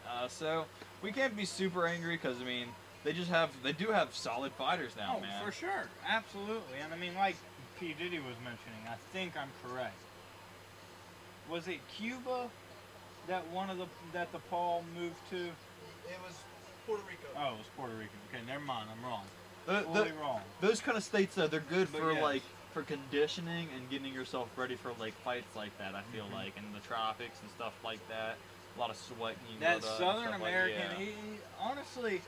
Uh, 0.09 0.27
so 0.27 0.65
we 1.01 1.11
can't 1.11 1.37
be 1.37 1.45
super 1.45 1.85
angry 1.87 2.15
because 2.15 2.41
I 2.41 2.43
mean 2.43 2.67
they 3.03 3.13
just 3.13 3.29
have 3.29 3.51
they 3.63 3.71
do 3.73 3.87
have 3.87 4.13
solid 4.15 4.51
fighters 4.53 4.91
now, 4.97 5.15
oh, 5.17 5.21
man. 5.21 5.45
for 5.45 5.51
sure. 5.51 5.87
Absolutely. 6.07 6.79
And 6.83 6.93
I 6.93 6.97
mean, 6.97 7.13
like 7.15 7.35
P. 7.79 7.93
Diddy 7.97 8.17
was 8.17 8.35
mentioning, 8.43 8.81
I 8.87 8.95
think 9.13 9.33
I'm 9.37 9.49
correct. 9.65 9.95
Was 11.49 11.67
it 11.67 11.79
Cuba 11.95 12.49
that 13.27 13.47
one 13.51 13.69
of 13.69 13.77
the 13.77 13.85
that 14.13 14.31
the 14.31 14.39
Paul 14.49 14.83
moved 14.99 15.15
to? 15.29 15.37
It 15.37 16.19
was 16.25 16.33
Puerto 16.87 17.03
Rico. 17.07 17.27
Oh, 17.37 17.53
it 17.53 17.57
was 17.57 17.67
Puerto 17.77 17.93
Rico. 17.93 18.11
Okay, 18.33 18.43
never 18.47 18.63
mind. 18.63 18.87
I'm 18.91 19.05
wrong. 19.07 19.23
The- 19.67 19.73
the- 19.93 20.05
Fully 20.05 20.11
wrong. 20.19 20.41
those 20.59 20.79
kind 20.81 20.97
of 20.97 21.03
states 21.03 21.35
though, 21.35 21.47
they're 21.47 21.59
good 21.59 21.91
But 21.91 22.01
for 22.01 22.11
yes. 22.13 22.21
like 22.23 22.41
for 22.73 22.83
conditioning 22.83 23.67
and 23.75 23.89
getting 23.89 24.13
yourself 24.13 24.49
ready 24.55 24.75
for 24.75 24.91
like 24.99 25.13
fights 25.23 25.55
like 25.55 25.77
that. 25.77 25.95
I 25.95 26.01
feel 26.13 26.25
Mhm. 26.27 26.33
like 26.33 26.57
in 26.57 26.71
the 26.73 26.79
tropics 26.79 27.39
and 27.41 27.49
stuff 27.51 27.73
like 27.83 28.05
that. 28.09 28.37
A 28.75 28.79
lot 28.79 28.89
of 28.89 28.95
sweat. 28.95 29.35
You 29.51 29.59
That 29.59 29.83
Southern 29.83 29.97
stuff 30.27 30.31
like- 30.31 30.35
American, 30.41 30.91
yeah. 31.01 31.05
he- 31.05 31.39
honestly, 31.59 32.21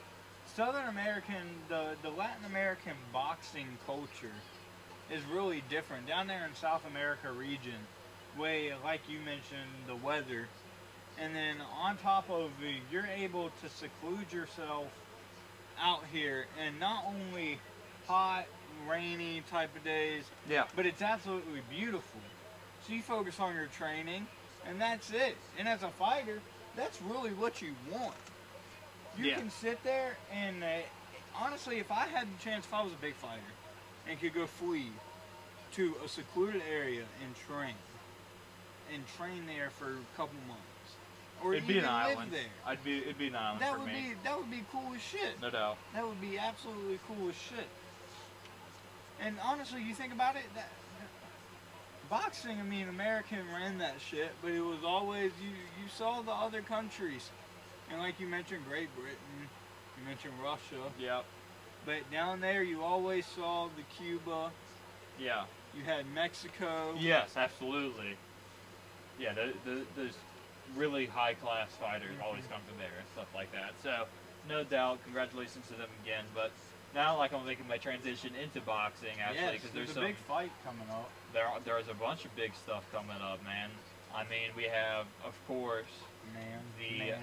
Southern 0.54 0.86
American, 0.88 1.62
the 1.68 1.96
the 2.02 2.10
Latin 2.10 2.44
American 2.44 2.96
boxing 3.12 3.78
culture 3.86 4.32
is 5.10 5.22
really 5.24 5.62
different 5.62 6.06
down 6.06 6.26
there 6.26 6.44
in 6.46 6.54
South 6.54 6.84
America 6.86 7.32
region. 7.32 7.86
Way 8.36 8.74
like 8.84 9.08
you 9.08 9.20
mentioned, 9.20 9.70
the 9.86 9.96
weather, 9.96 10.48
and 11.18 11.34
then 11.34 11.60
on 11.60 11.96
top 11.98 12.28
of 12.28 12.50
it, 12.62 12.82
you're 12.90 13.06
able 13.06 13.50
to 13.62 13.68
seclude 13.68 14.32
yourself 14.32 14.88
out 15.78 16.04
here, 16.12 16.46
and 16.58 16.78
not 16.78 17.04
only 17.06 17.58
hot, 18.06 18.46
rainy 18.88 19.42
type 19.50 19.74
of 19.76 19.84
days, 19.84 20.24
yeah. 20.48 20.64
but 20.76 20.86
it's 20.86 21.02
absolutely 21.02 21.60
beautiful. 21.70 22.20
So 22.86 22.92
you 22.92 23.02
focus 23.02 23.40
on 23.40 23.54
your 23.54 23.66
training, 23.66 24.26
and 24.68 24.80
that's 24.80 25.10
it. 25.10 25.36
And 25.58 25.66
as 25.68 25.82
a 25.82 25.88
fighter, 25.88 26.40
that's 26.76 27.00
really 27.02 27.30
what 27.30 27.62
you 27.62 27.74
want. 27.90 28.14
You 29.16 29.26
Yeah. 29.26 29.36
can 29.38 29.50
sit 29.50 29.82
there 29.84 30.16
and 30.32 30.62
uh, 30.64 30.66
honestly, 31.40 31.78
if 31.78 31.90
I 31.90 32.06
had 32.06 32.26
the 32.26 32.42
chance, 32.42 32.64
if 32.66 32.74
I 32.74 32.82
was 32.82 32.92
a 32.92 32.96
big 32.96 33.14
fighter 33.14 33.40
and 34.08 34.20
could 34.20 34.34
go 34.34 34.46
flee 34.46 34.90
to 35.72 35.94
a 36.04 36.08
secluded 36.08 36.62
area 36.70 37.04
and 37.24 37.34
train, 37.48 37.74
and 38.92 39.02
train 39.16 39.46
there 39.46 39.70
for 39.70 39.86
a 39.86 40.16
couple 40.16 40.36
months, 40.46 40.62
or 41.42 41.54
It'd 41.54 41.66
be 41.66 41.78
an 41.78 41.84
live 41.86 42.16
island. 42.16 42.32
there, 42.32 42.42
I'd 42.66 42.84
be 42.84 42.98
it'd 42.98 43.18
be 43.18 43.28
an 43.28 43.36
island 43.36 43.60
that 43.62 43.78
would 43.78 43.88
me. 43.88 43.92
be 44.10 44.14
that 44.24 44.38
would 44.38 44.50
be 44.50 44.62
cool 44.70 44.92
as 44.94 45.00
shit. 45.00 45.40
No 45.40 45.50
doubt. 45.50 45.78
That 45.94 46.06
would 46.06 46.20
be 46.20 46.38
absolutely 46.38 46.98
cool 47.08 47.28
as 47.28 47.34
shit. 47.34 47.66
And 49.24 49.36
honestly, 49.44 49.82
you 49.82 49.94
think 49.94 50.12
about 50.12 50.36
it, 50.36 50.42
that 50.54 50.68
boxing, 52.10 52.58
I 52.60 52.62
mean, 52.62 52.88
American 52.88 53.38
ran 53.52 53.78
that 53.78 53.94
shit, 53.98 54.32
but 54.42 54.50
it 54.50 54.60
was 54.60 54.84
always 54.84 55.32
you. 55.42 55.48
You 55.50 55.88
saw 55.96 56.20
the 56.20 56.30
other 56.32 56.60
countries, 56.60 57.30
and 57.90 57.98
like 58.00 58.20
you 58.20 58.26
mentioned, 58.26 58.64
Great 58.68 58.94
Britain, 58.94 59.16
you 59.98 60.06
mentioned 60.06 60.34
Russia. 60.42 60.82
Yep. 60.98 61.24
But 61.86 62.10
down 62.12 62.40
there, 62.40 62.62
you 62.62 62.82
always 62.82 63.24
saw 63.26 63.68
the 63.76 63.82
Cuba. 63.96 64.50
Yeah. 65.18 65.44
You 65.76 65.84
had 65.84 66.04
Mexico. 66.14 66.94
Yes, 66.98 67.30
absolutely. 67.36 68.16
Yeah, 69.18 69.32
the, 69.34 69.52
the, 69.64 69.84
those 69.96 70.12
really 70.76 71.06
high 71.06 71.34
class 71.34 71.68
fighters 71.80 72.16
always 72.22 72.44
Mhm. 72.44 72.50
come 72.50 72.60
from 72.68 72.78
there 72.78 72.92
and 72.98 73.08
stuff 73.14 73.28
like 73.34 73.50
that. 73.52 73.72
So, 73.82 74.06
no 74.48 74.64
doubt, 74.64 75.02
congratulations 75.04 75.66
to 75.68 75.74
them 75.74 75.88
again. 76.02 76.24
But 76.34 76.52
now, 76.94 77.16
like, 77.18 77.32
I'm 77.32 77.44
making 77.44 77.66
my 77.68 77.76
transition 77.78 78.30
into 78.42 78.60
boxing 78.60 79.08
actually 79.20 79.40
Yes, 79.40 79.52
because 79.54 79.70
there's 79.70 79.86
there's 79.88 79.90
a 79.90 79.94
some 79.94 80.04
big 80.04 80.16
fight 80.16 80.50
coming 80.64 80.88
up. 80.90 81.10
there 81.32 81.46
are- 81.46 81.60
there's 81.60 81.88
a 81.88 81.94
bunch 81.94 82.24
of 82.24 82.34
big 82.36 82.54
stuff 82.54 82.84
coming 82.92 83.20
up, 83.20 83.42
man. 83.44 83.70
I 84.14 84.24
mean, 84.24 84.50
we 84.56 84.64
have, 84.64 85.06
of 85.24 85.34
course, 85.46 85.86
Man, 86.32 86.62
The- 86.78 86.98
Manny. 86.98 87.20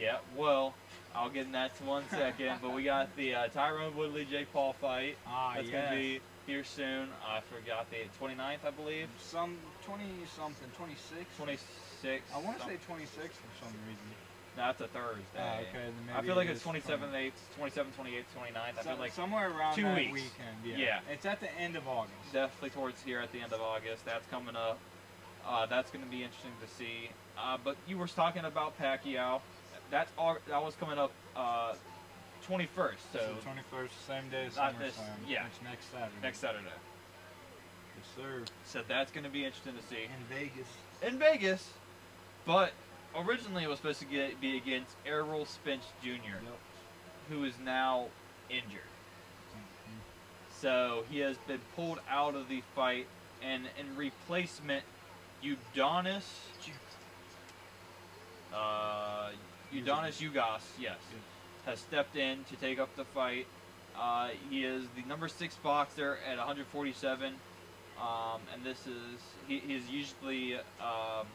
yeah. 0.00 0.18
Well, 0.34 0.74
I'll 1.14 1.28
get 1.30 1.46
in 1.46 1.52
that 1.52 1.72
in 1.80 1.86
one 1.86 2.08
second. 2.10 2.58
but 2.60 2.70
we 2.72 2.82
got 2.84 3.14
the 3.16 3.34
uh, 3.34 3.48
Tyrone 3.48 3.94
Woodley 3.96 4.24
Jake 4.24 4.52
Paul 4.52 4.72
fight. 4.74 5.16
Ah, 5.26 5.52
That's 5.54 5.68
yes. 5.68 5.84
gonna 5.90 5.96
be 5.96 6.20
here 6.46 6.64
soon. 6.64 7.08
I 7.26 7.40
forgot 7.40 7.86
the 7.90 7.98
29th, 8.18 8.64
I 8.66 8.70
believe. 8.70 9.08
some 9.18 9.56
20 9.84 10.04
something, 10.36 10.68
26. 10.76 11.24
26. 11.36 12.24
I 12.34 12.38
want 12.38 12.58
to 12.58 12.64
say 12.66 12.76
26 12.86 13.36
for 13.36 13.64
some 13.64 13.74
reason. 13.86 14.14
That's 14.56 14.80
a 14.80 14.88
Thursday. 14.88 15.22
Ah, 15.38 15.58
okay, 15.58 15.84
I 16.16 16.22
feel 16.22 16.34
like 16.34 16.48
it 16.48 16.52
it's 16.52 16.60
is 16.60 16.66
27th, 16.66 17.12
8th, 17.12 17.32
27th, 17.60 17.92
28th, 18.00 18.24
29th. 18.34 18.78
I 18.78 18.82
feel 18.82 18.96
like 18.96 19.12
somewhere 19.12 19.50
around 19.50 19.74
two 19.74 19.82
that 19.82 19.96
weeks. 19.96 20.12
weekend. 20.14 20.56
Yeah. 20.64 20.76
Yeah. 20.78 20.98
It's 21.12 21.26
at 21.26 21.40
the 21.40 21.52
end 21.58 21.76
of 21.76 21.86
August. 21.86 22.14
definitely 22.32 22.70
towards 22.70 23.02
here 23.02 23.20
at 23.20 23.30
the 23.32 23.40
end 23.40 23.52
of 23.52 23.60
August. 23.60 24.04
That's 24.06 24.26
coming 24.28 24.56
up. 24.56 24.78
Uh, 25.46 25.66
that's 25.66 25.90
going 25.90 26.04
to 26.04 26.10
be 26.10 26.22
interesting 26.22 26.52
to 26.66 26.74
see. 26.74 27.10
Uh, 27.38 27.58
but 27.62 27.76
you 27.86 27.98
were 27.98 28.06
talking 28.08 28.44
about 28.46 28.78
Pacquiao. 28.80 29.40
That's 29.90 30.10
all. 30.16 30.38
That 30.48 30.62
was 30.64 30.74
coming 30.76 30.98
up 30.98 31.12
uh, 31.36 31.74
21st. 32.48 32.68
So 33.12 33.18
So 33.18 33.34
21st, 33.76 33.88
same 34.06 34.28
day 34.30 34.46
as 34.46 34.54
SummerSlam. 34.54 34.78
this- 34.78 34.98
yeah. 35.28 35.44
Next 35.64 35.90
Saturday. 35.92 36.12
next 36.22 36.38
Saturday. 36.38 36.64
Yes, 36.64 38.06
sir. 38.16 38.42
So 38.64 38.80
that's 38.88 39.12
going 39.12 39.24
to 39.24 39.30
be 39.30 39.44
interesting 39.44 39.74
to 39.76 39.82
see 39.82 40.04
In 40.04 40.34
Vegas. 40.36 40.66
in 41.02 41.18
Vegas. 41.18 41.68
But 42.46 42.72
originally 43.16 43.64
it 43.64 43.68
was 43.68 43.78
supposed 43.78 44.00
to 44.00 44.04
get, 44.06 44.40
be 44.40 44.56
against 44.56 44.96
Errol 45.06 45.46
Spence 45.46 45.86
Jr., 46.02 46.08
Yep. 46.42 46.58
who 47.30 47.44
is 47.44 47.54
now 47.64 48.06
injured. 48.50 48.80
So 50.60 51.04
he 51.10 51.18
has 51.20 51.36
been 51.46 51.60
pulled 51.74 52.00
out 52.10 52.34
of 52.34 52.48
the 52.48 52.62
fight, 52.74 53.06
and 53.42 53.64
in 53.78 53.96
replacement, 53.96 54.84
Udonis, 55.44 56.24
uh, 58.54 59.30
Yordenis 59.72 60.18
Ugas, 60.22 60.62
yes, 60.80 60.96
has 61.66 61.78
stepped 61.78 62.16
in 62.16 62.44
to 62.44 62.56
take 62.56 62.78
up 62.78 62.94
the 62.96 63.04
fight. 63.04 63.46
Uh, 63.98 64.28
he 64.50 64.64
is 64.64 64.84
the 64.96 65.06
number 65.08 65.28
six 65.28 65.54
boxer 65.56 66.18
at 66.26 66.38
147, 66.38 67.34
um, 68.00 68.40
and 68.52 68.64
this 68.64 68.86
is 68.86 69.20
he, 69.46 69.58
he 69.58 69.74
is 69.74 69.88
usually 69.90 70.54
um, 70.80 71.26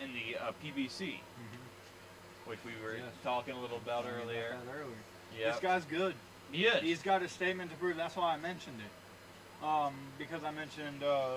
in 0.00 0.12
the 0.12 0.36
uh, 0.36 0.52
PBC, 0.62 1.20
Mhm. 1.38 2.46
which 2.46 2.58
we 2.64 2.72
were 2.82 2.96
Yes. 2.96 3.04
talking 3.22 3.54
a 3.54 3.60
little 3.60 3.76
about 3.78 4.06
earlier. 4.06 4.50
that 4.64 4.72
earlier. 4.74 4.96
Yeah, 5.36 5.50
This 5.52 5.60
guy's 5.60 5.84
good. 5.84 6.14
he 6.50 6.66
is. 6.66 6.80
He's 6.82 7.02
got 7.02 7.22
a 7.22 7.28
statement 7.28 7.70
to 7.70 7.76
prove. 7.76 7.96
That's 7.96 8.16
why 8.16 8.34
I 8.34 8.36
mentioned 8.36 8.80
it. 8.80 9.64
Um, 9.64 9.94
because 10.18 10.42
I 10.42 10.50
mentioned 10.50 11.02
uh, 11.02 11.36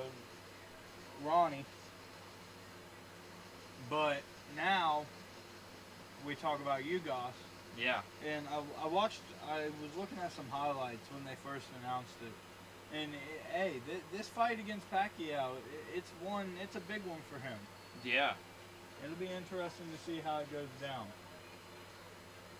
Ronnie. 1.24 1.66
But 3.90 4.22
now 4.56 5.06
we 6.26 6.36
talk 6.36 6.62
about 6.62 6.82
Ugas. 6.82 7.34
yeah. 7.78 8.02
And 8.26 8.48
I, 8.48 8.86
I 8.86 8.88
watched, 8.88 9.20
I 9.50 9.66
was 9.82 9.92
looking 9.98 10.18
at 10.20 10.32
some 10.32 10.48
highlights 10.50 11.06
when 11.14 11.24
they 11.26 11.36
first 11.44 11.68
announced 11.82 12.16
it. 12.26 12.32
And 12.98 13.14
eh, 13.14 13.18
hey, 13.52 13.72
th- 13.88 14.02
this 14.16 14.28
fight 14.30 14.60
against 14.60 14.90
Pacquiao, 14.92 15.58
it's 15.94 16.10
one, 16.24 16.48
it's 16.62 16.76
a 16.76 16.80
big 16.82 17.04
one 17.06 17.20
for 17.30 17.40
him. 17.40 17.58
Yeah. 18.04 18.34
It'll 19.04 19.16
be 19.16 19.26
interesting 19.26 19.86
to 19.92 20.00
see 20.06 20.20
how 20.24 20.40
it 20.40 20.52
goes 20.52 20.70
down. 20.82 21.08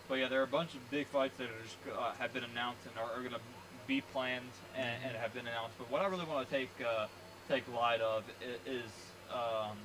But 0.08 0.16
yeah, 0.16 0.28
there 0.28 0.40
are 0.40 0.44
a 0.44 0.46
bunch 0.46 0.74
of 0.74 0.90
big 0.90 1.06
fights 1.06 1.38
that 1.38 1.44
are 1.44 1.62
just, 1.62 1.76
uh, 1.98 2.12
have 2.18 2.34
been 2.34 2.44
announced 2.44 2.80
and 2.86 2.98
are, 2.98 3.18
are 3.18 3.20
going 3.20 3.32
to 3.34 3.40
be 3.86 4.02
planned 4.12 4.44
and, 4.76 4.96
and 5.06 5.16
have 5.16 5.32
been 5.32 5.46
announced. 5.46 5.76
But 5.78 5.90
what 5.90 6.02
I 6.02 6.06
really 6.06 6.26
want 6.26 6.48
to 6.48 6.54
take 6.54 6.70
uh, 6.86 7.06
take 7.48 7.64
light 7.74 8.00
of 8.00 8.24
is 8.66 8.90
um, 9.32 9.76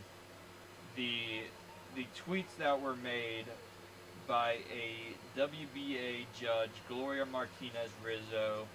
the 0.95 1.41
the 1.95 2.05
tweets 2.25 2.55
that 2.59 2.81
were 2.81 2.95
made 2.97 3.45
by 4.27 4.57
a 4.71 5.39
WBA 5.39 6.25
judge, 6.39 6.69
Gloria 6.87 7.25
Martinez 7.25 7.91
Rizo. 8.05 8.65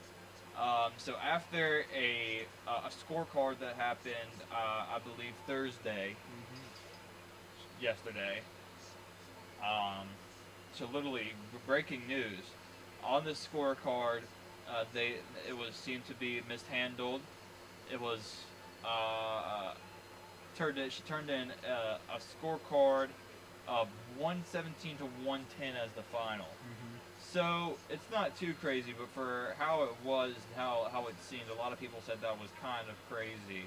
Um, 0.60 0.92
so 0.98 1.14
after 1.16 1.84
a 1.94 2.46
uh, 2.66 2.88
a 2.88 2.90
scorecard 2.90 3.58
that 3.60 3.74
happened, 3.76 4.14
uh, 4.52 4.86
I 4.94 4.98
believe 5.00 5.32
Thursday, 5.46 6.16
yesterday. 7.80 8.40
Um, 9.62 10.06
so 10.74 10.86
literally 10.92 11.32
breaking 11.66 12.02
news 12.06 12.40
on 13.02 13.24
the 13.24 13.32
scorecard. 13.32 14.20
Uh, 14.68 14.84
they 14.92 15.14
it 15.48 15.56
was 15.56 15.74
seemed 15.74 16.06
to 16.06 16.14
be 16.14 16.40
mishandled. 16.48 17.20
It 17.92 18.00
was 18.00 18.36
uh, 18.84 19.74
turned 20.56 20.78
in, 20.78 20.90
she 20.90 21.02
turned 21.02 21.30
in 21.30 21.50
uh, 21.68 21.98
a 22.14 22.18
scorecard 22.18 23.08
of 23.68 23.88
117 24.18 24.98
to 24.98 25.04
110 25.04 25.74
as 25.76 25.90
the 25.92 26.02
final. 26.02 26.46
So 27.32 27.76
it's 27.90 28.04
not 28.12 28.36
too 28.38 28.54
crazy, 28.60 28.94
but 28.96 29.08
for 29.08 29.54
how 29.58 29.84
it 29.84 29.94
was 30.04 30.34
how, 30.56 30.88
how 30.92 31.06
it 31.08 31.14
seemed, 31.22 31.48
a 31.52 31.58
lot 31.58 31.72
of 31.72 31.80
people 31.80 31.98
said 32.06 32.18
that 32.22 32.40
was 32.40 32.50
kind 32.62 32.86
of 32.88 32.94
crazy. 33.10 33.64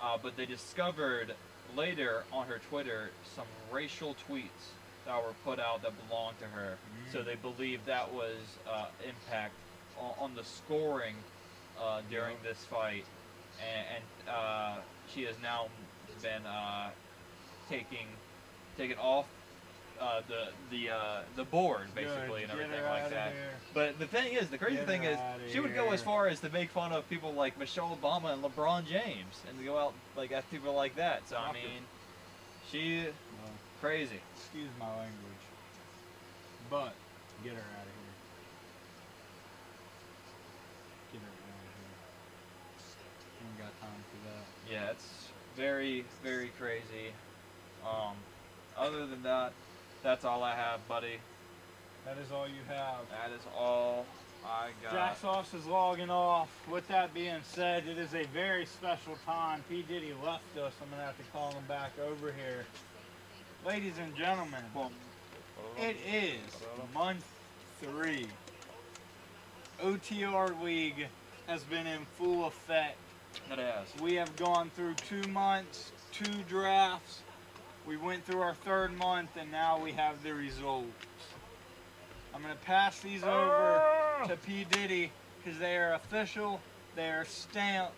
Uh, 0.00 0.18
but 0.22 0.36
they 0.36 0.44
discovered 0.44 1.34
later 1.74 2.24
on 2.32 2.46
her 2.46 2.60
Twitter 2.68 3.10
some 3.34 3.46
racial 3.72 4.14
tweets 4.28 4.74
that 5.06 5.22
were 5.22 5.34
put 5.44 5.58
out 5.60 5.82
that 5.82 5.92
belonged 6.08 6.38
to 6.40 6.46
her. 6.46 6.76
So 7.12 7.22
they 7.22 7.36
believe 7.36 7.84
that 7.86 8.12
was 8.12 8.36
uh, 8.70 8.86
impact 9.06 9.54
on, 9.98 10.12
on 10.18 10.34
the 10.34 10.44
scoring 10.44 11.14
uh, 11.80 12.00
during 12.10 12.36
this 12.42 12.58
fight, 12.64 13.04
and, 13.60 13.86
and 13.96 14.34
uh, 14.34 14.76
she 15.12 15.22
has 15.22 15.36
now 15.42 15.66
been 16.22 16.44
uh, 16.46 16.90
taking 17.68 18.06
taken 18.76 18.98
off 18.98 19.26
uh, 20.00 20.20
the 20.28 20.48
the 20.70 20.90
uh, 20.90 21.22
the 21.36 21.44
board 21.44 21.94
basically 21.94 22.42
and 22.42 22.50
Good. 22.52 22.58
Get 22.58 22.66
everything 22.66 22.84
like 22.84 23.10
that. 23.10 23.32
here. 23.32 23.50
But 23.74 23.98
the 23.98 24.06
thing 24.06 24.34
is, 24.34 24.48
the 24.48 24.58
crazy 24.58 24.76
Get 24.76 24.86
thing 24.86 25.04
is, 25.04 25.18
she 25.52 25.60
would 25.60 25.74
go 25.74 25.90
as 25.92 26.02
far 26.02 26.28
as 26.28 26.40
to 26.40 26.50
make 26.50 26.70
fun 26.70 26.92
of 26.92 27.08
people 27.08 27.32
like 27.32 27.58
Michelle 27.58 27.96
Obama 28.00 28.32
and 28.32 28.42
LeBron 28.42 28.86
James, 28.86 29.42
and 29.48 29.58
to 29.58 29.64
go 29.64 29.78
out 29.78 29.94
like 30.16 30.32
at 30.32 30.48
people 30.50 30.74
like 30.74 30.96
that. 30.96 31.28
So 31.28 31.36
I 31.36 31.52
mean, 31.52 31.82
she 32.70 33.04
Well, 33.04 33.52
crazy. 33.80 34.20
excuse 34.36 34.68
my 34.78 34.88
language. 34.88 35.12
But 36.70 36.94
get 37.44 37.52
her 37.52 37.58
out 37.58 37.86
of 37.86 37.92
here. 37.92 38.14
Get 41.12 41.20
her 41.22 41.28
out 41.28 41.62
of 41.62 41.72
here. 41.78 43.48
Ain't 43.48 43.58
got 43.58 43.80
time 43.80 44.02
for 44.10 44.28
that. 44.28 44.72
Yeah, 44.72 44.90
it's 44.90 45.28
very 45.56 46.04
very 46.22 46.50
crazy. 46.58 47.12
Um, 47.84 48.16
other 48.76 49.06
than 49.06 49.22
that, 49.22 49.52
that's 50.06 50.24
all 50.24 50.44
I 50.44 50.54
have, 50.54 50.86
buddy. 50.86 51.18
That 52.04 52.16
is 52.18 52.30
all 52.30 52.46
you 52.46 52.62
have. 52.68 53.00
That 53.10 53.34
is 53.34 53.42
all 53.58 54.06
I 54.44 54.68
got. 54.80 54.92
Jax 54.92 55.20
Sauce 55.20 55.52
is 55.52 55.66
logging 55.66 56.10
off. 56.10 56.48
With 56.70 56.86
that 56.86 57.12
being 57.12 57.40
said, 57.42 57.88
it 57.88 57.98
is 57.98 58.14
a 58.14 58.22
very 58.26 58.66
special 58.66 59.18
time. 59.26 59.64
P. 59.68 59.82
Diddy 59.82 60.14
left 60.24 60.56
us. 60.58 60.72
I'm 60.80 60.88
going 60.90 61.00
to 61.00 61.06
have 61.06 61.16
to 61.18 61.24
call 61.32 61.50
him 61.50 61.64
back 61.66 61.90
over 61.98 62.32
here. 62.32 62.64
Ladies 63.66 63.94
and 64.00 64.14
gentlemen, 64.14 64.62
it 65.76 65.96
is 66.08 66.38
month 66.94 67.26
three. 67.82 68.28
OTR 69.82 70.62
League 70.62 71.08
has 71.48 71.64
been 71.64 71.88
in 71.88 72.06
full 72.16 72.44
effect. 72.46 72.96
It 73.50 73.58
has. 73.58 73.88
We 74.00 74.14
have 74.14 74.36
gone 74.36 74.70
through 74.76 74.94
two 74.94 75.28
months, 75.30 75.90
two 76.12 76.32
drafts. 76.48 77.22
We 77.86 77.96
went 77.96 78.24
through 78.24 78.40
our 78.40 78.54
third 78.54 78.96
month, 78.98 79.30
and 79.38 79.50
now 79.52 79.78
we 79.78 79.92
have 79.92 80.20
the 80.24 80.34
results. 80.34 80.90
I'm 82.34 82.42
going 82.42 82.52
to 82.52 82.64
pass 82.64 82.98
these 83.00 83.22
over 83.22 83.82
to 84.26 84.36
P. 84.36 84.66
Diddy 84.70 85.12
because 85.38 85.58
they 85.60 85.76
are 85.76 85.94
official, 85.94 86.60
they 86.96 87.08
are 87.08 87.24
stamped, 87.24 87.94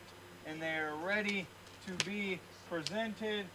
and 0.46 0.60
they 0.60 0.76
are 0.76 0.94
ready 1.02 1.46
to 1.86 2.04
be 2.04 2.38
presented. 2.68 3.46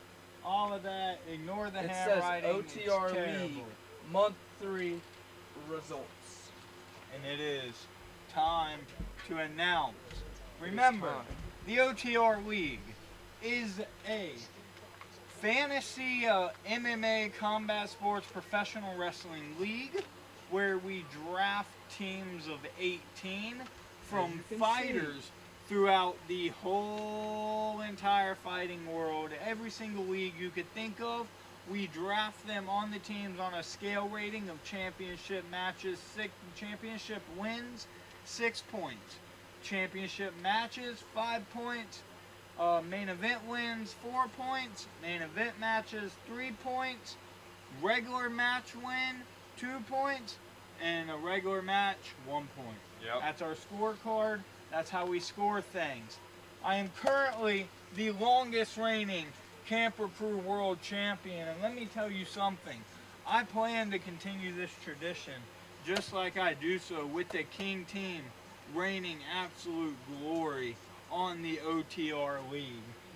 All 0.43 0.73
of 0.73 0.83
that. 0.83 1.19
Ignore 1.31 1.69
the 1.69 1.83
It 1.83 1.87
says 1.89 2.23
handwriting. 2.23 2.59
it's 2.65 2.73
OTR. 2.73 3.41
League 3.43 3.63
month 4.11 4.35
three 4.59 4.99
results. 5.69 6.49
And 7.15 7.23
it 7.25 7.39
is 7.39 7.73
time 8.33 8.79
to 9.27 9.37
announce. 9.37 9.93
Remember, 10.59 11.13
the 11.67 11.77
OTR 11.77 12.45
League 12.45 12.79
is 13.41 13.79
a 14.09 14.31
fantasy 15.43 16.25
uh, 16.25 16.47
MMA 16.69 17.35
combat 17.37 17.89
sports 17.89 18.25
professional 18.31 18.97
wrestling 18.97 19.43
league 19.59 20.01
where 20.51 20.77
we 20.77 21.03
draft 21.27 21.67
teams 21.97 22.47
of 22.47 22.59
18 22.79 23.55
from 24.03 24.39
fighters 24.57 25.31
throughout 25.67 26.15
the 26.29 26.47
whole 26.63 27.81
entire 27.81 28.35
fighting 28.35 28.89
world. 28.89 29.31
Every 29.45 29.69
single 29.69 30.05
league 30.05 30.31
you 30.39 30.49
could 30.49 30.71
think 30.73 31.01
of, 31.01 31.27
we 31.69 31.87
draft 31.87 32.47
them 32.47 32.69
on 32.69 32.89
the 32.91 32.99
teams 32.99 33.37
on 33.37 33.53
a 33.55 33.63
scale 33.63 34.07
rating 34.07 34.47
of 34.47 34.63
championship 34.63 35.43
matches. 35.51 35.99
Six 36.15 36.31
championship 36.55 37.21
wins, 37.37 37.87
six 38.23 38.63
points. 38.71 39.17
Championship 39.61 40.33
matches, 40.41 41.03
five 41.13 41.41
points. 41.49 42.01
Uh, 42.59 42.81
main 42.89 43.09
event 43.09 43.45
wins, 43.47 43.93
four 43.93 44.27
points. 44.37 44.87
Main 45.01 45.21
event 45.21 45.59
matches, 45.59 46.11
three 46.27 46.51
points. 46.63 47.15
Regular 47.81 48.29
match 48.29 48.75
win, 48.75 49.21
two 49.57 49.79
points. 49.89 50.37
And 50.81 51.09
a 51.09 51.15
regular 51.17 51.61
match, 51.61 52.13
one 52.25 52.47
point. 52.55 52.77
Yep. 53.03 53.21
That's 53.21 53.41
our 53.41 53.55
scorecard. 53.55 54.39
That's 54.71 54.89
how 54.89 55.05
we 55.05 55.19
score 55.19 55.61
things. 55.61 56.17
I 56.63 56.75
am 56.77 56.89
currently 57.01 57.67
the 57.95 58.11
longest 58.11 58.77
reigning 58.77 59.25
Camper 59.67 60.07
Crew 60.17 60.37
World 60.37 60.81
Champion, 60.81 61.47
and 61.47 61.61
let 61.61 61.75
me 61.75 61.87
tell 61.93 62.11
you 62.11 62.25
something. 62.25 62.77
I 63.25 63.43
plan 63.43 63.91
to 63.91 63.99
continue 63.99 64.53
this 64.53 64.71
tradition 64.83 65.33
just 65.85 66.13
like 66.13 66.37
I 66.37 66.53
do 66.53 66.79
so 66.79 67.05
with 67.05 67.29
the 67.29 67.43
King 67.43 67.85
team 67.85 68.21
reigning 68.73 69.17
absolute 69.37 69.95
glory 70.19 70.75
on 71.13 71.43
the 71.43 71.57
OTR 71.57 72.39
League. 72.51 72.65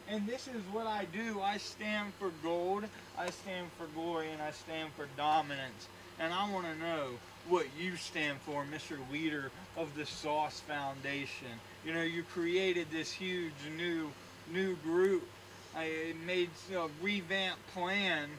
And 0.08 0.26
this 0.26 0.48
is 0.48 0.62
what 0.72 0.88
I 0.88 1.06
do. 1.06 1.41
I 1.41 1.58
stand 1.58 2.14
for 2.20 2.32
gold, 2.41 2.86
I 3.18 3.30
stand 3.32 3.70
for 3.78 3.88
glory, 3.88 4.32
and 4.32 4.41
I 4.41 4.52
stand 4.52 4.91
for 4.95 5.08
dominance. 5.18 5.88
And 6.20 6.34
I 6.34 6.50
want 6.52 6.66
to 6.66 6.80
know 6.80 7.10
what 7.50 7.66
you 7.78 7.95
stand 7.98 8.38
for, 8.41 8.66
Mr. 8.72 8.98
Leader 9.12 9.52
of 9.76 9.93
the 9.95 10.06
Sauce 10.06 10.62
Foundation. 10.62 11.48
You 11.86 11.93
know, 11.93 12.04
you 12.04 12.24
created 12.24 12.88
this 12.91 13.12
huge 13.12 13.54
new 13.76 14.10
new 14.52 14.76
group. 14.78 15.28
I 15.76 16.14
made 16.26 16.50
a 16.74 16.88
revamped 17.02 17.68
plan 17.74 18.30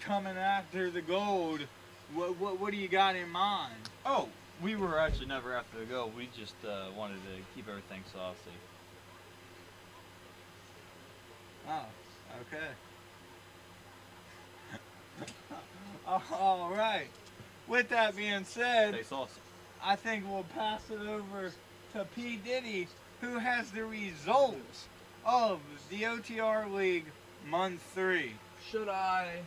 coming 0.00 0.36
after 0.36 0.90
the 0.90 1.02
gold. 1.02 1.60
What, 2.14 2.38
what, 2.38 2.60
what 2.60 2.72
do 2.72 2.78
you 2.78 2.88
got 2.88 3.14
in 3.16 3.28
mind? 3.28 3.74
Oh, 4.06 4.28
we 4.62 4.74
were 4.74 4.98
actually 4.98 5.26
never 5.26 5.54
after 5.54 5.78
the 5.78 5.84
gold. 5.84 6.16
We 6.16 6.28
just 6.36 6.54
uh, 6.66 6.86
wanted 6.96 7.16
to 7.16 7.42
keep 7.54 7.68
everything 7.68 8.02
saucy. 8.12 8.56
Oh, 11.68 11.86
okay. 12.40 12.70
All 16.32 16.70
right. 16.70 17.08
With 17.66 17.88
that 17.88 18.16
being 18.16 18.44
said, 18.44 18.94
Stay 18.94 19.02
saucy. 19.02 19.40
I 19.82 19.96
think 19.96 20.24
we'll 20.28 20.44
pass 20.54 20.82
it 20.90 21.00
over 21.00 21.52
to 21.92 22.04
P. 22.14 22.36
Diddy, 22.36 22.88
who 23.20 23.38
has 23.38 23.70
the 23.70 23.84
results 23.84 24.86
of 25.24 25.60
the 25.90 26.02
OTR 26.02 26.72
League 26.72 27.06
month 27.48 27.82
three. 27.94 28.32
Should 28.70 28.88
I 28.88 29.40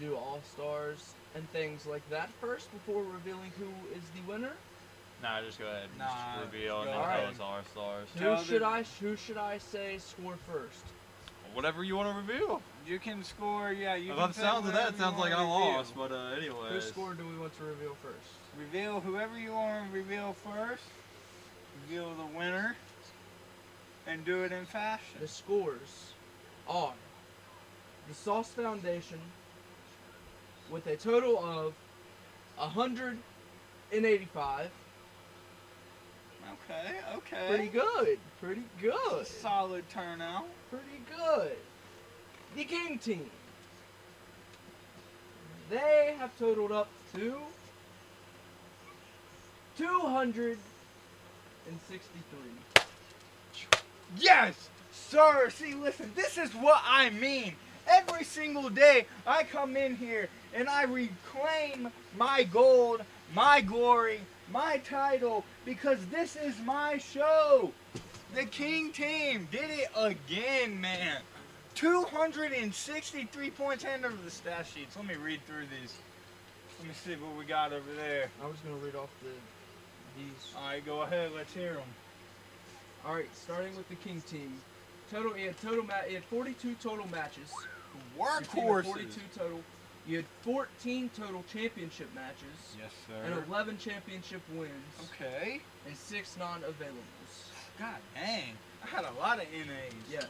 do 0.00 0.14
all 0.16 0.40
stars 0.52 1.14
and 1.34 1.48
things 1.50 1.86
like 1.86 2.08
that 2.10 2.30
first 2.40 2.70
before 2.72 3.02
revealing 3.02 3.52
who 3.58 3.68
is 3.96 4.02
the 4.14 4.30
winner? 4.30 4.52
Nah, 5.22 5.40
just 5.42 5.58
go 5.58 5.66
ahead 5.66 5.88
and 5.90 5.98
Nah, 5.98 6.06
just 6.06 6.40
reveal 6.52 6.80
and 6.82 6.90
then 6.90 6.98
ahead. 7.00 7.20
tell 7.22 7.30
us 7.32 7.40
all 7.40 7.52
our 7.54 7.64
stars. 7.64 8.08
Tell 8.16 8.36
Who 8.36 8.42
the- 8.42 8.48
should 8.48 8.62
I 8.62 8.82
who 9.00 9.16
should 9.16 9.36
I 9.36 9.58
say 9.58 9.98
score 9.98 10.36
first? 10.46 10.84
Whatever 11.54 11.82
you 11.82 11.96
want 11.96 12.14
to 12.14 12.20
reveal. 12.32 12.62
You 12.86 12.98
can 13.00 13.24
score, 13.24 13.72
yeah. 13.72 13.94
You 13.96 14.12
By 14.14 14.20
can 14.22 14.28
the 14.28 14.34
sounds 14.34 14.66
of 14.68 14.74
that, 14.74 14.84
pick 14.86 14.94
it 14.94 14.98
sounds 14.98 15.18
like 15.18 15.32
I 15.32 15.42
wanna 15.42 15.76
lost, 15.76 15.90
reveal. 15.96 16.08
but 16.08 16.14
uh, 16.14 16.36
anyways. 16.36 16.72
Whose 16.72 16.86
score 16.88 17.14
do 17.14 17.26
we 17.26 17.36
want 17.38 17.56
to 17.58 17.64
reveal 17.64 17.96
first? 18.02 18.28
Reveal 18.56 19.00
whoever 19.00 19.36
you 19.38 19.52
want 19.52 19.90
to 19.90 19.96
reveal 19.98 20.34
first. 20.44 20.84
Reveal 21.88 22.14
the 22.14 22.26
winner. 22.38 22.76
And 24.06 24.24
do 24.24 24.44
it 24.44 24.52
in 24.52 24.64
fashion. 24.66 25.18
The 25.20 25.26
scores 25.28 26.12
are 26.68 26.92
the 28.08 28.14
Sauce 28.14 28.48
Foundation 28.50 29.18
with 30.70 30.86
a 30.86 30.96
total 30.96 31.38
of 31.44 31.74
185. 32.56 34.70
Okay, 36.52 37.00
okay. 37.16 37.48
Pretty 37.48 37.68
good. 37.68 38.18
Pretty 38.40 38.62
good. 38.80 39.26
Solid 39.26 39.88
turnout. 39.90 40.46
Pretty 40.70 41.02
good. 41.16 41.56
The 42.56 42.64
King 42.64 42.98
team. 42.98 43.30
They 45.70 46.14
have 46.18 46.36
totaled 46.38 46.72
up 46.72 46.88
to 47.14 47.36
263. 49.76 52.38
Yes, 54.16 54.70
sir. 54.92 55.50
See, 55.50 55.74
listen, 55.74 56.10
this 56.16 56.38
is 56.38 56.54
what 56.54 56.82
I 56.86 57.10
mean. 57.10 57.52
Every 57.86 58.24
single 58.24 58.70
day 58.70 59.06
I 59.26 59.42
come 59.44 59.76
in 59.76 59.96
here 59.96 60.30
and 60.54 60.68
I 60.68 60.84
reclaim 60.84 61.92
my 62.16 62.44
gold, 62.44 63.02
my 63.34 63.60
glory, 63.60 64.20
my 64.52 64.78
title 64.78 65.44
because 65.64 65.98
this 66.06 66.36
is 66.36 66.54
my 66.64 66.98
show. 66.98 67.72
The 68.34 68.44
King 68.44 68.92
team 68.92 69.48
did 69.50 69.70
it 69.70 69.88
again, 69.96 70.80
man. 70.80 71.22
263 71.74 73.50
points. 73.50 73.84
Hand 73.84 74.04
over 74.04 74.16
the 74.24 74.30
stat 74.30 74.66
sheets. 74.66 74.96
Let 74.96 75.06
me 75.06 75.14
read 75.14 75.40
through 75.46 75.66
these. 75.80 75.94
Let 76.78 76.88
me 76.88 76.94
see 76.94 77.14
what 77.14 77.36
we 77.36 77.44
got 77.44 77.72
over 77.72 77.92
there. 77.96 78.28
I 78.42 78.46
was 78.46 78.56
gonna 78.58 78.76
read 78.76 78.94
off 78.94 79.10
the 79.22 79.30
these. 80.18 80.52
All 80.56 80.66
right, 80.66 80.84
go 80.84 81.02
ahead. 81.02 81.30
Let's 81.34 81.52
hear 81.52 81.74
them. 81.74 81.82
All 83.06 83.14
right, 83.14 83.28
starting 83.34 83.76
with 83.76 83.88
the 83.88 83.94
King 83.96 84.20
team. 84.22 84.60
Total, 85.10 85.32
he 85.32 85.44
had 85.44 85.60
total 85.60 85.84
he 86.06 86.14
had 86.14 86.24
42 86.24 86.74
total 86.82 87.08
matches. 87.08 87.50
Your 88.18 88.40
team 88.40 88.64
had 88.64 88.68
Workhorses. 88.68 88.84
42 88.84 89.20
total. 89.34 89.60
You 90.08 90.16
had 90.16 90.26
14 90.42 91.10
total 91.14 91.44
championship 91.52 92.08
matches 92.14 92.76
Yes, 92.80 92.92
sir. 93.06 93.14
and 93.24 93.44
11 93.46 93.76
championship 93.76 94.40
wins 94.54 94.72
Okay. 95.12 95.60
and 95.86 95.94
six 95.94 96.34
non-availables. 96.38 97.50
God 97.78 97.96
dang. 98.14 98.56
I 98.82 98.86
had 98.86 99.04
a 99.04 99.12
lot 99.20 99.38
of 99.38 99.44
NAs. 99.52 99.92
Yes. 100.10 100.24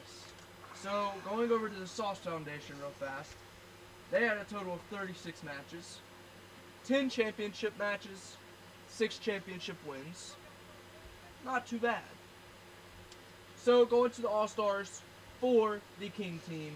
So 0.83 1.13
going 1.23 1.49
over 1.51 1.69
to 1.69 1.75
the 1.75 1.87
Sauce 1.87 2.17
Foundation 2.19 2.77
real 2.79 2.91
fast, 2.99 3.31
they 4.11 4.25
had 4.25 4.37
a 4.37 4.43
total 4.43 4.73
of 4.73 4.81
36 4.91 5.43
matches, 5.43 5.99
10 6.85 7.09
championship 7.09 7.77
matches, 7.79 8.35
six 8.89 9.17
championship 9.17 9.77
wins. 9.87 10.35
Not 11.45 11.65
too 11.65 11.79
bad. 11.79 12.03
So 13.55 13.85
going 13.85 14.11
to 14.11 14.21
the 14.21 14.27
All 14.27 14.47
Stars 14.49 15.01
for 15.39 15.79
the 16.01 16.09
King 16.09 16.41
team. 16.49 16.73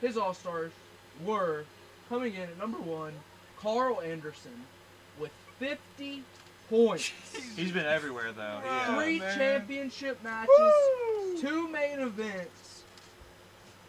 His 0.00 0.16
All 0.16 0.34
Stars 0.34 0.72
were 1.24 1.64
coming 2.08 2.34
in 2.34 2.42
at 2.42 2.58
number 2.58 2.78
one, 2.78 3.12
Karl 3.58 4.00
Anderson, 4.00 4.64
with 5.18 5.30
50 5.58 6.22
points. 6.68 7.12
He's 7.56 7.72
been 7.72 7.86
everywhere 7.86 8.32
though. 8.32 8.60
Yeah, 8.64 8.88
Yeah. 8.90 8.96
Three 8.96 9.18
man. 9.20 9.36
championship 9.38 10.22
matches 10.22 10.48
Woo! 10.58 11.38
two 11.40 11.68
main 11.68 12.00
events, 12.00 12.82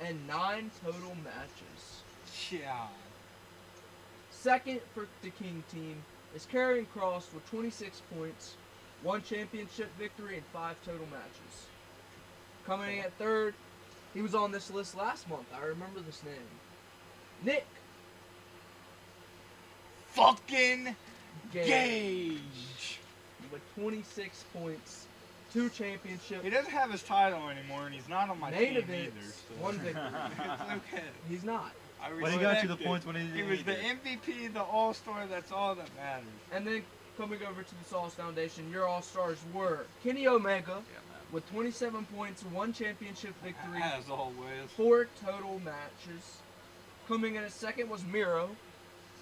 and 0.01 0.25
nine 0.27 0.71
total 0.83 1.15
matches. 1.23 2.01
Yeah. 2.51 2.87
Second 4.31 4.81
for 4.93 5.07
the 5.21 5.29
King 5.29 5.63
team 5.71 5.95
is 6.35 6.47
Karrion 6.51 6.85
Kross 6.95 7.31
with 7.33 7.47
26 7.49 8.01
points, 8.15 8.55
one 9.03 9.21
championship 9.21 9.89
victory, 9.99 10.35
and 10.37 10.45
five 10.51 10.75
total 10.85 11.05
matches. 11.11 11.67
Coming 12.65 12.97
in 12.99 13.03
at 13.05 13.13
third, 13.17 13.53
he 14.13 14.21
was 14.21 14.33
on 14.35 14.51
this 14.51 14.71
list 14.71 14.97
last 14.97 15.29
month. 15.29 15.45
I 15.55 15.63
remember 15.65 15.99
this 16.01 16.23
name. 16.23 16.33
Nick 17.43 17.65
Fucking 20.09 20.95
Gage 21.53 21.67
Gage. 21.67 22.99
with 23.51 23.61
26 23.75 24.43
points, 24.53 25.05
two 25.53 25.69
championships. 25.69 26.43
He 26.43 26.49
doesn't 26.49 26.71
have 26.71 26.91
his 26.91 27.01
title 27.03 27.47
anymore, 27.49 27.85
and 27.85 27.93
he's 27.95 28.07
not 28.09 28.29
on 28.29 28.39
my 28.39 28.51
main 28.51 28.59
team 28.59 28.77
either. 28.77 28.93
events, 28.93 29.41
So. 29.57 29.63
one 29.63 29.77
victory. 29.79 30.03
it's 30.39 30.71
okay. 30.93 31.03
He's 31.29 31.43
not. 31.43 31.71
I 32.03 32.09
But 32.19 32.31
he 32.31 32.39
got 32.39 32.61
you 32.61 32.67
the 32.67 32.75
points 32.77 33.05
when 33.05 33.15
he 33.15 33.21
He 33.27 33.43
was 33.43 33.63
the 33.63 33.73
needed. 33.73 33.99
MVP, 34.03 34.53
the 34.53 34.61
All 34.63 34.93
Star. 34.93 35.25
That's 35.27 35.51
all 35.51 35.75
that 35.75 35.87
matters. 35.95 36.25
And 36.51 36.65
then 36.67 36.81
coming 37.17 37.39
over 37.43 37.61
to 37.63 37.75
the 37.75 37.85
Sauce 37.89 38.13
Foundation, 38.15 38.69
your 38.71 38.87
All 38.87 39.01
Stars 39.01 39.37
were 39.53 39.85
Kenny 40.03 40.27
Omega 40.27 40.81
Yeah, 40.91 40.97
with 41.31 41.49
27 41.51 42.05
points, 42.15 42.43
one 42.43 42.73
championship 42.73 43.33
victory, 43.43 43.81
As 43.81 44.09
always. 44.09 44.35
four 44.75 45.07
total 45.23 45.59
matches. 45.63 46.39
Coming 47.11 47.35
in 47.35 47.43
at 47.43 47.51
second 47.51 47.89
was 47.89 48.05
Miro 48.05 48.49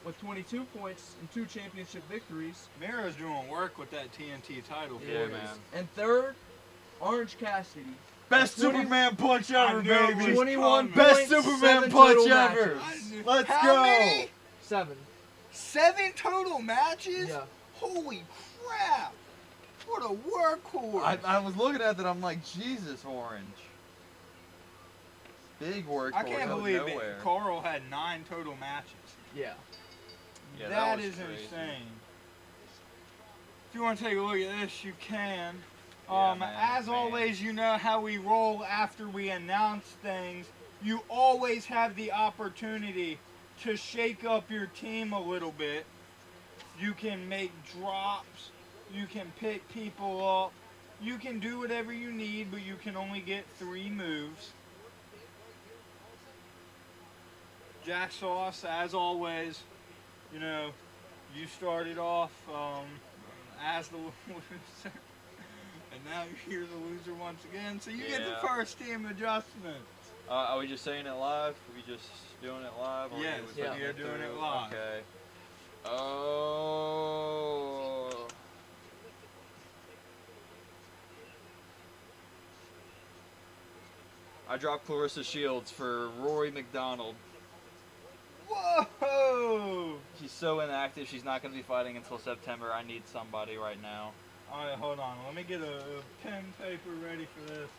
with 0.05 0.19
22 0.21 0.63
points 0.77 1.15
and 1.19 1.31
two 1.31 1.47
championship 1.47 2.03
victories. 2.07 2.67
Miro's 2.79 3.15
doing 3.15 3.47
work 3.49 3.79
with 3.79 3.89
that 3.89 4.09
TNT 4.13 4.63
title. 4.69 5.01
Yeah, 5.03 5.25
for 5.25 5.31
man. 5.31 5.41
us. 5.41 5.57
And 5.73 5.91
third, 5.95 6.35
Orange 7.01 7.39
Cassidy. 7.39 7.87
Best 8.29 8.59
20 8.59 8.77
Superman 8.77 9.15
punch 9.15 9.49
ever, 9.49 9.81
baby. 9.81 10.35
21 10.35 10.91
coming. 10.91 10.95
Best 10.95 11.29
Superman 11.29 11.89
punch 11.89 12.29
ever. 12.29 12.75
matches. 12.75 13.25
Let's 13.25 13.49
How 13.49 13.75
go. 13.77 13.81
many? 13.81 14.29
Seven. 14.61 14.95
Seven 15.51 16.11
total 16.15 16.59
matches? 16.59 17.29
Yeah. 17.29 17.41
Holy 17.73 18.21
crap! 18.67 19.13
What 19.87 20.03
a 20.03 20.13
workhorse! 20.13 21.01
I, 21.01 21.17
I 21.25 21.39
was 21.39 21.57
looking 21.57 21.81
at 21.81 21.97
that. 21.97 22.05
I'm 22.05 22.21
like, 22.21 22.45
Jesus, 22.45 23.03
Orange. 23.03 23.47
Big 25.59 25.85
work. 25.85 26.13
I 26.15 26.23
can't 26.23 26.49
believe 26.49 26.81
it. 26.87 27.19
Karl 27.21 27.61
had 27.61 27.81
nine 27.89 28.23
total 28.29 28.55
matches. 28.55 28.93
Yeah. 29.35 29.53
Yeah, 30.57 30.69
that 30.69 30.75
that 30.75 30.97
was 30.97 31.05
is 31.05 31.15
crazy. 31.15 31.43
insane. 31.43 31.87
If 33.69 33.75
you 33.75 33.83
want 33.83 33.99
to 33.99 34.03
take 34.03 34.17
a 34.17 34.21
look 34.21 34.37
at 34.37 34.61
this, 34.61 34.83
you 34.83 34.93
can. 34.99 35.55
Yeah, 36.09 36.31
um, 36.31 36.39
man, 36.39 36.55
as 36.57 36.87
man. 36.87 36.95
always, 36.95 37.41
you 37.41 37.53
know 37.53 37.77
how 37.77 38.01
we 38.01 38.17
roll 38.17 38.63
after 38.63 39.07
we 39.07 39.29
announce 39.29 39.85
things. 40.01 40.47
You 40.83 41.01
always 41.09 41.65
have 41.65 41.95
the 41.95 42.11
opportunity 42.11 43.19
to 43.63 43.75
shake 43.75 44.23
up 44.23 44.49
your 44.49 44.67
team 44.67 45.13
a 45.13 45.21
little 45.21 45.51
bit. 45.51 45.85
You 46.79 46.93
can 46.93 47.27
make 47.27 47.51
drops. 47.77 48.51
You 48.93 49.05
can 49.05 49.31
pick 49.39 49.67
people 49.69 50.25
up. 50.27 50.53
You 51.01 51.17
can 51.17 51.39
do 51.39 51.59
whatever 51.59 51.93
you 51.93 52.11
need, 52.11 52.49
but 52.51 52.65
you 52.65 52.75
can 52.81 52.95
only 52.95 53.19
get 53.19 53.45
three 53.57 53.89
moves. 53.89 54.51
Jax 57.89 58.15
Sauce, 58.17 58.65
as 58.69 58.93
always, 58.93 59.63
you 60.31 60.39
know, 60.39 60.69
you 61.35 61.47
started 61.47 61.97
off 61.97 62.31
um, 62.47 62.85
as 63.65 63.87
the 63.87 63.97
loser, 64.27 64.93
and 65.91 66.05
now 66.05 66.21
you're 66.47 66.67
the 66.67 66.75
loser 66.87 67.15
once 67.15 67.43
again. 67.45 67.81
So 67.81 67.89
you 67.89 68.03
get 68.07 68.23
the 68.23 68.47
first 68.47 68.77
team 68.77 69.07
adjustment. 69.07 69.83
Uh, 70.29 70.33
are 70.33 70.59
we 70.59 70.67
just 70.67 70.83
saying 70.83 71.07
it 71.07 71.13
live? 71.13 71.55
Are 71.55 71.75
we 71.75 71.81
just 71.91 72.07
doing 72.43 72.61
it 72.61 72.71
live? 72.79 73.11
Or 73.11 73.19
Yes, 73.19 73.39
yeah. 73.57 73.73
are 73.73 73.91
doing 73.93 74.21
it 74.21 74.35
live. 74.39 74.71
Okay. 74.71 74.99
Oh. 75.85 76.67
I 84.47 84.57
dropped 84.57 84.87
Claressa 84.87 85.23
Shields 85.23 85.71
for 85.71 86.09
Rory 86.19 86.51
MacDonald. 86.51 87.15
Whoa! 88.49 89.95
She's 90.19 90.31
so 90.31 90.59
inactive. 90.59 91.07
She's 91.07 91.23
not 91.23 91.41
going 91.41 91.53
to 91.53 91.57
be 91.57 91.63
fighting 91.63 91.97
until 91.97 92.17
September. 92.19 92.71
I 92.71 92.83
need 92.83 93.07
somebody 93.07 93.57
right 93.57 93.81
now. 93.81 94.11
All 94.51 94.65
right, 94.65 94.75
hold 94.75 94.99
on. 94.99 95.17
Let 95.25 95.35
me 95.35 95.43
get 95.43 95.61
a, 95.61 95.83
pen 96.23 96.43
paper 96.59 96.89
ready 97.05 97.27
for 97.35 97.53
this. 97.53 97.69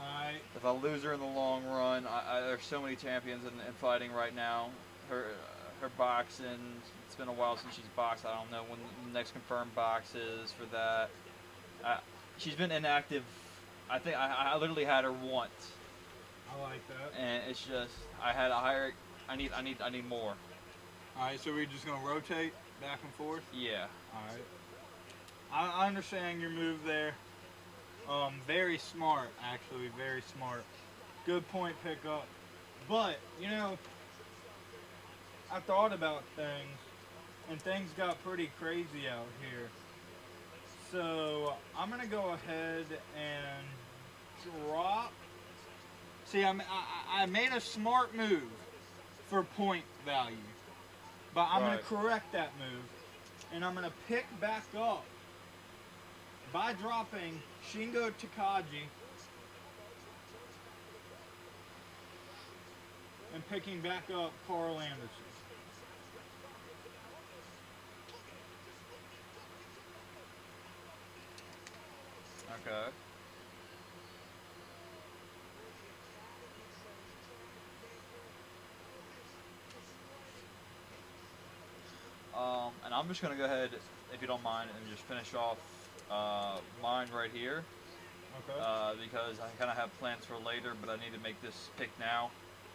All 0.00 0.24
right. 0.24 0.40
If 0.56 0.64
I 0.64 0.70
lose 0.70 1.02
her 1.04 1.12
in 1.12 1.20
the 1.20 1.26
long 1.26 1.64
run, 1.64 2.06
I, 2.06 2.38
I, 2.38 2.40
there's 2.40 2.64
so 2.64 2.82
many 2.82 2.96
champions 2.96 3.44
in, 3.44 3.52
in 3.66 3.72
fighting 3.80 4.12
right 4.12 4.34
now. 4.34 4.70
Her 5.08 5.26
uh, 5.26 5.58
her 5.80 5.90
boxing. 5.96 6.46
It's 7.06 7.14
been 7.14 7.28
a 7.28 7.32
while 7.32 7.56
since 7.56 7.74
she's 7.74 7.84
boxed. 7.96 8.26
I 8.26 8.36
don't 8.36 8.50
know 8.50 8.62
when 8.68 8.80
the 9.06 9.12
next 9.12 9.32
confirmed 9.32 9.74
box 9.74 10.14
is 10.14 10.52
for 10.52 10.64
that. 10.72 11.10
Uh, 11.84 11.98
she's 12.36 12.54
been 12.54 12.72
inactive. 12.72 13.22
I 13.90 13.98
think 13.98 14.16
I, 14.16 14.52
I 14.52 14.58
literally 14.58 14.84
had 14.84 15.04
her 15.04 15.12
once, 15.12 15.72
I 16.52 16.60
like 16.60 16.86
that. 16.88 17.18
and 17.18 17.42
it's 17.48 17.64
just 17.64 17.94
I 18.22 18.32
had 18.32 18.50
a 18.50 18.56
higher. 18.56 18.92
I 19.28 19.36
need 19.36 19.52
I 19.54 19.62
need 19.62 19.76
I 19.82 19.90
need 19.90 20.08
more. 20.08 20.34
All 21.18 21.24
right, 21.24 21.38
so 21.40 21.52
we're 21.52 21.66
just 21.66 21.86
gonna 21.86 22.06
rotate 22.06 22.52
back 22.80 23.00
and 23.02 23.12
forth. 23.14 23.42
Yeah. 23.52 23.86
All 24.14 24.22
right. 24.28 24.42
I, 25.52 25.84
I 25.84 25.86
understand 25.86 26.40
your 26.40 26.50
move 26.50 26.78
there. 26.86 27.14
Um, 28.08 28.34
very 28.46 28.78
smart, 28.78 29.28
actually, 29.44 29.88
very 29.96 30.22
smart. 30.34 30.64
Good 31.26 31.46
point 31.50 31.76
pickup. 31.84 32.26
But 32.88 33.18
you 33.40 33.48
know, 33.48 33.76
I 35.52 35.60
thought 35.60 35.92
about 35.92 36.22
things, 36.36 36.78
and 37.50 37.60
things 37.60 37.90
got 37.96 38.22
pretty 38.24 38.50
crazy 38.58 39.08
out 39.10 39.26
here. 39.50 39.68
So 40.90 41.52
I'm 41.76 41.90
gonna 41.90 42.06
go 42.06 42.30
ahead 42.30 42.86
and 43.14 43.66
drop. 44.66 45.12
See, 46.24 46.44
I'm, 46.44 46.60
I, 46.60 47.22
I 47.22 47.26
made 47.26 47.52
a 47.52 47.60
smart 47.60 48.14
move 48.14 48.42
for 49.28 49.42
point 49.42 49.84
value, 50.04 50.36
but 51.34 51.48
I'm 51.50 51.62
Right. 51.62 51.82
gonna 51.82 52.02
correct 52.02 52.32
that 52.32 52.56
move, 52.58 52.84
and 53.52 53.64
I'm 53.64 53.74
gonna 53.74 53.92
pick 54.08 54.26
back 54.40 54.64
up 54.74 55.04
by 56.52 56.72
dropping 56.74 57.42
Shingo 57.70 58.10
Takagi 58.12 58.88
and 63.34 63.46
picking 63.48 63.80
back 63.82 64.10
up 64.10 64.32
Karl 64.46 64.80
Anderson. 64.80 65.24
Okay. 72.66 72.90
Um, 82.38 82.70
and 82.84 82.94
I'm 82.94 83.08
just 83.08 83.20
gonna 83.20 83.34
go 83.34 83.44
ahead, 83.46 83.70
if 84.14 84.20
you 84.22 84.28
don't 84.28 84.42
mind, 84.42 84.70
and 84.70 84.90
just 84.90 85.02
finish 85.02 85.34
off 85.34 85.58
uh, 86.10 86.58
mine 86.82 87.08
right 87.14 87.30
here. 87.32 87.64
Okay. 88.48 88.60
uh, 88.62 88.92
because 89.02 89.40
I 89.40 89.48
kind 89.58 89.68
of 89.70 89.76
have 89.76 89.90
plans 89.98 90.24
for 90.24 90.36
later, 90.38 90.72
but 90.80 90.88
I 90.88 90.94
need 90.96 91.12
to 91.12 91.20
make 91.20 91.42
this 91.42 91.70
pick 91.76 91.90
now. 91.98 92.30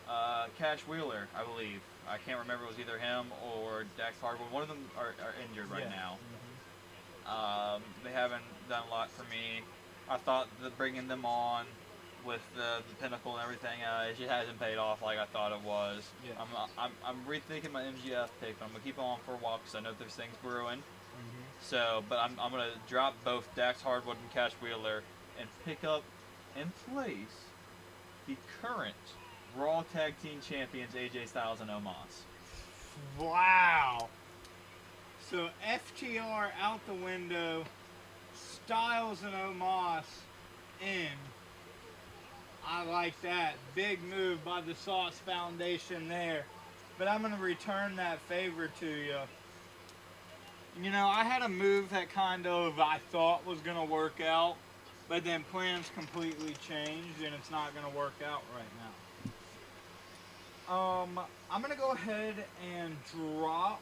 Uh, 0.09 0.47
Cash 0.59 0.81
Wheeler, 0.81 1.27
I 1.33 1.45
believe. 1.45 1.79
I 2.09 2.17
can't 2.17 2.37
remember. 2.39 2.65
It 2.65 2.67
was 2.67 2.79
either 2.79 2.97
him 2.97 3.27
or 3.55 3.85
Dax 3.97 4.19
Harwood. 4.19 4.51
One 4.51 4.61
of 4.61 4.67
them 4.67 4.83
are, 4.99 5.15
are 5.23 5.33
injured 5.47 5.71
right 5.71 5.83
Yeah. 5.89 5.95
now. 5.95 6.17
Mhm. 6.19 7.75
Um, 7.75 7.81
they 8.03 8.11
haven't 8.11 8.43
done 8.67 8.83
a 8.85 8.91
lot 8.91 9.09
for 9.11 9.23
me. 9.31 9.61
I 10.09 10.17
thought 10.17 10.49
that 10.61 10.77
bringing 10.77 11.07
them 11.07 11.25
on 11.25 11.65
with 12.25 12.41
the, 12.55 12.81
the 12.89 12.95
pinnacle 13.01 13.33
and 13.35 13.43
everything, 13.43 13.81
uh, 13.83 14.05
it 14.09 14.17
just 14.17 14.29
hasn't 14.29 14.59
paid 14.59 14.77
off 14.77 15.01
like 15.01 15.17
I 15.19 15.25
thought 15.25 15.51
it 15.51 15.61
was. 15.65 16.03
Yeah. 16.25 16.33
I'm, 16.39 16.47
I'm, 16.77 16.91
I'm 17.05 17.17
rethinking 17.25 17.71
my 17.71 17.83
MGF 17.83 18.29
pick, 18.41 18.57
but 18.59 18.65
I'm 18.65 18.71
gonna 18.71 18.83
keep 18.83 18.97
it 18.97 19.01
on 19.01 19.19
for 19.25 19.33
a 19.33 19.37
while 19.37 19.57
because 19.59 19.75
I 19.75 19.79
know 19.81 19.91
there's 19.97 20.15
things 20.15 20.33
brewing. 20.41 20.79
Mhm. 20.79 21.43
So, 21.61 22.03
but 22.09 22.19
I'm, 22.19 22.37
I'm 22.39 22.51
gonna 22.51 22.71
drop 22.87 23.15
both 23.23 23.47
Dax 23.55 23.81
Harwood 23.81 24.17
and 24.21 24.31
Cash 24.33 24.53
Wheeler 24.61 25.03
and 25.39 25.47
pick 25.65 25.83
up 25.83 26.03
in 26.59 26.71
place 26.93 27.45
the 28.27 28.35
current 28.61 28.95
Raw 29.57 29.83
Tag 29.93 30.13
Team 30.21 30.39
Champions 30.47 30.93
AJ 30.93 31.27
Styles 31.27 31.61
and 31.61 31.69
Omos. 31.69 32.23
Wow. 33.19 34.09
So 35.29 35.49
FTR 35.65 36.49
out 36.61 36.85
the 36.87 36.93
window, 36.93 37.63
Styles 38.35 39.23
and 39.23 39.33
Omos 39.33 40.03
in. 40.81 41.07
I 42.67 42.83
like 42.85 43.19
that. 43.21 43.53
Big 43.75 44.01
move 44.03 44.43
by 44.43 44.61
the 44.61 44.75
Sauce 44.75 45.19
Foundation 45.25 46.07
there. 46.07 46.45
But 46.97 47.07
I'm 47.07 47.21
going 47.21 47.35
to 47.35 47.41
return 47.41 47.95
that 47.97 48.19
favor 48.21 48.69
to 48.79 48.85
you. 48.85 49.17
You 50.81 50.91
know, 50.91 51.07
I 51.07 51.23
had 51.23 51.41
a 51.41 51.49
move 51.49 51.89
that 51.91 52.11
kind 52.11 52.47
of 52.47 52.79
I 52.79 52.99
thought 53.11 53.45
was 53.45 53.59
going 53.59 53.77
to 53.77 53.91
work 53.91 54.21
out, 54.21 54.55
but 55.07 55.23
then 55.23 55.43
plans 55.51 55.91
completely 55.93 56.55
changed 56.67 57.21
and 57.23 57.33
it's 57.35 57.51
not 57.51 57.73
going 57.75 57.85
to 57.89 57.97
work 57.97 58.15
out 58.25 58.41
right 58.55 58.65
now. 58.79 58.89
Um, 60.69 61.19
I'm 61.51 61.61
gonna 61.61 61.75
go 61.75 61.91
ahead 61.91 62.35
and 62.73 62.95
drop 63.11 63.81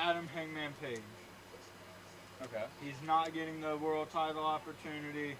Adam 0.00 0.28
Hangman 0.28 0.72
Page. 0.80 1.00
Okay. 2.42 2.64
He's 2.82 2.94
not 3.04 3.34
getting 3.34 3.60
the 3.60 3.76
world 3.76 4.08
title 4.12 4.44
opportunity. 4.44 5.34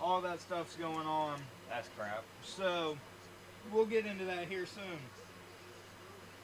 All 0.00 0.20
that 0.20 0.40
stuff's 0.40 0.76
going 0.76 1.06
on. 1.06 1.40
That's 1.68 1.88
crap. 1.96 2.24
So 2.42 2.96
we'll 3.72 3.86
get 3.86 4.06
into 4.06 4.24
that 4.24 4.48
here 4.48 4.66
soon. 4.66 4.98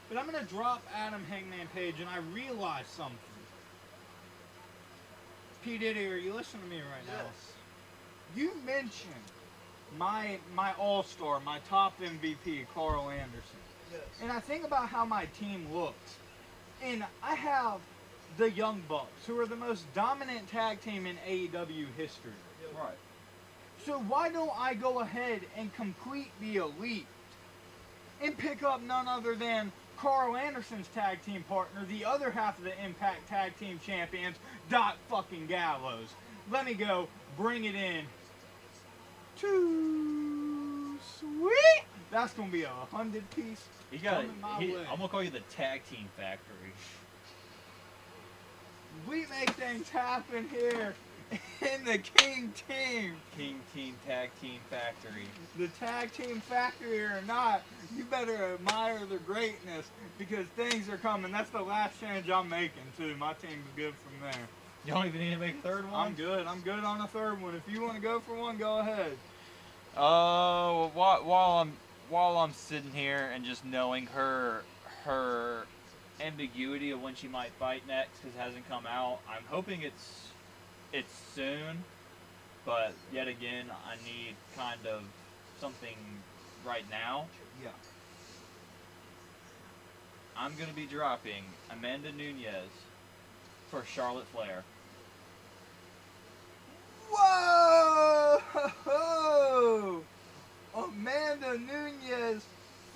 But 0.08 0.18
I'm 0.18 0.26
gonna 0.26 0.44
drop 0.44 0.82
Adam 0.94 1.24
Hangman 1.30 1.66
Page, 1.74 1.96
and 2.00 2.08
I 2.08 2.18
realized 2.32 2.88
something. 2.88 3.18
P 5.64 5.78
Diddy, 5.78 6.06
are 6.06 6.16
you 6.16 6.34
listening 6.34 6.62
to 6.64 6.68
me 6.68 6.76
right 6.76 7.06
now? 7.06 7.24
Yes. 7.24 7.52
You 8.36 8.52
mentioned 8.66 9.14
my 9.96 10.38
my 10.54 10.72
All 10.74 11.02
Star, 11.02 11.40
my 11.40 11.58
top 11.68 11.98
MVP, 12.00 12.66
Karl 12.74 13.10
Anderson. 13.10 13.58
Yes. 13.90 14.02
And 14.22 14.30
I 14.30 14.40
think 14.40 14.64
about 14.64 14.88
how 14.88 15.04
my 15.04 15.26
team 15.38 15.66
looks. 15.72 16.16
And 16.82 17.04
I 17.22 17.34
have 17.34 17.80
the 18.36 18.50
Young 18.50 18.82
Bucks, 18.88 19.26
who 19.26 19.38
are 19.40 19.46
the 19.46 19.56
most 19.56 19.84
dominant 19.94 20.48
tag 20.48 20.80
team 20.80 21.06
in 21.06 21.16
AEW 21.26 21.86
history. 21.96 22.32
So 23.84 23.98
why 23.98 24.30
don't 24.30 24.52
I 24.58 24.74
go 24.74 25.00
ahead 25.00 25.42
and 25.56 25.72
complete 25.74 26.30
the 26.40 26.56
elite 26.56 27.06
and 28.22 28.36
pick 28.36 28.62
up 28.62 28.82
none 28.82 29.08
other 29.08 29.34
than 29.34 29.72
Karl 29.98 30.36
Anderson's 30.36 30.88
tag 30.94 31.22
team 31.22 31.42
partner, 31.48 31.84
the 31.86 32.04
other 32.04 32.30
half 32.30 32.58
of 32.58 32.64
the 32.64 32.84
Impact 32.84 33.28
Tag 33.28 33.56
Team 33.58 33.78
Champions, 33.84 34.36
Doc 34.70 34.96
fucking 35.08 35.46
Gallows. 35.46 36.08
Let 36.50 36.64
me 36.64 36.74
go, 36.74 37.08
bring 37.36 37.64
it 37.64 37.74
in. 37.74 38.04
Too 39.36 40.98
sweet. 41.18 41.84
That's 42.10 42.32
gonna 42.32 42.50
be 42.50 42.62
a 42.62 42.68
hundred 42.68 43.28
piece. 43.30 43.64
You 43.92 43.98
got. 43.98 44.22
Coming 44.22 44.40
my 44.40 44.60
He, 44.60 44.72
way. 44.72 44.86
I'm 44.90 44.96
gonna 44.96 45.08
call 45.08 45.22
you 45.22 45.30
the 45.30 45.40
tag 45.40 45.82
team 45.90 46.08
factory. 46.16 46.72
We 49.08 49.26
make 49.26 49.50
things 49.50 49.88
happen 49.88 50.48
here 50.50 50.94
in 51.30 51.84
the 51.84 51.98
King 51.98 52.52
Team. 52.68 53.16
King 53.36 53.60
Team 53.74 53.96
Tag 54.06 54.30
Team 54.40 54.60
Factory. 54.70 55.24
The 55.58 55.68
tag 55.68 56.12
team 56.12 56.40
factory 56.40 57.00
or 57.00 57.22
not, 57.26 57.62
you 57.96 58.04
better 58.04 58.54
admire 58.54 59.06
the 59.06 59.18
greatness 59.18 59.86
because 60.18 60.46
things 60.56 60.88
are 60.88 60.96
coming. 60.96 61.32
That's 61.32 61.50
the 61.50 61.62
last 61.62 62.00
change 62.00 62.28
I'm 62.28 62.48
making 62.48 62.82
too. 62.96 63.16
My 63.16 63.32
team's 63.34 63.66
good 63.76 63.94
from 63.94 64.20
there. 64.22 64.48
You 64.84 64.92
don't 64.92 65.06
even 65.06 65.20
need 65.20 65.30
to 65.30 65.38
make 65.38 65.54
a 65.58 65.62
third 65.62 65.90
one. 65.90 65.94
I'm 65.94 66.14
good. 66.14 66.46
I'm 66.46 66.60
good 66.60 66.84
on 66.84 67.00
a 67.00 67.06
third 67.06 67.40
one. 67.40 67.54
If 67.54 67.72
you 67.72 67.80
want 67.82 67.94
to 67.94 68.02
go 68.02 68.20
for 68.20 68.34
one, 68.34 68.58
go 68.58 68.80
ahead. 68.80 69.16
Uh, 69.96 70.88
while, 70.88 71.24
while 71.24 71.58
I'm 71.58 71.72
while 72.10 72.36
I'm 72.36 72.52
sitting 72.52 72.92
here 72.92 73.30
and 73.32 73.44
just 73.44 73.64
knowing 73.64 74.06
her 74.06 74.62
her 75.04 75.66
ambiguity 76.20 76.90
of 76.90 77.00
when 77.00 77.14
she 77.14 77.28
might 77.28 77.50
fight 77.52 77.86
next 77.86 78.18
because 78.18 78.34
it 78.36 78.38
hasn't 78.38 78.68
come 78.68 78.86
out, 78.86 79.20
I'm 79.28 79.44
hoping 79.48 79.82
it's 79.82 80.28
it's 80.94 81.12
soon. 81.34 81.84
But 82.64 82.94
yet 83.12 83.28
again, 83.28 83.66
I 83.86 83.96
need 84.04 84.36
kind 84.56 84.86
of 84.86 85.02
something 85.60 85.96
right 86.64 86.88
now. 86.90 87.26
Yeah. 87.62 87.68
I'm 90.36 90.54
gonna 90.56 90.72
be 90.72 90.86
dropping 90.86 91.44
Amanda 91.70 92.10
Nunes 92.12 92.70
for 93.70 93.84
Charlotte 93.84 94.26
Flair. 94.28 94.64
Whoa! 97.10 98.40
Amanda 100.74 101.58
Nunes 101.58 102.44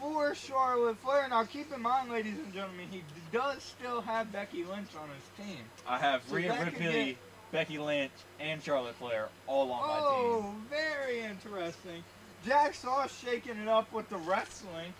for 0.01 0.35
Charlotte 0.35 0.97
Flair. 0.99 1.29
Now, 1.29 1.45
keep 1.45 1.73
in 1.73 1.83
mind, 1.83 2.11
ladies 2.11 2.39
and 2.39 2.53
gentlemen, 2.53 2.87
he 2.91 3.03
does 3.33 3.63
still 3.63 4.01
have 4.01 4.33
Becky 4.33 4.65
Lynch 4.65 4.89
on 5.01 5.09
his 5.11 5.47
team. 5.47 5.59
I 5.87 5.99
have 5.99 6.23
So 6.29 6.35
Rhea 6.37 6.65
Ripley, 6.65 7.19
Becky 7.53 7.79
Lynch, 7.79 8.13
and 8.41 8.63
Charlotte 8.63 8.95
Flair 8.97 9.29
all 9.47 9.73
on 9.73 9.87
my 9.87 9.99
team. 9.99 10.07
Oh, 10.11 10.55
very 10.71 11.21
interesting. 11.21 12.03
Jax 12.47 12.79
Sauce 12.81 13.19
shaking 13.23 13.57
it 13.59 13.69
up 13.69 13.93
with 13.93 14.09
the 14.09 14.17
wrestling. 14.19 14.93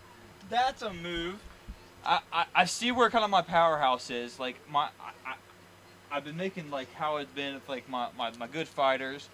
That's 0.49 0.81
a 0.81 0.93
move. 0.93 1.35
I, 2.05 2.19
I, 2.33 2.45
I 2.55 2.65
see 2.65 2.91
where 2.91 3.09
kind 3.09 3.23
of 3.23 3.29
my 3.29 3.41
powerhouse 3.41 4.09
is. 4.09 4.39
Like 4.39 4.55
my 4.71 4.89
I, 4.99 5.31
I 5.31 5.35
I've 6.11 6.23
been 6.25 6.37
making 6.37 6.71
like 6.71 6.91
how 6.93 7.17
it's 7.17 7.31
been 7.31 7.55
with 7.55 7.69
like 7.69 7.87
my, 7.89 8.07
my, 8.17 8.31
my 8.39 8.47
good 8.47 8.67
fighters 8.67 9.29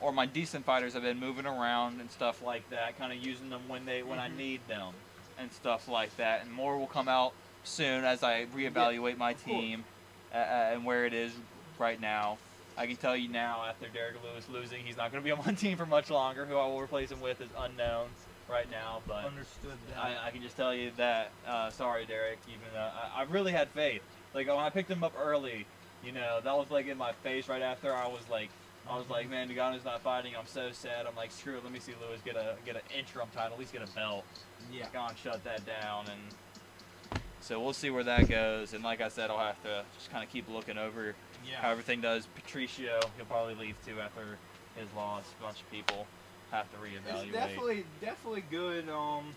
or 0.00 0.12
my 0.12 0.26
decent 0.26 0.64
fighters 0.64 0.92
have 0.92 1.02
been 1.02 1.18
moving 1.18 1.46
around 1.46 2.00
and 2.00 2.10
stuff 2.10 2.42
like 2.44 2.68
that, 2.70 2.98
kind 2.98 3.12
of 3.12 3.24
using 3.24 3.50
them 3.50 3.62
when 3.68 3.86
they 3.86 4.02
when 4.02 4.18
I 4.18 4.28
Mhm. 4.28 4.36
need 4.36 4.60
them 4.68 4.92
and 5.38 5.50
stuff 5.52 5.88
like 5.88 6.14
that. 6.16 6.42
And 6.42 6.52
more 6.52 6.76
will 6.76 6.86
come 6.86 7.08
out 7.08 7.32
soon 7.64 8.04
as 8.04 8.22
I 8.22 8.46
reevaluate 8.54 9.16
my 9.16 9.32
team 9.32 9.84
uh, 10.32 10.36
uh, 10.36 10.70
and 10.72 10.84
where 10.84 11.06
it 11.06 11.14
is 11.14 11.32
right 11.78 12.00
now. 12.00 12.38
I 12.78 12.86
can 12.86 12.96
tell 12.96 13.16
you 13.16 13.28
now, 13.28 13.64
after 13.68 13.88
Derrick 13.88 14.14
Lewis 14.22 14.48
losing, 14.48 14.84
he's 14.84 14.96
not 14.96 15.10
going 15.10 15.22
to 15.22 15.24
be 15.24 15.32
on 15.32 15.44
my 15.44 15.52
team 15.60 15.76
for 15.76 15.86
much 15.86 16.10
longer. 16.10 16.46
Who 16.46 16.56
I 16.56 16.66
will 16.66 16.80
replace 16.80 17.10
him 17.10 17.20
with 17.20 17.40
is 17.40 17.50
unknown 17.58 18.08
right 18.48 18.70
now, 18.70 19.02
but 19.06 19.24
Understood 19.24 19.72
that. 19.88 19.98
I, 19.98 20.28
I 20.28 20.30
can 20.30 20.42
just 20.42 20.56
tell 20.56 20.72
you 20.72 20.92
that. 20.96 21.32
Uh, 21.46 21.70
sorry, 21.70 22.06
Derrick. 22.06 22.38
Even 22.46 22.78
uh, 22.78 22.90
I, 23.16 23.20
I 23.20 23.24
really 23.24 23.52
had 23.52 23.68
faith. 23.70 24.02
Like 24.32 24.46
when 24.46 24.56
I 24.58 24.70
picked 24.70 24.90
him 24.90 25.02
up 25.02 25.12
early, 25.20 25.66
you 26.04 26.12
know, 26.12 26.38
that 26.42 26.56
was 26.56 26.70
like 26.70 26.86
in 26.86 26.96
my 26.96 27.12
face 27.24 27.48
right 27.48 27.62
after. 27.62 27.92
I 27.92 28.06
was 28.06 28.22
like, 28.30 28.50
I 28.88 28.96
was 28.96 29.10
like, 29.10 29.28
man, 29.28 29.48
Ngannou's 29.48 29.84
not 29.84 30.00
fighting. 30.00 30.34
I'm 30.38 30.46
so 30.46 30.70
sad. 30.72 31.06
I'm 31.06 31.16
like, 31.16 31.32
screw 31.32 31.56
it. 31.56 31.64
Let 31.64 31.72
me 31.72 31.80
see 31.80 31.92
Lewis 32.00 32.20
get 32.24 32.36
a 32.36 32.54
get 32.64 32.76
an 32.76 32.82
interim 32.96 33.28
title. 33.34 33.54
At 33.54 33.58
least 33.58 33.72
get 33.72 33.82
a 33.82 33.92
belt. 33.92 34.24
yeah. 34.72 34.86
Gane 34.92 35.16
shut 35.22 35.42
that 35.44 35.66
down, 35.66 36.04
and 36.06 37.20
so 37.40 37.60
we'll 37.60 37.72
see 37.72 37.90
where 37.90 38.04
that 38.04 38.28
goes. 38.28 38.72
And 38.72 38.84
like 38.84 39.00
I 39.00 39.08
said, 39.08 39.30
I'll 39.30 39.38
have 39.38 39.62
to 39.64 39.84
just 39.96 40.10
kind 40.10 40.24
of 40.24 40.30
keep 40.30 40.48
looking 40.48 40.78
over 40.78 41.14
Yeah. 41.48 41.60
how 41.60 41.70
everything 41.70 42.00
does. 42.00 42.26
Patricio, 42.34 43.00
he'll 43.16 43.26
probably 43.26 43.54
leave 43.54 43.76
too 43.84 44.00
after 44.00 44.38
his 44.76 44.86
loss. 44.96 45.24
A 45.38 45.42
bunch 45.42 45.60
of 45.60 45.70
people 45.70 46.06
have 46.50 46.70
to 46.72 46.76
reevaluate. 46.78 47.24
It's 47.24 47.32
definitely, 47.32 47.84
definitely 48.00 48.44
good. 48.50 48.88
Um, 48.88 49.34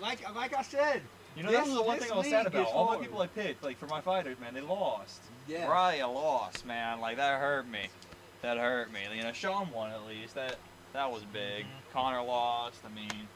like, 0.00 0.22
like 0.34 0.54
I 0.54 0.62
said, 0.62 1.02
You 1.36 1.44
know, 1.44 1.50
This- 1.50 1.60
that's 1.60 1.74
the 1.74 1.82
one 1.82 1.98
thing 1.98 2.10
I 2.10 2.16
was 2.16 2.26
sad 2.28 2.46
about. 2.46 2.66
All 2.68 2.86
the 2.86 2.92
hard. 2.92 3.00
people 3.02 3.20
I 3.20 3.26
picked, 3.28 3.62
like 3.62 3.78
for 3.78 3.86
my 3.86 4.00
fighters, 4.00 4.40
man, 4.40 4.54
they 4.54 4.60
lost. 4.60 5.20
Yeah. 5.46 5.66
Raya 5.68 6.12
lost, 6.12 6.66
man. 6.66 7.00
Like 7.00 7.16
that 7.18 7.38
hurt 7.38 7.68
me. 7.68 7.88
That 8.42 8.56
hurt 8.58 8.92
me. 8.92 9.00
You 9.14 9.22
know, 9.22 9.32
Sean 9.32 9.70
won 9.70 9.90
at 9.92 10.04
least. 10.04 10.34
That 10.34 10.56
that 10.94 11.10
was 11.12 11.22
big. 11.32 11.64
Mhm. 11.66 11.92
Conor 11.92 12.22
lost. 12.22 12.80
I 12.84 12.88
mean, 12.88 13.28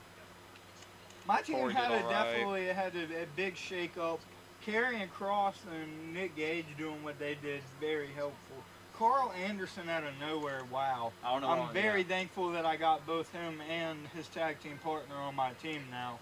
My 1.28 1.42
team 1.42 1.56
Corey 1.58 1.74
had 1.74 1.92
a 1.92 2.04
right. 2.04 2.08
definitely 2.08 2.66
had 2.66 2.96
a, 2.96 3.22
a 3.22 3.26
big 3.36 3.56
shake 3.56 3.96
up. 3.96 4.18
Karrion 4.66 5.08
Kross 5.18 5.54
and 5.72 6.14
Nick 6.14 6.36
Gage 6.36 6.66
doing 6.78 7.02
what 7.02 7.18
they 7.18 7.36
did 7.42 7.62
very 7.80 8.08
helpful. 8.14 8.56
Karl 8.96 9.32
Anderson 9.44 9.88
out 9.88 10.04
of 10.04 10.12
nowhere, 10.20 10.62
wow. 10.70 11.12
I 11.24 11.32
don't 11.32 11.42
know. 11.42 11.48
I'm 11.48 11.72
very 11.72 12.02
yeah. 12.02 12.08
thankful 12.08 12.52
that 12.52 12.64
I 12.64 12.76
got 12.76 13.04
both 13.06 13.32
him 13.32 13.60
and 13.68 13.98
his 14.14 14.28
tag 14.28 14.60
team 14.60 14.78
partner 14.82 15.16
on 15.16 15.34
my 15.34 15.50
team 15.54 15.80
now. 15.90 16.18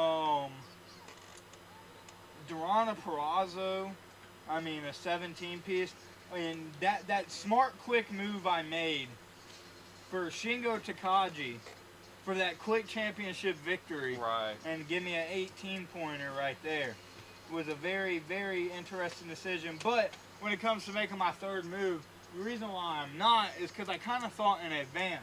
Um, 0.00 0.50
Deonna 2.48 2.96
Purrazzo, 2.96 3.90
I 4.48 4.60
mean 4.60 4.84
a 4.84 4.92
17 4.92 5.60
piece, 5.60 5.92
and 6.34 6.70
that 6.80 7.06
that 7.08 7.30
smart 7.30 7.78
quick 7.84 8.10
move 8.12 8.46
I 8.46 8.62
made 8.62 9.08
for 10.10 10.26
Shingo 10.26 10.80
Takagi 10.80 11.56
for 12.24 12.34
that 12.34 12.58
quick 12.58 12.86
championship 12.86 13.56
victory 13.56 14.16
right. 14.16 14.54
and 14.64 14.86
give 14.88 15.02
me 15.02 15.14
an 15.14 15.26
18 15.30 15.88
pointer 15.92 16.30
right 16.38 16.56
there. 16.62 16.94
Was 17.52 17.68
a 17.68 17.74
very, 17.74 18.18
very 18.20 18.70
interesting 18.72 19.26
decision. 19.28 19.78
But 19.82 20.10
when 20.40 20.52
it 20.52 20.60
comes 20.60 20.84
to 20.84 20.92
making 20.92 21.16
my 21.18 21.30
third 21.32 21.64
move, 21.64 22.02
the 22.36 22.42
reason 22.42 22.68
why 22.68 23.02
I'm 23.02 23.16
not 23.16 23.48
is 23.60 23.70
because 23.70 23.88
I 23.88 23.96
kind 23.96 24.22
of 24.24 24.32
thought 24.32 24.60
in 24.64 24.70
advance. 24.72 25.22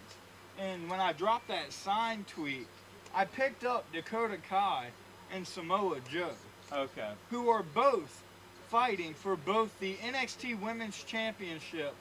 And 0.59 0.89
when 0.89 0.99
I 0.99 1.13
dropped 1.13 1.47
that 1.49 1.71
sign 1.71 2.25
tweet, 2.27 2.67
I 3.13 3.25
picked 3.25 3.63
up 3.63 3.85
Dakota 3.93 4.37
Kai 4.49 4.87
and 5.31 5.45
Samoa 5.47 5.97
Joe, 6.11 6.31
Okay. 6.71 7.11
who 7.29 7.49
are 7.49 7.63
both 7.63 8.23
fighting 8.69 9.13
for 9.13 9.35
both 9.35 9.77
the 9.79 9.95
NXT 9.97 10.59
Women's 10.59 11.03
Championship 11.03 11.93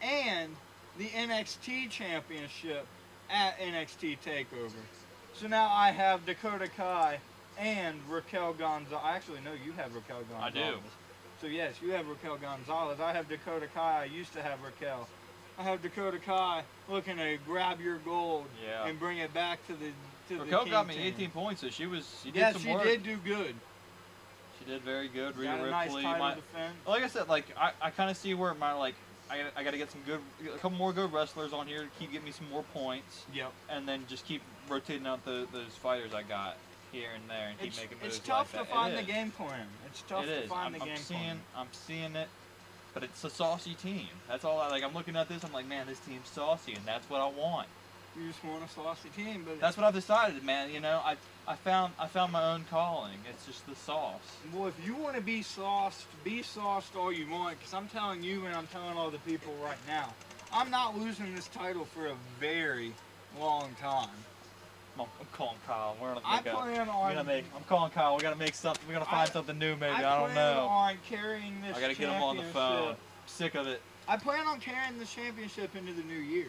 and 0.00 0.54
the 0.96 1.08
NXT 1.08 1.90
Championship 1.90 2.86
at 3.30 3.58
NXT 3.58 4.18
Takeover. 4.24 4.70
So 5.34 5.48
now 5.48 5.68
I 5.72 5.90
have 5.90 6.24
Dakota 6.24 6.68
Kai 6.68 7.18
and 7.62 7.96
Raquel 8.10 8.52
Gonzalez. 8.54 9.00
I 9.04 9.14
actually, 9.14 9.40
know 9.40 9.52
you 9.64 9.72
have 9.72 9.94
Raquel 9.94 10.18
Gonzalez. 10.30 10.52
I 10.54 10.72
do. 10.72 10.78
So 11.40 11.46
yes, 11.46 11.74
you 11.80 11.92
have 11.92 12.08
Raquel 12.08 12.36
Gonzalez. 12.36 12.98
I 13.00 13.12
have 13.12 13.28
Dakota 13.28 13.68
Kai. 13.72 14.02
I 14.02 14.04
used 14.04 14.32
to 14.32 14.42
have 14.42 14.58
Raquel. 14.62 15.08
I 15.58 15.62
have 15.62 15.80
Dakota 15.80 16.18
Kai 16.18 16.64
looking 16.88 17.16
to 17.18 17.38
grab 17.46 17.80
your 17.80 17.98
gold 17.98 18.46
Yeah. 18.64 18.86
and 18.86 18.98
bring 18.98 19.18
it 19.18 19.32
back 19.32 19.64
to 19.68 19.74
the 19.74 19.90
to 20.28 20.38
the 20.38 20.44
Raquel 20.44 20.64
King 20.64 20.72
got 20.72 20.86
me 20.88 20.94
team. 20.94 21.14
18 21.14 21.30
points, 21.30 21.60
so 21.60 21.68
she 21.68 21.86
was. 21.86 22.20
She 22.22 22.30
did 22.30 22.38
Yes, 22.40 22.52
some 22.54 22.62
she 22.62 22.72
work. 22.72 22.82
did 22.84 23.02
do 23.04 23.16
good. 23.16 23.54
She 24.58 24.64
did 24.64 24.82
very 24.82 25.08
good. 25.08 25.36
Rhea 25.36 25.54
a 25.54 25.70
nice 25.70 25.92
my, 25.92 26.34
defense. 26.34 26.74
like 26.86 27.02
I 27.02 27.08
said, 27.08 27.28
like 27.28 27.46
I, 27.56 27.72
I 27.80 27.90
kind 27.90 28.10
of 28.10 28.16
see 28.16 28.34
where 28.34 28.54
my 28.54 28.72
like 28.72 28.94
I 29.30 29.38
gotta, 29.38 29.58
I 29.58 29.64
got 29.64 29.70
to 29.70 29.78
get 29.78 29.90
some 29.90 30.02
good, 30.04 30.20
a 30.46 30.58
couple 30.58 30.76
more 30.78 30.92
good 30.92 31.12
wrestlers 31.12 31.52
on 31.52 31.66
here 31.66 31.82
to 31.82 31.88
keep 31.98 32.12
getting 32.12 32.24
me 32.26 32.32
some 32.32 32.48
more 32.50 32.64
points. 32.74 33.24
Yep. 33.32 33.52
and 33.70 33.88
then 33.88 34.04
just 34.08 34.26
keep 34.26 34.42
rotating 34.68 35.06
out 35.06 35.24
the, 35.24 35.46
those 35.52 35.74
fighters 35.80 36.12
I 36.12 36.22
got 36.22 36.56
here 36.92 37.08
and 37.14 37.28
there 37.28 37.48
and 37.48 37.58
keep 37.58 37.68
It's, 37.68 37.80
making 37.80 37.98
moves 38.02 38.16
it's 38.18 38.26
tough 38.26 38.54
like 38.54 38.64
to 38.64 38.68
that. 38.70 38.74
find 38.76 38.92
It 38.92 38.96
the 38.96 39.02
is. 39.02 39.06
game 39.08 39.30
plan. 39.32 39.66
It's 39.86 40.02
tough 40.02 40.24
It 40.24 40.26
to 40.28 40.42
is. 40.44 40.48
find 40.50 40.66
I'm, 40.66 40.72
the 40.72 40.80
I'm 40.82 40.88
game 40.88 40.96
seeing, 40.98 41.20
plan. 41.20 41.40
I'm 41.56 41.68
seeing 41.72 42.16
it, 42.16 42.28
but 42.94 43.02
it's 43.02 43.24
a 43.24 43.30
saucy 43.30 43.74
team. 43.74 44.08
That's 44.28 44.44
all. 44.44 44.60
I 44.60 44.68
like. 44.68 44.84
I'm 44.84 44.94
looking 44.94 45.16
at 45.16 45.28
this. 45.28 45.42
I'm 45.44 45.52
like, 45.52 45.66
man, 45.66 45.86
this 45.86 45.98
team's 46.00 46.28
saucy, 46.28 46.74
and 46.74 46.84
that's 46.84 47.08
what 47.10 47.20
I 47.20 47.28
want. 47.28 47.66
You 48.14 48.28
just 48.28 48.44
want 48.44 48.62
a 48.62 48.68
saucy 48.68 49.08
team, 49.16 49.42
but 49.46 49.58
That's 49.58 49.78
what 49.78 49.86
I've 49.86 49.94
decided, 49.94 50.44
man. 50.44 50.70
You 50.70 50.80
know, 50.80 51.00
I, 51.02 51.16
I 51.48 51.54
found, 51.56 51.94
I 51.98 52.06
found 52.06 52.30
my 52.30 52.52
own 52.52 52.66
calling. 52.68 53.14
It's 53.30 53.46
just 53.46 53.66
the 53.66 53.74
sauce. 53.74 54.20
well, 54.54 54.68
if 54.68 54.74
you 54.86 54.94
want 54.94 55.16
to 55.16 55.22
be 55.22 55.40
sauced, 55.40 56.04
be 56.22 56.42
sauced 56.42 56.94
all 56.94 57.10
you 57.10 57.26
want. 57.30 57.58
Because 57.58 57.72
I'm 57.72 57.88
telling 57.88 58.22
you, 58.22 58.44
and 58.44 58.54
I'm 58.54 58.66
telling 58.66 58.98
all 58.98 59.10
the 59.10 59.16
people 59.20 59.54
right 59.64 59.78
now, 59.88 60.12
I'm 60.52 60.70
not 60.70 60.98
losing 60.98 61.34
this 61.34 61.48
title 61.48 61.86
for 61.86 62.08
a 62.08 62.14
very 62.38 62.92
long 63.40 63.74
time. 63.80 64.10
I'm, 64.98 65.06
I'm 65.20 65.26
calling 65.32 65.56
Kyle. 65.66 65.96
We're 66.00 66.08
gonna 66.14 66.20
I 66.24 66.36
make 66.36 66.46
a, 66.46 66.56
plan 66.56 66.78
We're 66.78 66.84
gonna 66.84 67.24
make. 67.24 67.44
I'm 67.56 67.64
calling 67.64 67.90
Kyle. 67.90 68.16
We 68.16 68.22
gotta 68.22 68.36
make 68.36 68.54
something. 68.54 68.82
We're 68.86 68.94
gonna 68.94 69.04
find 69.06 69.28
I- 69.28 69.32
something 69.32 69.58
new, 69.58 69.74
maybe. 69.76 69.86
I, 69.92 69.98
I, 69.98 70.20
don't 70.20 70.32
plan 70.32 70.56
know. 70.56 70.66
on 70.66 70.96
carrying 71.08 71.60
this. 71.62 71.76
I 71.76 71.80
gotta 71.80 71.94
get 71.94 72.08
him 72.08 72.22
on 72.22 72.36
the 72.36 72.42
phone. 72.44 72.96
Sick 73.26 73.54
of 73.54 73.66
it. 73.66 73.80
I 74.08 74.16
plan 74.16 74.46
on 74.46 74.60
carrying 74.60 74.98
the 74.98 75.04
championship 75.04 75.74
into 75.76 75.92
the 75.92 76.02
new 76.02 76.18
year. 76.18 76.48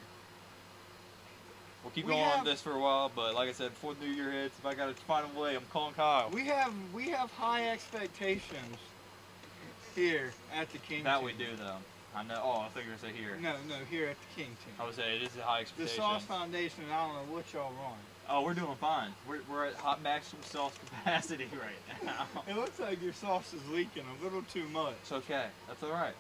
We'll 1.84 1.92
keep 1.92 2.06
We 2.06 2.12
going 2.14 2.24
have- 2.24 2.40
on 2.40 2.46
this 2.46 2.62
for 2.62 2.72
a 2.72 2.80
while, 2.80 3.12
but 3.14 3.36
like 3.36 3.50
I 3.50 3.54
said, 3.54 3.70
before 3.70 3.94
the 3.94 4.06
new 4.06 4.12
year 4.12 4.32
hits, 4.32 4.58
if 4.58 4.66
I 4.66 4.74
gotta 4.74 4.94
find 4.94 5.26
a 5.36 5.40
way, 5.40 5.56
I'm 5.56 5.64
calling 5.72 5.94
Kyle. 5.94 6.30
We 6.32 6.46
have 6.48 6.74
we 6.94 7.10
have 7.10 7.32
high 7.32 7.70
expectations 7.70 8.78
here 9.96 10.34
at 10.54 10.72
the 10.72 10.80
King. 10.80 11.04
that 11.04 11.18
team. 11.18 11.26
we 11.26 11.34
do 11.34 11.56
though. 11.58 11.78
I 12.16 12.24
know. 12.24 12.40
Oh, 12.44 12.60
I 12.62 12.68
think 12.70 12.86
you 12.86 12.92
were 12.92 12.98
gonna 12.98 13.14
say 13.14 13.20
here. 13.20 13.38
No, 13.42 13.56
no, 13.68 13.76
here 13.90 14.08
at 14.08 14.18
the 14.20 14.42
King 14.42 14.52
team. 14.64 14.74
I 14.80 14.86
would 14.86 14.96
say 14.96 15.16
it 15.16 15.24
is 15.24 15.36
a 15.38 15.42
high 15.42 15.62
expectation. 15.62 15.96
The. 15.96 16.02
Sauce 16.02 16.24
Foundation, 16.24 16.84
I 16.92 17.08
don't 17.08 17.16
know 17.16 17.34
what 17.34 17.52
y'all 17.54 17.74
run. 17.74 17.98
Oh, 18.30 18.42
we're 18.42 18.54
doing 18.54 18.76
fine. 18.80 19.12
We're, 19.28 19.42
we're 19.52 19.66
at 19.66 19.74
hot 19.76 20.02
maximum 20.02 20.44
sauce 20.44 20.74
capacity 20.86 21.48
right 21.52 22.06
now. 22.06 22.26
It 22.48 22.56
looks 22.56 22.80
like 22.80 23.02
your 23.02 23.14
sauce 23.14 23.54
is 23.54 23.62
leaking 23.70 24.04
a 24.20 24.24
little 24.24 24.42
too 24.44 24.68
much. 24.70 24.94
It's 25.02 25.12
okay. 25.12 25.46
That's 25.68 25.84
all 25.84 25.92
right. 25.92 26.14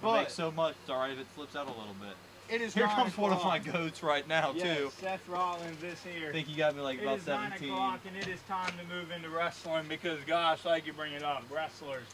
But- 0.00 0.08
But 0.12 0.18
make 0.20 0.30
so 0.30 0.50
much. 0.50 0.74
It's 0.80 0.90
all 0.90 0.98
right 0.98 1.12
if 1.12 1.18
it 1.18 1.26
slips 1.34 1.54
out 1.56 1.66
a 1.66 1.70
little 1.70 1.94
bit. 2.00 2.14
It 2.48 2.60
is 2.62 2.74
Here 2.74 2.86
nine 2.86 2.94
comes 2.94 3.18
one 3.18 3.32
of 3.32 3.42
my 3.42 3.58
goats 3.58 4.04
right 4.04 4.26
now 4.28 4.52
Yes, 4.54 4.78
too. 4.78 4.90
Seth 5.00 5.28
Rollins 5.28 5.82
is 5.82 6.00
here. 6.04 6.28
I 6.28 6.32
think 6.32 6.48
you 6.48 6.56
got 6.56 6.76
me 6.76 6.80
like 6.80 7.00
It 7.00 7.02
about 7.02 7.18
is 7.18 7.26
nine 7.26 7.52
o'clock 7.52 8.00
and 8.06 8.16
it 8.16 8.28
is 8.28 8.38
time 8.48 8.72
to 8.78 8.94
move 8.94 9.10
into 9.10 9.28
wrestling 9.30 9.86
because, 9.88 10.20
gosh, 10.28 10.64
like 10.64 10.86
you 10.86 10.92
bring 10.92 11.12
it 11.12 11.24
up, 11.24 11.42
wrestlers, 11.52 12.04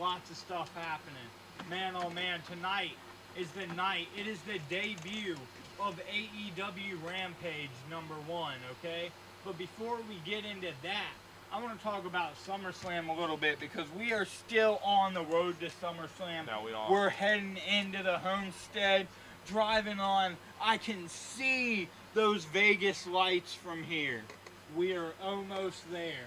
lots 0.00 0.28
of 0.28 0.36
stuff 0.36 0.74
happening. 0.74 1.14
Man, 1.70 1.94
oh 1.96 2.10
man, 2.10 2.40
tonight 2.50 2.92
is 3.38 3.48
the 3.52 3.66
night. 3.76 4.08
It 4.18 4.26
is 4.26 4.40
the 4.40 4.58
debut 4.68 5.36
of 5.80 6.00
AEW 6.12 7.04
Rampage 7.06 7.70
number 7.90 8.14
one. 8.26 8.54
Okay, 8.78 9.10
but 9.44 9.58
before 9.58 9.96
we 10.08 10.16
get 10.24 10.44
into 10.44 10.68
that, 10.82 11.12
I 11.52 11.62
want 11.62 11.78
to 11.78 11.84
talk 11.84 12.04
about 12.04 12.32
SummerSlam 12.46 13.08
a 13.08 13.20
little 13.20 13.36
bit 13.36 13.60
because 13.60 13.86
we 13.98 14.12
are 14.12 14.24
still 14.24 14.80
on 14.84 15.14
the 15.14 15.22
road 15.22 15.60
to 15.60 15.66
SummerSlam. 15.66 16.46
No, 16.46 16.62
we 16.64 16.72
are. 16.72 16.90
We're 16.90 17.08
heading 17.08 17.56
into 17.70 18.02
the 18.02 18.18
homestead, 18.18 19.06
driving 19.46 20.00
on. 20.00 20.36
I 20.60 20.76
can 20.78 21.08
see 21.08 21.88
those 22.14 22.44
Vegas 22.46 23.06
lights 23.06 23.54
from 23.54 23.82
here. 23.84 24.22
We 24.76 24.94
are 24.96 25.12
almost 25.22 25.90
there, 25.92 26.26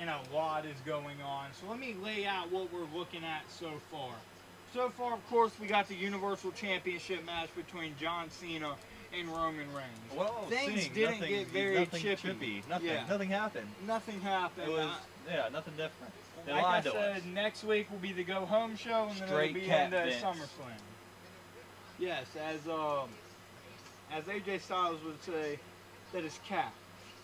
and 0.00 0.10
a 0.10 0.20
lot 0.34 0.66
is 0.66 0.76
going 0.84 1.22
on. 1.22 1.46
So 1.60 1.70
let 1.70 1.78
me 1.78 1.94
lay 2.02 2.26
out 2.26 2.52
what 2.52 2.72
we're 2.72 2.98
looking 2.98 3.24
at 3.24 3.42
so 3.50 3.70
far. 3.90 4.12
So 4.74 4.90
far, 4.90 5.14
of 5.14 5.26
course, 5.30 5.52
we 5.58 5.66
got 5.66 5.88
the 5.88 5.94
Universal 5.94 6.52
Championship 6.52 7.24
match 7.24 7.48
between 7.56 7.94
John 7.98 8.28
Cena 8.30 8.74
and 9.16 9.28
Roman 9.28 9.66
Reigns. 9.74 10.16
Well, 10.16 10.44
Things 10.48 10.82
seeing, 10.82 10.94
didn't 10.94 11.20
nothing, 11.20 11.30
get 11.30 11.46
very 11.48 11.78
nothing 11.78 12.02
chippy. 12.16 12.62
Nothing. 12.68 12.86
Yeah. 12.88 13.04
Nothing 13.08 13.28
happened. 13.30 13.68
Nothing 13.86 14.20
happened. 14.20 14.68
It 14.68 14.72
was 14.72 14.86
I- 14.86 15.32
yeah, 15.34 15.48
nothing 15.52 15.74
different. 15.76 16.12
They 16.46 16.52
like 16.52 16.64
I 16.64 16.80
to 16.82 16.90
said, 16.90 17.16
us. 17.18 17.22
next 17.34 17.64
week 17.64 17.90
will 17.90 17.98
be 17.98 18.12
the 18.12 18.24
go 18.24 18.46
home 18.46 18.76
show, 18.76 19.08
and 19.10 19.18
then 19.18 19.28
Straight 19.28 19.50
it'll 19.50 19.60
be 19.60 19.66
in 19.70 19.82
into 19.82 19.96
Vince. 20.04 20.22
SummerSlam. 20.22 20.78
Yes, 21.98 22.26
as 22.40 22.66
um, 22.68 23.08
as 24.12 24.24
AJ 24.24 24.60
Styles 24.62 25.02
would 25.04 25.22
say, 25.22 25.58
that 26.12 26.24
is 26.24 26.38
cap, 26.46 26.72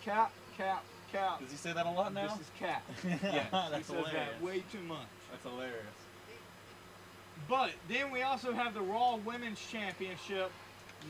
cap, 0.03 0.31
cap, 0.57 0.83
cap. 1.11 1.39
Does 1.39 1.49
he 1.51 1.57
say 1.57 1.73
that 1.73 1.85
a 1.85 1.89
lot 1.89 2.13
now? 2.13 2.27
This 2.27 2.41
is 2.41 2.51
cap. 2.59 2.83
yes, 3.03 3.19
Yes, 3.23 3.45
he 3.45 3.49
that's 3.51 3.71
says 3.71 3.87
hilarious. 3.87 4.13
that 4.13 4.41
way 4.43 4.63
too 4.71 4.81
much. 4.87 4.99
That's 5.31 5.43
hilarious. 5.43 5.79
But 7.49 7.71
then 7.89 8.11
we 8.11 8.21
also 8.21 8.53
have 8.53 8.73
the 8.73 8.81
Raw 8.81 9.15
Women's 9.17 9.59
Championship. 9.71 10.51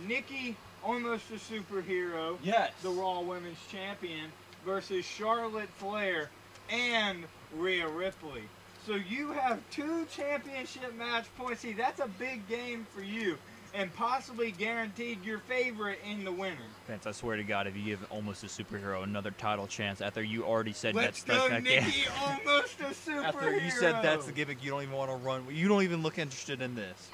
Nikki, 0.08 0.56
almost 0.84 1.24
a 1.32 1.36
superhero, 1.36 2.38
Yes. 2.44 2.72
the 2.82 2.90
Raw 2.90 3.22
Women's 3.22 3.58
Champion, 3.72 4.32
versus 4.66 5.06
Charlotte 5.06 5.70
Flair 5.78 6.30
and 6.70 7.24
Rhea 7.56 7.88
Ripley. 7.88 8.44
So 8.86 8.96
you 8.96 9.32
have 9.32 9.60
two 9.72 10.06
championship 10.12 10.96
match 10.98 11.26
points. 11.38 11.62
See, 11.62 11.74
that's 11.74 12.00
a 12.00 12.08
big 12.20 12.48
game 12.48 12.86
for 12.96 13.02
you, 13.02 13.38
and 13.74 13.94
possibly 13.96 14.52
guaranteed 14.52 15.24
your 15.26 15.40
favorite 15.40 16.00
in 16.08 16.24
the 16.24 16.32
winner. 16.32 16.58
Vince, 16.88 17.08
I 17.08 17.12
swear 17.12 17.36
to 17.38 17.44
God, 17.44 17.66
if 17.68 17.76
you 17.76 17.84
give 17.84 18.06
almost 18.12 18.44
a 18.44 18.48
superhero 18.48 19.04
another 19.04 19.32
title 19.32 19.66
chance 19.66 20.02
after 20.02 20.22
you 20.22 20.44
already 20.46 20.74
said 20.74 20.94
Let's 20.94 21.24
that's 21.24 21.40
go, 21.40 21.50
that's 21.50 21.64
Nikki, 21.64 22.04
almost 22.22 22.80
a 22.82 22.84
superhero. 22.86 23.24
After 23.26 23.58
you 23.58 23.72
said 23.72 24.04
that's 24.04 24.28
the 24.28 24.32
gimmick, 24.32 24.64
you 24.64 24.70
don't 24.70 24.84
even 24.84 24.94
want 24.96 25.10
to 25.10 25.18
run. 25.18 25.46
You 25.50 25.68
don't 25.68 25.84
even 25.84 26.04
look 26.04 26.20
interested 26.20 26.62
in 26.62 26.76
this. 26.76 27.10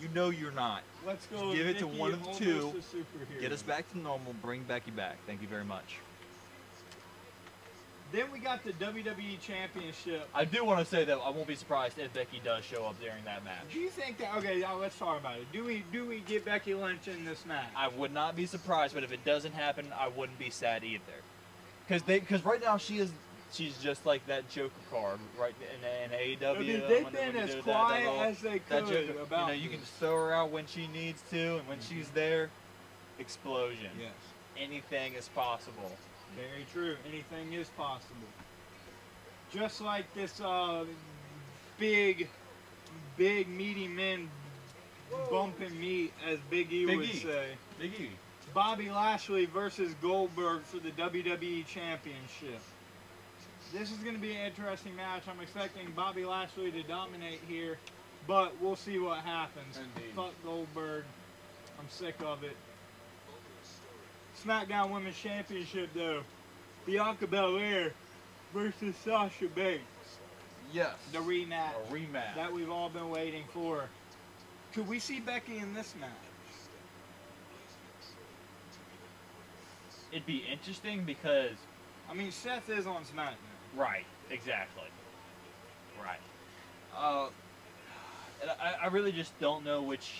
You 0.00 0.08
know 0.14 0.30
you're 0.30 0.52
not. 0.52 0.82
Let's 1.08 1.26
go. 1.26 1.54
give 1.54 1.66
it 1.66 1.78
to 1.78 1.86
Nikki, 1.86 1.98
one 1.98 2.12
of 2.12 2.22
the 2.22 2.32
two. 2.32 2.82
Get 3.40 3.50
us 3.50 3.62
back 3.62 3.90
to 3.92 3.98
normal. 3.98 4.34
Bring 4.42 4.62
Becky 4.64 4.90
back. 4.90 5.16
Thank 5.26 5.40
you 5.40 5.48
very 5.48 5.64
much. 5.64 5.96
Then 8.12 8.30
we 8.30 8.40
got 8.40 8.62
the 8.62 8.72
WWE 8.72 9.40
Championship. 9.40 10.28
I 10.34 10.44
do 10.44 10.64
want 10.64 10.80
to 10.80 10.84
say 10.84 11.06
that 11.06 11.18
I 11.18 11.30
won't 11.30 11.46
be 11.46 11.54
surprised 11.54 11.98
if 11.98 12.12
Becky 12.12 12.42
does 12.44 12.62
show 12.62 12.84
up 12.84 13.00
during 13.00 13.24
that 13.24 13.42
match. 13.42 13.64
Do 13.72 13.78
you 13.78 13.88
think 13.88 14.18
that? 14.18 14.34
Okay, 14.36 14.60
now 14.60 14.78
let's 14.78 14.98
talk 14.98 15.18
about 15.18 15.38
it. 15.38 15.46
Do 15.50 15.64
we 15.64 15.82
do 15.92 16.06
we 16.06 16.20
get 16.20 16.44
Becky 16.44 16.74
Lynch 16.74 17.08
in 17.08 17.24
this 17.24 17.46
match? 17.46 17.68
I 17.74 17.88
would 17.88 18.12
not 18.12 18.36
be 18.36 18.44
surprised, 18.44 18.92
but 18.92 19.02
if 19.02 19.10
it 19.10 19.24
doesn't 19.24 19.52
happen, 19.52 19.86
I 19.98 20.08
wouldn't 20.08 20.38
be 20.38 20.50
sad 20.50 20.84
either. 20.84 21.00
Cause 21.88 22.02
they, 22.02 22.20
cause 22.20 22.44
right 22.44 22.60
now 22.62 22.76
she 22.76 22.98
is, 22.98 23.10
she's 23.52 23.76
just 23.78 24.04
like 24.06 24.26
that 24.26 24.48
Joker 24.50 24.70
card, 24.90 25.18
right 25.38 25.54
in, 25.60 26.12
in 26.12 26.38
AEW. 26.38 26.56
I 26.56 26.58
mean, 26.58 26.66
they've 26.88 26.88
they- 27.12 27.32
been 27.32 27.36
as 27.36 27.54
that- 27.54 27.62
quiet 27.64 28.04
that 28.04 28.10
little- 28.10 28.22
as 28.24 28.40
they 28.40 28.58
that 28.68 28.68
could 28.86 29.08
Joker, 29.08 29.20
about. 29.22 29.40
you 29.40 29.46
know, 29.46 29.62
you 29.64 29.68
can 29.70 29.80
throw 29.98 30.16
her 30.16 30.32
out 30.32 30.50
when 30.50 30.66
she 30.66 30.86
needs 30.88 31.22
to, 31.30 31.56
and 31.58 31.68
when 31.68 31.78
she's 31.80 32.08
there, 32.10 32.50
explosion. 33.18 33.90
Yes, 33.98 34.12
Anything 34.56 35.14
is 35.14 35.28
possible. 35.28 35.92
very 36.36 36.66
true. 36.72 36.96
Anything 37.08 37.52
is 37.52 37.68
possible. 37.70 38.14
Just 39.52 39.80
like 39.80 40.12
this 40.14 40.40
uh, 40.40 40.84
big, 41.78 42.28
big 43.16 43.48
meaty 43.48 43.88
men 43.88 44.28
bumping 45.30 45.78
meat, 45.80 46.12
as 46.26 46.38
Big 46.50 46.70
E 46.72 46.84
Big 46.84 46.96
would 46.98 47.08
E. 47.10 47.18
say. 47.20 47.46
Big 47.78 47.92
E. 47.98 48.10
Bobby 48.52 48.90
Lashley 48.90 49.46
versus 49.46 49.94
Goldberg 50.02 50.62
for 50.62 50.78
the 50.78 50.90
WWE 50.92 51.64
Championship. 51.66 52.60
This 53.72 53.90
is 53.90 53.98
going 53.98 54.14
to 54.14 54.20
be 54.20 54.32
an 54.32 54.46
interesting 54.46 54.96
match. 54.96 55.22
I'm 55.28 55.40
expecting 55.40 55.90
Bobby 55.94 56.24
Lashley 56.24 56.70
to 56.72 56.82
dominate 56.84 57.40
here, 57.46 57.78
but 58.26 58.54
we'll 58.60 58.76
see 58.76 58.98
what 58.98 59.18
happens. 59.20 59.76
Indeed. 59.76 60.14
Fuck 60.16 60.32
Goldberg. 60.42 61.04
I'm 61.78 61.88
sick 61.90 62.14
of 62.24 62.42
it. 62.44 62.56
SmackDown 64.42 64.90
Women's 64.90 65.18
Championship, 65.18 65.90
though. 65.94 66.22
Bianca 66.86 67.26
Belair 67.26 67.92
versus 68.54 68.94
Sasha 69.04 69.48
Banks. 69.48 69.82
Yes. 70.72 70.94
The 71.12 71.18
rematch 71.18 71.70
A 71.90 71.92
rematch. 71.92 72.34
that 72.36 72.52
we've 72.52 72.70
all 72.70 72.88
been 72.88 73.10
waiting 73.10 73.44
for. 73.52 73.84
Could 74.72 74.88
we 74.88 74.98
see 74.98 75.20
Becky 75.20 75.58
in 75.58 75.74
this 75.74 75.94
match? 76.00 76.10
It'd 80.10 80.26
be 80.26 80.42
interesting 80.50 81.04
because 81.04 81.52
I 82.10 82.14
mean, 82.14 82.32
Seth 82.32 82.70
is 82.70 82.86
on 82.86 83.02
SmackDown. 83.04 83.36
Right, 83.76 84.04
exactly. 84.30 84.84
Right. 86.02 86.20
Uh, 86.96 87.28
and 88.42 88.50
I, 88.50 88.84
I 88.84 88.86
really 88.88 89.12
just 89.12 89.38
don't 89.40 89.64
know 89.64 89.82
which 89.82 90.12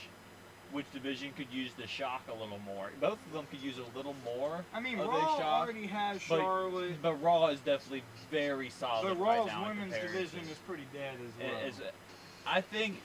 which 0.70 0.84
division 0.92 1.32
could 1.34 1.50
use 1.50 1.70
the 1.78 1.86
shock 1.86 2.22
a 2.28 2.32
little 2.32 2.58
more. 2.58 2.90
Both 3.00 3.18
of 3.26 3.32
them 3.32 3.46
could 3.50 3.62
use 3.62 3.76
a 3.78 3.96
little 3.96 4.14
more. 4.22 4.64
I 4.74 4.80
mean, 4.80 4.98
of 5.00 5.08
Raw 5.08 5.38
shock, 5.38 5.62
already 5.62 5.86
has 5.86 6.20
but- 6.28 6.38
Charlotte. 6.40 7.00
But 7.00 7.22
Raw 7.22 7.46
is 7.48 7.60
definitely 7.60 8.02
very 8.30 8.68
solid. 8.68 9.08
But 9.08 9.18
right 9.18 9.38
Raw's 9.38 9.46
now 9.46 9.68
women's 9.68 9.94
division 9.94 10.40
is 10.40 10.58
pretty 10.66 10.86
dead 10.92 11.14
as 11.66 11.78
well. 11.78 11.90
I 12.46 12.60
think 12.60 13.00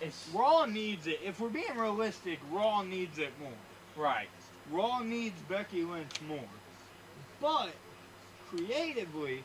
it's 0.00 0.28
Raw 0.34 0.66
needs 0.66 1.06
it. 1.06 1.20
If 1.24 1.40
we're 1.40 1.48
being 1.48 1.76
realistic, 1.76 2.38
Raw 2.50 2.82
needs 2.82 3.18
it 3.18 3.32
more. 3.40 4.04
right. 4.04 4.28
Raw 4.70 5.00
needs 5.00 5.38
Becky 5.42 5.84
Lynch 5.84 6.20
more. 6.26 6.38
But 7.40 7.70
creatively, 8.56 9.42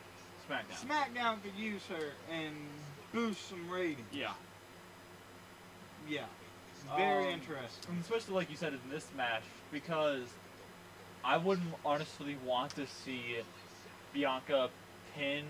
SmackDown. 0.48 0.88
SmackDown 0.88 1.42
could 1.42 1.54
use 1.56 1.82
her 1.86 2.10
and 2.30 2.54
boost 3.12 3.48
some 3.48 3.68
ratings. 3.70 4.06
yeah. 4.12 4.32
Yeah. 6.08 6.24
Very 6.96 7.26
Um, 7.26 7.34
interesting. 7.40 7.96
Especially 8.00 8.34
like 8.34 8.50
you 8.50 8.56
said 8.56 8.72
in 8.72 8.80
this 8.88 9.06
match, 9.16 9.42
because 9.70 10.28
I 11.22 11.36
wouldn't 11.36 11.74
honestly 11.84 12.36
want 12.44 12.74
to 12.76 12.86
see 12.86 13.36
Bianca 14.12 14.70
pin 15.14 15.44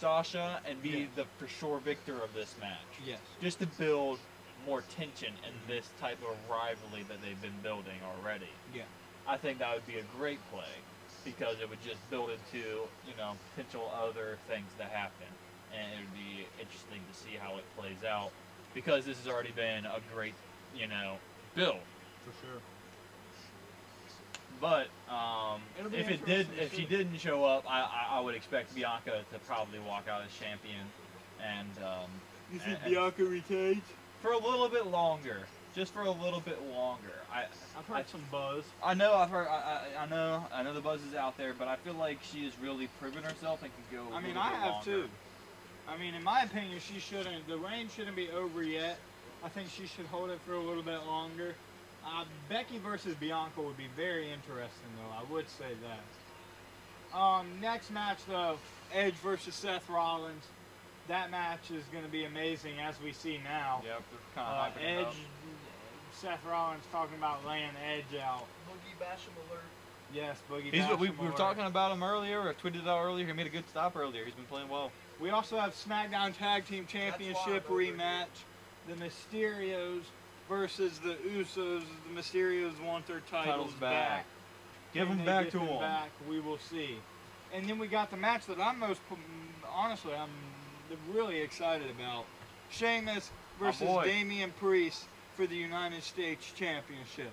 Sasha 0.00 0.60
and 0.64 0.82
be 0.82 0.88
Yeah. 0.90 1.06
the 1.16 1.24
for 1.38 1.46
sure 1.46 1.78
victor 1.78 2.20
of 2.22 2.32
this 2.34 2.56
match. 2.58 2.78
Yes. 3.04 3.20
Just 3.40 3.58
to 3.60 3.66
build 3.66 4.18
more 4.66 4.82
tension 4.82 5.34
in 5.46 5.52
this 5.68 5.88
type 6.00 6.18
of 6.22 6.36
rivalry 6.50 7.02
that 7.04 7.20
they've 7.22 7.40
been 7.42 7.60
building 7.62 8.00
already. 8.02 8.48
Yeah. 8.72 8.84
I 9.26 9.36
think 9.36 9.58
that 9.58 9.74
would 9.74 9.86
be 9.86 9.98
a 9.98 10.02
great 10.16 10.40
play 10.50 10.64
because 11.24 11.56
it 11.60 11.68
would 11.68 11.82
just 11.82 11.98
build 12.10 12.30
into, 12.30 12.66
you 13.06 13.14
know, 13.16 13.32
potential 13.54 13.90
other 13.96 14.38
things 14.48 14.66
that 14.78 14.88
happen. 14.90 15.26
And 15.72 15.92
it 15.92 16.04
would 16.04 16.14
be 16.14 16.46
interesting 16.60 17.00
to 17.10 17.18
see 17.18 17.36
how 17.40 17.56
it 17.56 17.64
plays 17.76 18.04
out 18.08 18.30
because 18.74 19.04
this 19.04 19.18
has 19.18 19.32
already 19.32 19.52
been 19.52 19.86
a 19.86 20.00
great, 20.14 20.34
you 20.76 20.86
know, 20.86 21.16
build. 21.54 21.80
For 22.24 22.46
sure. 22.46 22.60
But 24.60 24.86
um, 25.12 25.60
if 25.92 26.08
it 26.08 26.24
did, 26.24 26.46
if 26.58 26.74
she 26.74 26.84
didn't 26.84 27.18
show 27.18 27.44
up, 27.44 27.64
I, 27.68 27.80
I, 27.80 28.18
I 28.18 28.20
would 28.20 28.34
expect 28.34 28.74
Bianca 28.74 29.22
to 29.32 29.38
probably 29.40 29.78
walk 29.80 30.08
out 30.08 30.22
as 30.22 30.32
champion, 30.38 30.86
and 31.42 31.68
um, 31.84 32.08
You 32.52 32.58
think 32.60 32.78
think 32.80 32.94
Bianca 32.94 33.24
retains? 33.24 33.82
for 34.20 34.32
a 34.32 34.38
little 34.38 34.68
bit 34.70 34.86
longer, 34.86 35.40
just 35.74 35.92
for 35.92 36.02
a 36.02 36.10
little 36.10 36.40
bit 36.40 36.58
longer. 36.72 37.12
I 37.32 37.44
I've 37.78 37.86
heard 37.86 37.96
I- 37.96 38.04
some 38.10 38.22
buzz. 38.30 38.64
I 38.82 38.94
know 38.94 39.14
I've 39.14 39.30
heard 39.30 39.48
I, 39.48 39.80
I, 39.98 40.02
I 40.04 40.06
know 40.08 40.44
I 40.52 40.62
know 40.62 40.72
the 40.74 40.80
buzz 40.80 41.00
is 41.02 41.14
out 41.14 41.36
there, 41.36 41.54
but 41.58 41.68
I 41.68 41.76
feel 41.76 41.94
like 41.94 42.18
she 42.22 42.44
has 42.44 42.52
really 42.60 42.88
proven 43.00 43.22
herself 43.22 43.62
and 43.62 43.70
can 43.74 43.98
go. 43.98 44.14
I 44.14 44.18
I 44.18 44.22
mean, 44.22 44.36
I 44.36 44.50
have 44.50 44.84
too. 44.84 45.08
I 45.88 45.96
mean, 45.98 46.14
in 46.14 46.22
my 46.22 46.42
opinion, 46.42 46.78
she 46.80 46.98
shouldn't. 47.00 47.46
The 47.46 47.58
reign 47.58 47.88
shouldn't 47.94 48.16
be 48.16 48.30
over 48.30 48.62
yet. 48.62 48.96
I 49.44 49.48
think 49.48 49.68
she 49.68 49.86
should 49.86 50.06
hold 50.06 50.30
it 50.30 50.40
for 50.46 50.54
a 50.54 50.60
little 50.60 50.82
bit 50.82 51.04
longer. 51.06 51.54
Uh, 52.06 52.24
Becky 52.48 52.78
versus 52.78 53.14
Bianca 53.16 53.60
would 53.60 53.76
be 53.76 53.88
very 53.96 54.30
interesting, 54.30 54.88
though. 54.96 55.14
I 55.18 55.30
would 55.32 55.48
say 55.48 55.72
that. 55.82 57.18
Um, 57.18 57.46
next 57.60 57.90
match, 57.90 58.18
though, 58.26 58.56
Edge 58.92 59.14
versus 59.14 59.54
Seth 59.54 59.88
Rollins. 59.88 60.44
That 61.08 61.30
match 61.30 61.70
is 61.70 61.84
going 61.92 62.04
to 62.04 62.10
be 62.10 62.24
amazing, 62.24 62.78
as 62.80 62.94
we 63.02 63.12
see 63.12 63.38
now. 63.44 63.82
Yep, 63.84 64.02
they're 64.10 64.44
kind 64.44 64.74
Uh, 64.74 64.78
of 64.78 65.06
Edge, 65.08 65.16
Seth 66.20 66.44
Rollins 66.48 66.84
talking 66.92 67.16
about 67.18 67.44
laying 67.46 67.70
Edge 67.84 68.18
out. 68.20 68.44
Boogie 68.68 69.02
Basham 69.02 69.34
alert. 69.50 69.62
Yes, 70.12 70.38
Boogie. 70.50 70.72
He's, 70.72 70.74
we, 70.74 70.80
Basham 70.80 71.00
we 71.00 71.08
were 71.10 71.24
alert. 71.26 71.36
talking 71.36 71.64
about 71.64 71.92
him 71.92 72.02
earlier. 72.02 72.40
I 72.48 72.52
tweeted 72.54 72.82
it 72.82 72.88
out 72.88 73.04
earlier. 73.04 73.26
He 73.26 73.32
made 73.32 73.46
a 73.46 73.50
good 73.50 73.68
stop 73.68 73.96
earlier. 73.96 74.24
He's 74.24 74.34
been 74.34 74.44
playing 74.44 74.68
well. 74.68 74.92
We 75.20 75.30
also 75.30 75.58
have 75.58 75.74
SmackDown 75.74 76.36
Tag 76.36 76.66
Team 76.66 76.86
Championship 76.86 77.46
why 77.46 77.52
I'm 77.52 77.62
over 77.70 77.80
here. 77.80 77.94
rematch. 77.94 78.26
The 78.88 78.94
Mysterios 78.94 80.02
versus 80.48 80.98
the 80.98 81.14
Usos. 81.28 81.82
The 82.08 82.20
Mysterios 82.20 82.80
want 82.84 83.06
their 83.06 83.20
titles, 83.30 83.46
Titles 83.46 83.72
back. 83.74 84.26
Give 84.92 85.08
them 85.08 85.24
back 85.24 85.50
to 85.50 85.58
them 85.58 85.66
him. 85.66 85.80
Back, 85.80 86.10
we 86.28 86.40
will 86.40 86.58
see. 86.58 86.98
And 87.52 87.68
then 87.68 87.78
we 87.78 87.86
got 87.86 88.10
the 88.10 88.16
match 88.16 88.46
that 88.46 88.60
I'm 88.60 88.78
most, 88.78 89.00
honestly, 89.72 90.12
I'm 90.14 90.30
really 91.12 91.40
excited 91.40 91.88
about. 91.90 92.24
Sheamus 92.70 93.30
versus 93.58 93.82
boy. 93.82 94.04
Damian 94.04 94.52
Priest 94.58 95.06
for 95.36 95.46
the 95.46 95.56
United 95.56 96.02
States 96.02 96.52
Championship. 96.56 97.30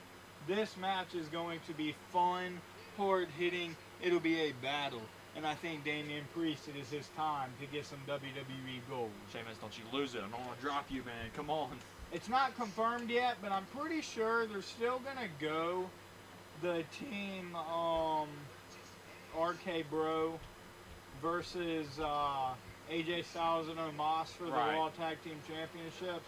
This 0.47 0.75
match 0.77 1.13
is 1.15 1.27
going 1.27 1.59
to 1.67 1.73
be 1.73 1.95
fun, 2.11 2.59
hard 2.97 3.27
hitting. 3.37 3.75
It'll 4.01 4.19
be 4.19 4.39
a 4.41 4.51
battle. 4.53 5.01
And 5.35 5.45
I 5.45 5.53
think 5.55 5.85
Damian 5.85 6.25
Priest, 6.33 6.67
it 6.67 6.75
is 6.79 6.89
his 6.89 7.07
time 7.15 7.49
to 7.61 7.65
get 7.67 7.85
some 7.85 7.99
WWE 8.07 8.81
gold. 8.89 9.11
Sheamus, 9.31 9.57
don't 9.61 9.77
you 9.77 9.83
lose 9.97 10.13
it. 10.15 10.19
I 10.19 10.21
don't 10.21 10.45
want 10.45 10.59
to 10.59 10.61
drop 10.65 10.85
you, 10.89 11.03
man. 11.03 11.29
Come 11.35 11.49
on. 11.49 11.69
It's 12.11 12.27
not 12.27 12.55
confirmed 12.57 13.09
yet, 13.09 13.37
but 13.41 13.51
I'm 13.51 13.65
pretty 13.77 14.01
sure 14.01 14.45
they're 14.45 14.61
still 14.61 14.99
gonna 14.99 15.29
go 15.39 15.89
the 16.61 16.83
team 16.99 17.55
um 17.55 18.27
RK 19.39 19.89
Bro 19.89 20.37
versus 21.21 21.87
uh, 22.03 22.49
AJ 22.91 23.23
Styles 23.25 23.69
and 23.69 23.77
Omos 23.77 24.25
for 24.27 24.43
the 24.45 24.51
Right. 24.51 24.75
Raw 24.75 24.89
Tag 24.89 25.23
Team 25.23 25.37
Championship. 25.47 26.21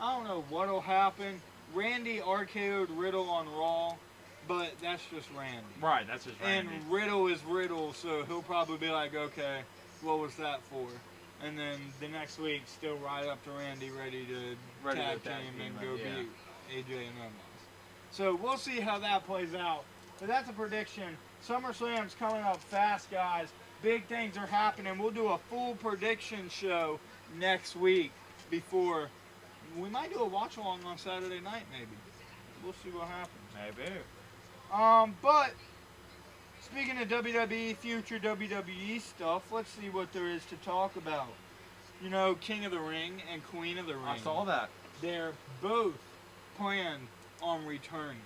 I 0.00 0.14
don't 0.14 0.24
know 0.24 0.44
what'll 0.48 0.80
happen. 0.80 1.40
Randy 1.74 2.18
RKO'd 2.18 2.90
Riddle 2.90 3.28
on 3.28 3.46
Raw, 3.54 3.94
but 4.48 4.72
that's 4.82 5.02
just 5.14 5.28
Randy. 5.36 5.62
Right, 5.80 6.06
that's 6.06 6.24
just 6.24 6.40
Randy. 6.40 6.74
And 6.74 6.90
Riddle 6.90 7.26
is 7.28 7.44
Riddle, 7.44 7.92
so 7.92 8.24
he'll 8.24 8.42
probably 8.42 8.78
be 8.78 8.90
like, 8.90 9.14
okay, 9.14 9.60
what 10.02 10.18
was 10.18 10.34
that 10.36 10.62
for? 10.64 10.86
And 11.44 11.58
then 11.58 11.78
the 12.00 12.08
next 12.08 12.38
week, 12.38 12.62
still 12.66 12.96
right 12.96 13.26
up 13.26 13.42
to 13.44 13.50
Randy, 13.50 13.90
ready 13.90 14.24
to 14.26 14.56
Ready 14.86 15.00
to 15.00 15.06
tag 15.06 15.22
team 15.22 15.60
and 15.64 15.74
it, 15.76 15.80
go 15.80 15.94
yeah. 15.94 16.22
beat 16.22 16.86
AJ 16.86 16.98
and 16.98 17.18
Omos. 17.18 17.60
So 18.10 18.34
we'll 18.34 18.58
see 18.58 18.80
how 18.80 18.98
that 18.98 19.26
plays 19.26 19.54
out. 19.54 19.84
But 20.18 20.28
that's 20.28 20.48
a 20.50 20.52
prediction. 20.52 21.16
SummerSlam's 21.46 22.14
coming 22.14 22.42
up 22.42 22.58
fast, 22.58 23.10
guys. 23.10 23.48
Big 23.82 24.04
things 24.06 24.36
are 24.36 24.46
happening. 24.46 24.98
We'll 24.98 25.10
do 25.10 25.28
a 25.28 25.38
full 25.38 25.74
prediction 25.76 26.50
show 26.50 26.98
next 27.38 27.76
week 27.76 28.12
before. 28.50 29.08
We 29.78 29.88
might 29.88 30.12
do 30.12 30.20
a 30.20 30.26
watch 30.26 30.56
along 30.56 30.84
on 30.84 30.98
Saturday 30.98 31.40
night, 31.40 31.64
maybe. 31.72 31.96
We'll 32.62 32.74
see 32.84 32.90
what 32.90 33.06
happens. 33.08 33.36
Maybe. 33.54 33.90
Um, 34.72 35.16
but 35.22 35.52
speaking 36.60 37.00
of 37.00 37.08
WWE, 37.08 37.76
future 37.76 38.18
WWE 38.18 39.00
stuff, 39.00 39.42
let's 39.52 39.70
see 39.70 39.88
what 39.88 40.12
there 40.12 40.28
is 40.28 40.44
to 40.46 40.56
talk 40.56 40.96
about. 40.96 41.28
You 42.02 42.10
know, 42.10 42.34
King 42.40 42.64
of 42.64 42.72
the 42.72 42.80
Ring 42.80 43.22
and 43.32 43.44
Queen 43.46 43.78
of 43.78 43.86
the 43.86 43.94
Ring. 43.94 44.06
I 44.06 44.18
saw 44.18 44.44
that. 44.44 44.70
They're 45.00 45.32
both 45.62 45.94
planned 46.56 47.06
on 47.42 47.64
returning. 47.66 48.16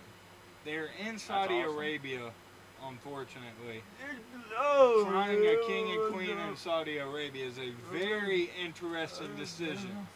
They're 0.64 0.90
in 1.06 1.18
Saudi 1.18 1.60
awesome. 1.60 1.76
Arabia, 1.76 2.30
unfortunately. 2.88 3.82
Oh, 4.58 5.04
Crowning 5.08 5.44
a 5.44 5.66
king 5.66 5.90
and 5.90 6.14
queen 6.14 6.38
in 6.38 6.56
Saudi 6.56 6.98
Arabia 6.98 7.46
is 7.46 7.58
a 7.58 7.72
very 7.92 8.50
interesting 8.62 9.34
decision. 9.36 10.06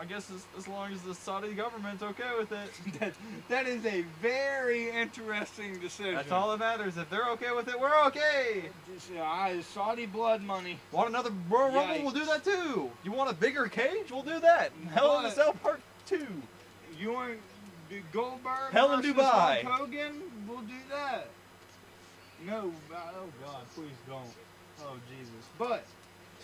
I 0.00 0.06
guess 0.06 0.30
as, 0.30 0.46
as 0.56 0.66
long 0.66 0.92
as 0.94 1.02
the 1.02 1.14
Saudi 1.14 1.52
government's 1.52 2.02
okay 2.02 2.30
with 2.38 2.50
it. 2.52 2.70
that, 3.00 3.12
that 3.50 3.66
is 3.66 3.84
a 3.84 4.02
very 4.22 4.88
interesting 4.88 5.78
decision. 5.78 6.14
That's 6.14 6.32
all 6.32 6.50
that 6.50 6.58
matters. 6.58 6.96
If 6.96 7.10
they're 7.10 7.28
okay 7.32 7.52
with 7.54 7.68
it, 7.68 7.78
we're 7.78 8.06
okay. 8.06 8.62
Just, 8.94 9.10
uh, 9.12 9.60
Saudi 9.60 10.06
blood 10.06 10.42
money. 10.42 10.78
Want 10.90 11.10
another 11.10 11.30
Royal 11.50 11.72
Rumble? 11.72 12.02
We'll 12.02 12.14
do 12.14 12.24
that 12.24 12.44
too. 12.44 12.90
You 13.04 13.12
want 13.12 13.30
a 13.30 13.34
bigger 13.34 13.66
cage? 13.66 14.10
We'll 14.10 14.22
do 14.22 14.40
that. 14.40 14.72
Hell 14.90 15.20
in 15.20 15.26
a 15.26 15.30
Cell 15.30 15.52
Part 15.52 15.82
2. 16.06 16.26
You 16.98 17.12
want 17.12 17.38
Goldberg 18.10 18.72
Hell 18.72 18.94
in 18.94 19.02
Dubai. 19.02 19.64
Hulk 19.64 19.80
Hogan? 19.80 20.22
We'll 20.48 20.62
do 20.62 20.72
that. 20.90 21.28
No, 22.46 22.72
oh 22.90 23.26
God, 23.44 23.62
please 23.74 23.88
don't. 24.08 24.24
Oh 24.82 24.96
Jesus. 25.10 25.44
But 25.58 25.84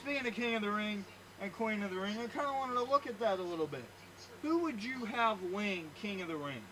speaking 0.02 0.26
of 0.26 0.34
King 0.34 0.56
of 0.56 0.62
the 0.62 0.70
Ring 0.70 1.06
and 1.40 1.52
Queen 1.52 1.82
of 1.82 1.90
the 1.90 1.96
Ring, 1.98 2.16
I 2.18 2.26
kind 2.26 2.46
of 2.46 2.54
wanted 2.54 2.74
to 2.74 2.82
look 2.84 3.06
at 3.06 3.18
that 3.20 3.38
a 3.38 3.42
little 3.42 3.66
bit. 3.66 3.84
Who 4.42 4.58
would 4.60 4.82
you 4.82 5.04
have 5.04 5.40
win 5.52 5.90
King 6.00 6.22
of 6.22 6.28
the 6.28 6.36
Ring? 6.36 6.62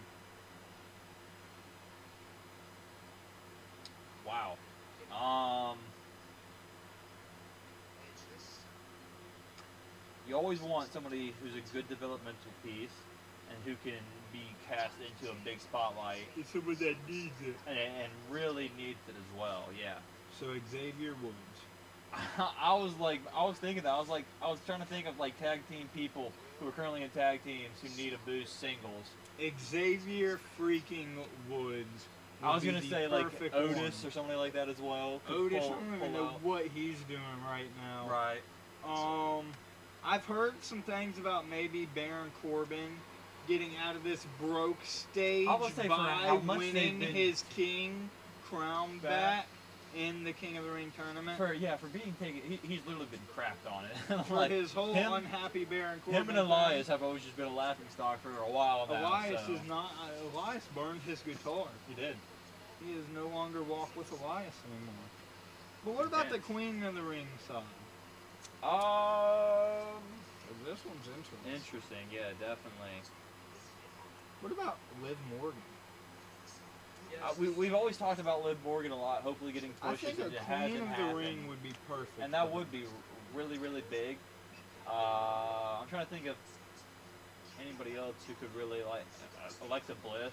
Wow. 4.27 4.57
Um. 5.13 5.79
You 10.27 10.37
always 10.37 10.61
want 10.61 10.91
somebody 10.93 11.35
who's 11.43 11.53
a 11.55 11.61
good 11.75 11.87
developmental 11.89 12.51
piece 12.65 12.89
and 13.51 13.59
who 13.65 13.75
can 13.89 14.01
be 14.33 14.41
cast 14.69 14.95
into 15.05 15.31
a 15.31 15.35
big 15.45 15.61
spotlight 15.61 16.25
It's 16.37 16.51
someone 16.51 16.77
that 16.77 16.97
needs 17.07 17.37
it. 17.43 17.55
and, 17.69 17.79
and 17.79 18.11
really 18.31 18.71
needs 18.77 18.99
it 19.07 19.15
as 19.15 19.39
well. 19.39 19.65
Yeah. 19.79 19.99
So 20.41 20.47
Xavier 20.71 21.15
Woods. 21.23 21.37
I 22.61 22.75
was 22.75 22.97
like, 22.99 23.21
I 23.35 23.45
was 23.45 23.57
thinking 23.59 23.83
that. 23.85 23.93
I 23.93 23.99
was 23.99 24.09
like, 24.09 24.25
I 24.43 24.49
was 24.49 24.59
trying 24.67 24.81
to 24.81 24.87
think 24.87 25.07
of 25.07 25.19
like 25.19 25.39
tag 25.41 25.61
team 25.69 25.89
people 25.95 26.33
who 26.61 26.69
are 26.69 26.73
currently 26.73 27.03
in 27.03 27.11
tag 27.11 27.43
teams 27.45 27.71
who 27.83 27.89
need 28.03 28.13
a 28.13 28.19
boost 28.27 28.59
singles. 28.61 29.07
Xavier 29.71 30.39
freaking 30.59 31.09
Woods. 31.51 32.07
I 32.43 32.55
was 32.55 32.63
gonna 32.65 32.83
say 32.83 33.07
like 33.09 33.27
Otis 33.55 33.77
one. 34.03 34.09
or 34.09 34.11
somebody 34.11 34.39
like 34.39 34.53
that 34.53 34.69
as 34.69 34.79
well. 34.79 35.21
Otis, 35.29 35.61
pull- 35.65 35.75
I 35.75 35.81
don't 35.85 35.95
even 35.97 36.13
know 36.13 36.27
out. 36.27 36.43
what 36.43 36.67
he's 36.75 36.99
doing 37.09 37.21
right 37.49 37.67
now. 37.81 38.09
Right. 38.11 38.41
Um, 38.87 39.47
I've 40.05 40.25
heard 40.27 40.53
some 40.63 40.83
things 40.83 41.19
about 41.19 41.49
maybe 41.49 41.87
Baron 41.95 42.31
Corbin 42.43 42.91
getting 43.49 43.71
out 43.83 43.97
of 43.97 44.05
this 44.05 44.27
broke 44.41 44.85
stage 44.85 45.49
I 45.49 45.55
would 45.55 45.75
say 45.75 45.83
for 45.83 45.89
by 45.89 46.11
how 46.27 46.37
much 46.39 46.59
winning 46.59 46.99
been- 46.99 47.15
his 47.15 47.45
king 47.57 48.11
crown 48.47 48.99
back. 48.99 49.11
Back. 49.11 49.47
In 49.97 50.25
the 50.25 50.33
King 50.33 50.57
of 50.57 50.65
the 50.65 50.71
Ring 50.71 50.93
tournament. 50.97 51.37
For 51.37 51.53
yeah, 51.53 51.77
for 51.77 51.87
being 51.87 52.15
taken, 52.21 52.41
he, 52.49 52.59
he's 52.63 52.81
literally 52.87 53.07
been 53.11 53.21
crapped 53.37 53.71
on 53.71 53.85
it. 53.85 54.25
For 54.27 54.35
like, 54.35 54.51
his 54.51 54.73
whole 54.73 54.93
him- 54.93 55.13
unhappy 55.13 55.65
Baron 55.65 56.01
Corbin. 56.05 56.23
him 56.23 56.29
and 56.31 56.39
Elias 56.39 56.89
have 56.89 57.03
always 57.03 57.23
just 57.23 57.37
been 57.37 57.47
a 57.47 57.55
laughing 57.55 57.87
stock 57.91 58.21
for 58.23 58.31
a 58.31 58.51
while 58.51 58.87
now. 58.91 59.01
Elias 59.01 59.41
so- 59.47 59.53
is 59.53 59.61
not. 59.69 59.93
Uh, 60.03 60.39
Elias 60.39 60.65
burned 60.75 61.01
his 61.03 61.21
guitar. 61.21 61.67
He 61.89 61.95
did. 61.95 62.17
He 62.85 62.93
is 62.93 63.05
no 63.15 63.29
longer 63.29 63.63
walk 63.63 63.97
with 63.97 64.11
Elias 64.13 64.55
anymore. 64.71 64.95
But 65.85 65.95
what 65.95 66.07
about 66.07 66.31
the 66.31 66.39
Queen 66.39 66.83
of 66.83 66.95
the 66.95 67.03
Ring 67.03 67.27
side? 67.47 67.63
Um. 68.63 70.03
This 70.65 70.81
one's 70.87 71.09
interesting. 71.09 71.53
Interesting. 71.53 72.05
Yeah, 72.13 72.31
definitely. 72.41 73.05
What 74.41 74.53
about 74.53 74.79
Liv 75.03 75.17
Morgan? 75.39 75.61
Uh, 77.23 77.33
we, 77.39 77.49
we've 77.51 77.75
always 77.75 77.97
talked 77.97 78.21
about 78.21 78.45
Liv 78.45 78.57
Morgan 78.65 78.93
a 78.93 78.97
lot. 79.01 79.23
Hopefully, 79.23 79.53
getting 79.53 79.73
I 79.83 79.91
pushes. 79.93 80.11
think 80.11 80.19
a 80.21 80.45
Queen 80.45 80.77
of 80.83 80.89
the. 80.97 81.15
Ring 81.15 81.47
would 81.49 81.63
be 81.63 81.73
perfect. 81.89 82.19
and 82.21 82.33
that 82.35 82.53
would 82.53 82.71
be 82.73 82.85
really, 83.35 83.59
really 83.59 83.83
big. 83.91 84.17
Uh, 84.87 85.79
I'm 85.81 85.89
trying 85.89 86.05
to 86.05 86.11
think 86.11 86.27
of 86.27 86.37
anybody 87.65 87.97
else 87.97 88.15
who 88.27 88.35
could 88.35 88.55
really 88.57 88.83
like 88.83 89.05
uh, 89.47 89.67
Alexa 89.69 89.95
Bliss, 90.03 90.33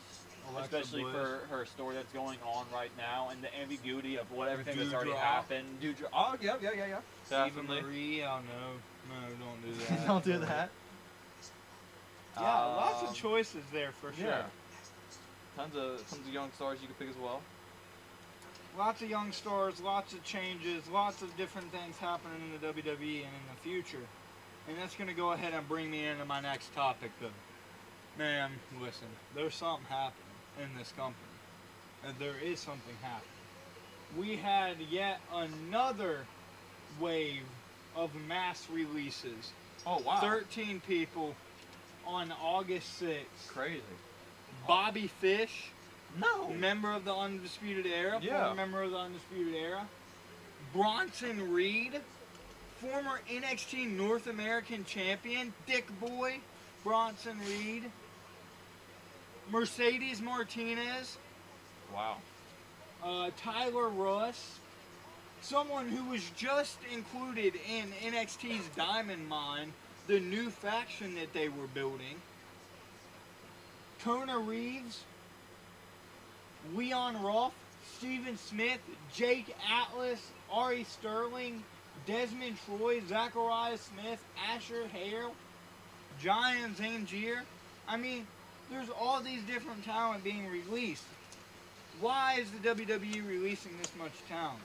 Alexa 0.51 0.77
especially 0.77 1.03
Bliss. 1.03 1.15
for 1.15 1.39
her 1.49 1.65
story 1.65 1.95
that's 1.95 2.11
going 2.11 2.37
on 2.45 2.65
right 2.73 2.91
now 2.97 3.29
and 3.31 3.41
the 3.43 3.59
ambiguity 3.61 4.17
of 4.17 4.29
what 4.31 4.49
everything 4.49 4.77
that's 4.77 4.93
already 4.93 5.11
Doudrop. 5.11 5.17
happened. 5.17 5.67
Doudrop. 5.81 6.09
Oh, 6.13 6.35
yeah, 6.41 6.55
yeah, 6.61 6.69
yeah, 6.75 6.85
yeah. 6.87 7.45
Eva 7.45 7.49
Definitely. 7.55 7.81
Marie. 7.83 8.23
Oh 8.23 8.39
no, 8.39 9.15
no, 9.15 9.45
don't 9.45 9.61
do 9.63 9.85
that. 9.95 10.07
Don't 10.07 10.23
do 10.25 10.37
that. 10.39 10.69
Yeah, 12.37 12.43
lots 12.65 13.01
Um, 13.03 13.09
of 13.09 13.15
choices 13.15 13.63
there 13.71 13.91
for 14.01 14.11
sure. 14.13 14.25
Yeah. 14.27 14.43
Tons 15.55 15.75
of 15.75 16.09
tons 16.09 16.27
of 16.27 16.33
young 16.33 16.51
stars 16.53 16.79
you 16.81 16.87
could 16.87 16.99
pick 16.99 17.09
as 17.09 17.21
well. 17.21 17.41
Lots 18.77 19.01
of 19.01 19.09
young 19.09 19.31
stars, 19.33 19.81
lots 19.81 20.13
of 20.13 20.23
changes, 20.23 20.87
lots 20.87 21.21
of 21.21 21.35
different 21.35 21.71
things 21.71 21.97
happening 21.97 22.41
in 22.45 22.61
the 22.61 22.67
WWE 22.67 23.17
and 23.17 23.33
in 23.35 23.45
the 23.53 23.61
future. 23.61 24.05
And 24.67 24.77
that's 24.77 24.95
going 24.95 25.09
to 25.09 25.15
go 25.15 25.33
ahead 25.33 25.53
and 25.53 25.67
bring 25.67 25.91
me 25.91 26.05
into 26.05 26.23
my 26.23 26.39
next 26.39 26.73
topic, 26.73 27.11
though. 27.19 27.27
Man, 28.17 28.51
listen, 28.81 29.07
there's 29.35 29.55
something 29.55 29.85
happening 29.89 30.23
in 30.63 30.77
this 30.77 30.93
company. 30.95 31.17
And 32.05 32.15
there 32.17 32.35
is 32.43 32.59
something 32.59 32.95
happening. 33.01 33.27
We 34.17 34.37
had 34.37 34.77
yet 34.89 35.19
another 35.33 36.25
wave 36.99 37.43
of 37.95 38.13
mass 38.27 38.67
releases. 38.71 39.51
Oh 39.85 40.01
wow. 40.05 40.19
13 40.19 40.81
people 40.87 41.35
on 42.05 42.33
August 42.41 43.01
6th. 43.01 43.47
Crazy. 43.47 43.81
Bobby 44.67 45.07
Fish, 45.07 45.71
No. 46.17 46.49
member 46.49 46.91
of 46.91 47.05
the 47.05 47.13
Undisputed 47.13 47.85
Era, 47.87 48.19
Yeah. 48.21 48.39
former 48.45 48.55
member 48.55 48.83
of 48.83 48.91
the 48.91 48.97
Undisputed 48.97 49.55
Era. 49.55 49.87
Bronson 50.73 51.51
Reed, 51.53 52.01
former 52.79 53.21
NXT 53.29 53.85
North 53.85 54.27
American 54.27 54.85
Champion, 54.85 55.53
Dick 55.65 55.87
Boy, 55.99 56.39
Bronson 56.83 57.39
Reed. 57.45 57.91
Mercedes 59.49 60.21
Martinez, 60.21 61.17
Wow. 61.93 62.17
uh, 63.03 63.31
Tyler 63.37 63.89
Rust, 63.89 64.39
someone 65.41 65.89
who 65.89 66.05
was 66.05 66.29
just 66.37 66.77
included 66.93 67.55
in 67.67 67.91
NXT's 68.01 68.67
Diamond 68.75 69.27
Mine, 69.27 69.73
the 70.07 70.19
new 70.19 70.49
faction 70.49 71.15
that 71.15 71.33
they 71.33 71.49
were 71.49 71.67
building. 71.67 72.21
Kona 74.03 74.37
Reeves, 74.39 75.03
Leon 76.75 77.21
Ruff, 77.21 77.53
Stephon 77.99 78.37
Smith, 78.37 78.79
Jake 79.13 79.55
Atlas, 79.69 80.19
Ari 80.51 80.83
Sterling, 80.85 81.63
Desmond 82.05 82.57
Troy, 82.65 83.01
Zechariah 83.07 83.77
Smith, 83.77 84.23
Asher 84.49 84.87
Hale, 84.87 85.33
Giant 86.21 86.77
Zanjeer. 86.77 87.41
I 87.87 87.97
mean, 87.97 88.25
there's 88.71 88.89
all 88.99 89.21
these 89.21 89.41
different 89.43 89.83
talent 89.83 90.23
being 90.23 90.47
released. 90.49 91.03
Why 91.99 92.39
is 92.39 92.49
the 92.51 92.69
WWE 92.69 93.27
releasing 93.27 93.77
this 93.77 93.91
much 93.97 94.13
talent? 94.27 94.59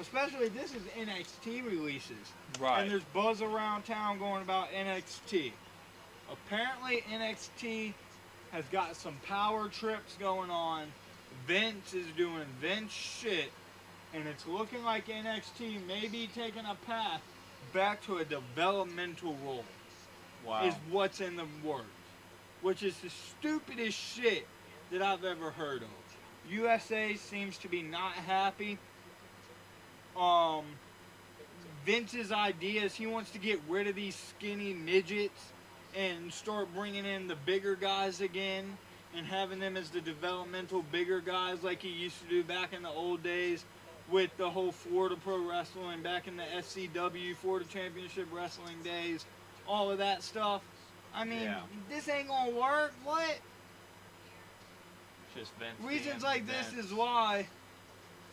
Especially 0.00 0.48
this 0.48 0.74
is 0.74 0.82
NXT 0.98 1.64
releases. 1.64 2.16
Right. 2.60 2.82
And 2.82 2.90
there's 2.90 3.04
buzz 3.14 3.42
around 3.42 3.84
town 3.84 4.18
going 4.18 4.42
about 4.42 4.70
NXT. 4.72 5.52
Apparently 6.30 7.04
NXT 7.12 7.94
has 8.56 8.64
got 8.72 8.96
some 8.96 9.14
power 9.26 9.68
trips 9.68 10.16
going 10.18 10.50
on. 10.50 10.86
Vince 11.46 11.92
is 11.92 12.06
doing 12.16 12.46
Vince 12.58 12.90
shit. 12.90 13.52
And 14.14 14.26
it's 14.26 14.46
looking 14.46 14.82
like 14.82 15.08
NXT 15.08 15.86
may 15.86 16.08
be 16.08 16.30
taking 16.34 16.64
a 16.64 16.74
path 16.86 17.20
back 17.74 18.02
to 18.06 18.16
a 18.16 18.24
developmental 18.24 19.36
role 19.44 19.64
wow. 20.46 20.64
is 20.64 20.74
what's 20.90 21.20
in 21.20 21.36
the 21.36 21.44
works, 21.62 21.84
which 22.62 22.82
is 22.82 22.96
the 23.00 23.10
stupidest 23.10 23.98
shit 23.98 24.46
that 24.90 25.02
I've 25.02 25.24
ever 25.24 25.50
heard 25.50 25.82
of. 25.82 26.50
USA 26.50 27.14
seems 27.16 27.58
to 27.58 27.68
be 27.68 27.82
not 27.82 28.12
happy. 28.12 28.78
Um, 30.16 30.64
Vince's 31.84 32.32
ideas, 32.32 32.94
he 32.94 33.06
wants 33.06 33.32
to 33.32 33.38
get 33.38 33.60
rid 33.68 33.86
of 33.86 33.96
these 33.96 34.16
skinny 34.16 34.72
midgets 34.72 35.52
and 35.96 36.32
start 36.32 36.68
bringing 36.74 37.04
in 37.06 37.26
the 37.26 37.36
bigger 37.46 37.74
guys 37.74 38.20
again 38.20 38.76
and 39.16 39.26
having 39.26 39.58
them 39.58 39.76
as 39.76 39.88
the 39.90 40.00
developmental 40.00 40.82
bigger 40.92 41.20
guys 41.20 41.62
like 41.62 41.80
he 41.80 41.88
used 41.88 42.20
to 42.22 42.28
do 42.28 42.44
back 42.44 42.72
in 42.72 42.82
the 42.82 42.88
old 42.90 43.22
days 43.22 43.64
with 44.10 44.30
the 44.36 44.48
whole 44.48 44.70
Florida 44.70 45.16
Pro 45.24 45.38
Wrestling 45.48 46.02
back 46.02 46.28
in 46.28 46.36
the 46.36 46.44
SCW 46.44 47.34
Florida 47.36 47.64
Championship 47.68 48.28
Wrestling 48.30 48.76
days 48.84 49.24
all 49.66 49.90
of 49.90 49.98
that 49.98 50.22
stuff. 50.22 50.62
I 51.14 51.24
mean, 51.24 51.42
Yeah. 51.42 51.62
this 51.88 52.08
ain't 52.08 52.28
gonna 52.28 52.50
work. 52.50 52.92
What? 53.04 53.38
Just 55.34 55.52
Vince. 55.54 55.80
Reasons 55.82 56.22
like 56.22 56.46
this 56.46 56.72
is 56.72 56.92
why 56.92 57.46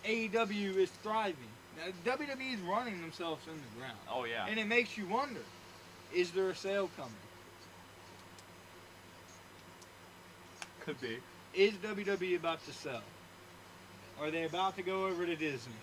AEW 0.06 0.76
is 0.78 0.90
thriving. 1.02 1.36
Now, 1.78 1.92
WWE 2.06 2.54
is 2.54 2.60
running 2.62 3.02
themselves 3.02 3.48
in 3.48 3.54
the 3.54 3.80
ground. 3.80 3.98
Oh 4.10 4.26
yeah. 4.26 4.46
And 4.48 4.60
it 4.60 4.68
makes 4.68 4.98
you 4.98 5.08
wonder 5.08 5.42
is 6.14 6.32
there 6.32 6.50
a 6.50 6.56
sale 6.56 6.90
coming? 6.96 7.12
Could 10.86 11.00
be. 11.00 11.18
Is 11.54 11.74
WWE 11.76 12.36
about 12.36 12.64
to 12.66 12.74
sell? 12.74 13.02
Are 14.20 14.32
they 14.32 14.44
about 14.44 14.76
to 14.76 14.84
go 14.84 15.06
over 15.08 15.26
to 15.26 15.36
Disney? 15.36 15.74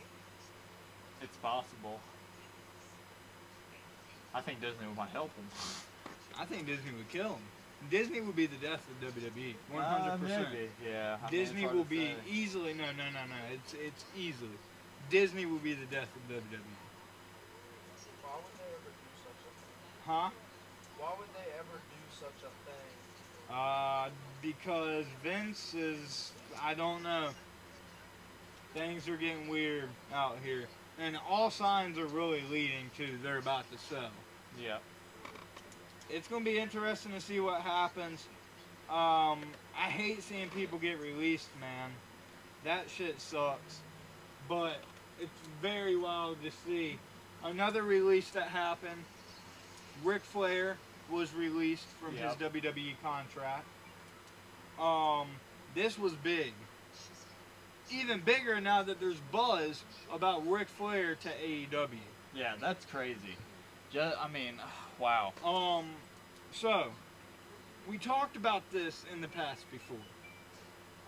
It's 1.22 1.36
possible. 1.38 2.00
I 4.34 4.40
think 4.40 4.60
Disney 4.60 4.86
might 4.96 5.10
help 5.10 5.34
them. 5.34 5.46
I 6.38 6.44
think 6.44 6.66
Disney 6.66 6.92
would 6.92 7.08
kill 7.08 7.30
them. 7.30 7.42
Disney 7.90 8.20
would 8.20 8.36
be 8.36 8.46
the 8.46 8.56
death 8.56 8.86
of 8.88 9.00
WWE. 9.00 9.54
100%. 9.72 10.22
Uh. 10.22 10.68
Yeah. 10.84 11.16
I 11.24 11.30
Disney 11.30 11.62
hard 11.62 11.74
will 11.76 11.84
be 11.84 12.06
say. 12.06 12.14
easily 12.28 12.74
no 12.74 12.92
no 12.92 13.10
no 13.10 13.24
no. 13.26 13.36
It's 13.52 13.72
it's 13.74 14.04
easily. 14.14 14.58
Disney 15.08 15.46
will 15.46 15.58
be 15.58 15.74
the 15.74 15.86
death 15.86 16.14
of 16.14 16.22
WWE. 16.28 16.76
Why 18.22 18.36
would 18.36 18.54
they 18.58 18.68
ever 18.76 18.90
do 18.90 19.08
such 19.16 19.40
a 19.40 19.50
thing? 19.60 19.74
Huh? 20.06 20.30
Why 20.98 21.12
would 21.18 21.32
they 21.34 21.48
ever 21.58 21.76
do 21.88 22.00
such 22.10 22.42
a 22.44 22.50
thing? 22.50 22.59
Uh, 23.52 24.08
because 24.42 25.04
Vince 25.22 25.74
is, 25.74 26.32
I 26.62 26.74
don't 26.74 27.02
know. 27.02 27.28
Things 28.74 29.08
are 29.08 29.16
getting 29.16 29.48
weird 29.48 29.88
out 30.14 30.36
here. 30.44 30.66
And 30.98 31.18
all 31.28 31.50
signs 31.50 31.98
are 31.98 32.06
really 32.06 32.42
leading 32.50 32.90
to 32.98 33.06
they're 33.22 33.38
about 33.38 33.70
to 33.72 33.78
sell. 33.78 34.10
Yeah. 34.62 34.78
It's 36.08 36.28
going 36.28 36.44
to 36.44 36.50
be 36.50 36.58
interesting 36.58 37.12
to 37.12 37.20
see 37.20 37.40
what 37.40 37.60
happens. 37.62 38.26
Um, 38.88 39.40
I 39.76 39.88
hate 39.88 40.22
seeing 40.22 40.48
people 40.50 40.78
get 40.78 41.00
released, 41.00 41.48
man. 41.60 41.90
That 42.64 42.90
shit 42.90 43.20
sucks. 43.20 43.80
But 44.48 44.76
it's 45.20 45.30
very 45.62 45.96
wild 45.96 46.42
to 46.42 46.50
see. 46.66 46.98
Another 47.44 47.82
release 47.82 48.30
that 48.30 48.48
happened 48.48 49.02
Ric 50.04 50.22
Flair 50.22 50.76
was 51.10 51.32
released 51.34 51.86
from 52.00 52.16
Yep. 52.16 52.38
his 52.38 52.48
WWE 52.50 52.94
contract. 53.02 53.64
Um, 54.78 55.28
this 55.74 55.98
was 55.98 56.12
big. 56.14 56.52
Even 57.90 58.20
bigger 58.20 58.60
now 58.60 58.82
that 58.84 59.00
there's 59.00 59.18
buzz 59.32 59.82
about 60.12 60.46
Ric 60.48 60.68
Flair 60.68 61.16
to 61.16 61.28
AEW. 61.28 61.88
Yeah, 62.34 62.54
that's 62.60 62.84
crazy. 62.86 63.36
Just, 63.92 64.16
I 64.18 64.28
mean, 64.28 64.54
wow. 64.98 65.32
Um, 65.44 65.90
so 66.52 66.92
we 67.88 67.98
talked 67.98 68.36
about 68.36 68.62
this 68.70 69.04
in 69.12 69.20
the 69.20 69.28
past 69.28 69.64
before. 69.70 69.96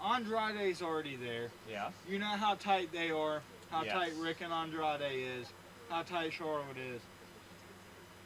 Andrade's 0.05 0.83
already 0.83 1.15
there. 1.17 1.51
Yeah. 1.71 1.91
You 2.09 2.19
know 2.19 2.27
how 2.27 2.55
tight 2.57 2.91
they 2.93 3.11
are, 3.13 3.41
how 3.71 3.85
Yes. 3.85 3.93
tight 3.93 4.13
Ric 4.19 4.41
and 4.41 4.53
Andrade 4.53 5.01
is, 5.03 5.47
how 5.89 6.03
tight 6.03 6.33
Charlotte 6.33 6.77
is. 6.77 7.01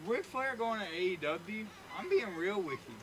Ric 0.05 0.25
Flair 0.25 0.55
going 0.57 0.81
to 0.81 0.87
AEW, 0.87 1.65
I'm 1.99 2.11
being 2.11 2.37
real 2.37 2.61
with 2.61 2.81
you. 2.89 2.95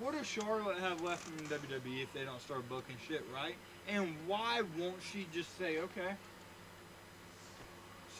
What 0.00 0.14
does 0.14 0.26
Charlotte 0.26 0.78
have 0.78 1.02
left 1.02 1.22
in 1.26 1.48
WWE 1.48 2.02
if 2.02 2.12
they 2.14 2.24
don't 2.24 2.40
start 2.40 2.68
booking 2.68 2.96
shit 3.08 3.24
right? 3.34 3.54
And 3.88 4.14
why 4.26 4.62
won't 4.78 5.02
she 5.12 5.26
just 5.34 5.56
say, 5.58 5.78
okay, 5.78 6.14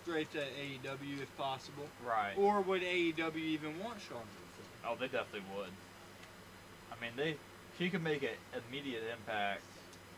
straight 0.02 0.30
to 0.32 0.38
AEW 0.38 1.22
if 1.22 1.36
possible? 1.38 1.86
Right. 2.06 2.34
Or 2.36 2.60
would 2.60 2.82
AEW 2.82 3.36
even 3.36 3.78
want 3.78 3.98
Charlotte? 4.06 4.26
Oh, 4.86 4.96
they 4.98 5.06
definitely 5.06 5.42
would. 5.56 5.70
I 6.90 7.00
mean, 7.00 7.12
they 7.16 7.36
she 7.78 7.88
could 7.88 8.02
make 8.02 8.22
an 8.22 8.30
immediate 8.68 9.02
impact, 9.12 9.62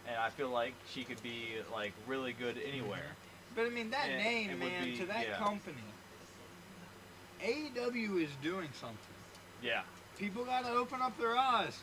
and 0.09 0.17
I 0.17 0.31
feel 0.31 0.49
like 0.49 0.73
she 0.93 1.05
could 1.05 1.23
be 1.23 1.57
like 1.73 1.93
really 2.07 2.33
good 2.33 2.57
mm-hmm. 2.57 2.69
anywhere. 2.69 3.17
But 3.55 3.67
I 3.67 3.69
mean, 3.69 3.91
that 3.91 4.09
It- 4.09 4.23
name, 4.23 4.59
man, 4.59 4.85
be- 4.85 4.97
to 4.97 5.07
that 5.07 5.29
yeah. 5.29 5.37
company, 5.39 5.77
AEW 7.45 8.23
is 8.23 8.31
doing 8.43 8.69
something. 8.81 8.99
Yeah. 9.63 9.83
People 10.19 10.45
got 10.45 10.65
to 10.65 10.71
open 10.71 11.03
up 11.03 11.19
their 11.19 11.37
eyes. 11.37 11.79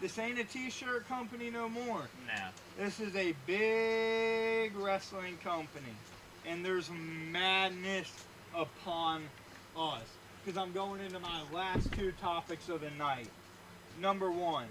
This 0.00 0.18
ain't 0.18 0.38
a 0.38 0.44
t-shirt 0.44 1.08
company 1.08 1.50
no 1.50 1.68
more. 1.68 2.02
Nah. 2.26 2.48
This 2.78 3.00
is 3.00 3.14
a 3.14 3.34
big 3.46 4.74
wrestling 4.76 5.38
company, 5.42 5.94
and 6.46 6.64
there's 6.64 6.90
madness 7.30 8.12
upon 8.54 9.22
us. 9.78 10.02
Because 10.44 10.60
I'm 10.60 10.72
going 10.72 11.00
into 11.00 11.18
my 11.18 11.40
last 11.52 11.92
two 11.92 12.12
topics 12.20 12.68
of 12.68 12.80
the 12.80 12.90
night. 12.90 13.28
Number 14.00 14.30
one, 14.30 14.66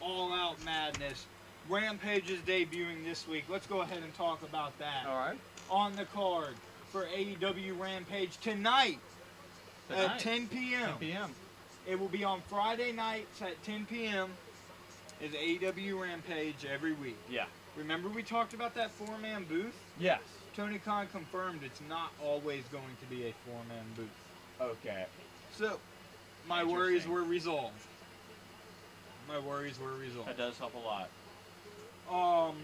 All 0.00 0.32
Out 0.32 0.62
Madness. 0.64 1.26
Rampage 1.68 2.30
is 2.30 2.40
debuting 2.40 3.04
this 3.04 3.26
week. 3.28 3.44
Let's 3.48 3.66
go 3.66 3.82
ahead 3.82 4.02
and 4.02 4.14
talk 4.14 4.42
about 4.42 4.78
that. 4.78 5.06
All 5.06 5.18
right. 5.18 5.38
On 5.68 5.94
the 5.94 6.04
card 6.06 6.54
for 6.90 7.04
AEW 7.06 7.78
Rampage 7.78 8.38
tonight, 8.38 8.98
at 9.90 10.18
10 10.18 10.48
p.m. 10.48 10.80
10 10.80 10.94
p.m. 10.98 11.30
It 11.88 11.98
will 11.98 12.08
be 12.08 12.24
on 12.24 12.40
Friday 12.42 12.92
nights 12.92 13.42
at 13.42 13.62
10 13.64 13.86
p.m. 13.86 14.30
Is 15.20 15.32
AEW 15.32 16.00
Rampage 16.00 16.64
every 16.70 16.92
week. 16.92 17.18
Yeah. 17.28 17.44
Remember 17.76 18.08
we 18.08 18.22
talked 18.22 18.54
about 18.54 18.74
that 18.74 18.90
four-man 18.90 19.44
booth? 19.44 19.74
Yes. 19.98 20.20
Tony 20.56 20.78
Khan 20.78 21.06
confirmed 21.12 21.60
it's 21.64 21.80
not 21.88 22.12
always 22.24 22.64
going 22.72 22.96
to 23.00 23.06
be 23.14 23.26
a 23.26 23.34
four-man 23.46 23.84
booth. 23.96 24.08
Okay. 24.60 25.04
So, 25.56 25.78
my 26.48 26.64
worries 26.64 27.06
were 27.06 27.22
resolved. 27.22 27.74
My 29.28 29.38
worries 29.38 29.78
were 29.78 29.92
resolved. 29.92 30.28
That 30.28 30.38
does 30.38 30.58
help 30.58 30.74
a 30.74 30.78
lot. 30.78 31.08
Um, 32.10 32.56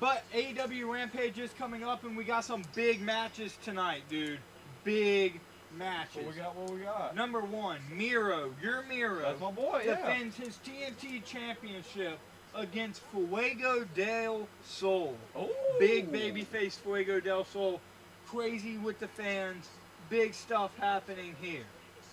but 0.00 0.24
AEW 0.34 0.92
Rampage 0.92 1.38
is 1.38 1.50
coming 1.58 1.84
up, 1.84 2.04
and 2.04 2.16
we 2.16 2.24
got 2.24 2.44
some 2.44 2.62
big 2.74 3.00
matches 3.00 3.56
tonight, 3.64 4.02
dude. 4.10 4.38
Big 4.84 5.40
matches. 5.78 6.24
What 6.24 6.34
we 6.34 6.40
got? 6.40 6.56
What 6.56 6.70
we 6.70 6.80
got? 6.80 7.16
Number 7.16 7.40
one, 7.40 7.78
Miro, 7.94 8.52
your 8.62 8.82
Miro, 8.88 9.22
That's 9.22 9.40
my 9.40 9.50
boy. 9.50 9.82
Yeah. 9.84 9.96
defends 9.96 10.36
his 10.36 10.58
TNT 10.64 11.24
championship 11.24 12.18
against 12.54 13.00
Fuego 13.12 13.84
del 13.94 14.46
Sol. 14.64 15.16
Oh. 15.34 15.50
Big 15.78 16.12
babyface 16.12 16.78
Fuego 16.78 17.20
del 17.20 17.44
Sol, 17.44 17.80
crazy 18.26 18.78
with 18.78 18.98
the 19.00 19.08
fans, 19.08 19.68
big 20.10 20.34
stuff 20.34 20.76
happening 20.78 21.34
here. 21.40 21.64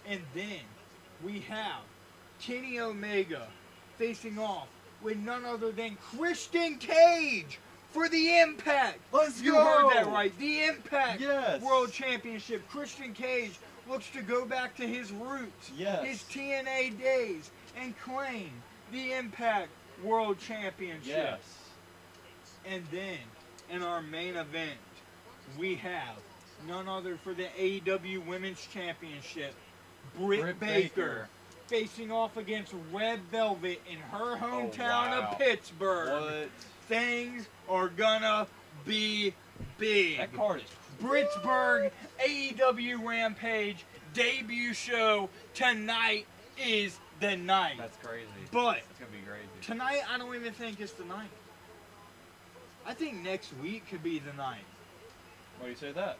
And 0.07 0.21
then 0.33 0.61
we 1.23 1.39
have 1.41 1.81
Kenny 2.39 2.79
Omega 2.79 3.47
facing 3.97 4.39
off 4.39 4.67
with 5.01 5.17
none 5.17 5.45
other 5.45 5.71
than 5.71 5.97
Christian 6.17 6.77
Cage 6.77 7.59
for 7.91 8.07
the 8.09 8.37
Impact. 8.39 8.99
Let's 9.11 9.41
You 9.41 9.53
go. 9.53 9.63
heard 9.63 9.95
that 9.95 10.07
right. 10.07 10.37
The 10.37 10.63
Impact 10.65 11.21
Yes. 11.21 11.61
World 11.61 11.91
Championship. 11.91 12.67
Christian 12.69 13.13
Cage 13.13 13.57
looks 13.87 14.09
to 14.11 14.21
go 14.21 14.45
back 14.45 14.75
to 14.77 14.87
his 14.87 15.11
roots, 15.11 15.71
Yes. 15.75 16.05
his 16.05 16.23
TNA 16.23 16.91
days, 16.99 17.49
and 17.75 17.97
claim 17.99 18.51
the 18.91 19.13
Impact 19.13 19.69
World 20.03 20.39
Championship. 20.39 21.07
Yes. 21.07 21.39
And 22.65 22.85
then 22.91 23.17
in 23.69 23.81
our 23.81 24.01
main 24.01 24.35
event, 24.35 24.77
we 25.57 25.75
have 25.75 26.15
none 26.67 26.87
other 26.87 27.17
for 27.23 27.33
the 27.33 27.47
AEW 27.57 28.19
Women's 28.25 28.65
Championship, 28.67 29.55
Britt, 30.17 30.41
Britt 30.41 30.59
Baker, 30.59 30.89
Baker. 30.89 31.29
Facing 31.73 32.11
off 32.11 32.35
against 32.35 32.73
Red 32.91 33.19
Velvet 33.31 33.79
in 33.89 33.99
her 33.99 34.35
hometown 34.37 34.79
Oh, 34.79 35.21
wow. 35.21 35.29
of 35.31 35.37
Pittsburgh. 35.37 36.21
What? 36.41 36.49
Things 36.87 37.47
are 37.69 37.87
gonna 37.89 38.47
be 38.85 39.33
big. 39.77 40.17
That 40.17 40.33
card 40.33 40.61
is. 40.61 40.67
Pittsburgh 40.99 41.91
AEW 42.25 43.05
Rampage 43.07 43.85
debut 44.13 44.73
show 44.73 45.29
tonight 45.53 46.25
is 46.57 46.97
the 47.19 47.35
night. 47.37 47.77
That's 47.77 47.97
crazy. 47.97 48.25
but 48.51 48.81
That's 48.87 48.99
gonna 48.99 49.11
be 49.11 49.19
crazy. 49.27 49.47
tonight, 49.61 50.01
I 50.11 50.17
don't 50.17 50.35
even 50.35 50.51
think 50.53 50.79
it's 50.81 50.93
the 50.93 51.05
night. 51.05 51.29
I 52.87 52.93
think 52.95 53.21
next 53.23 53.51
week 53.61 53.87
could 53.89 54.01
be 54.03 54.17
the 54.17 54.33
night. 54.33 54.63
Why 55.59 55.65
do 55.65 55.71
you 55.71 55.77
say 55.77 55.91
that? 55.91 56.17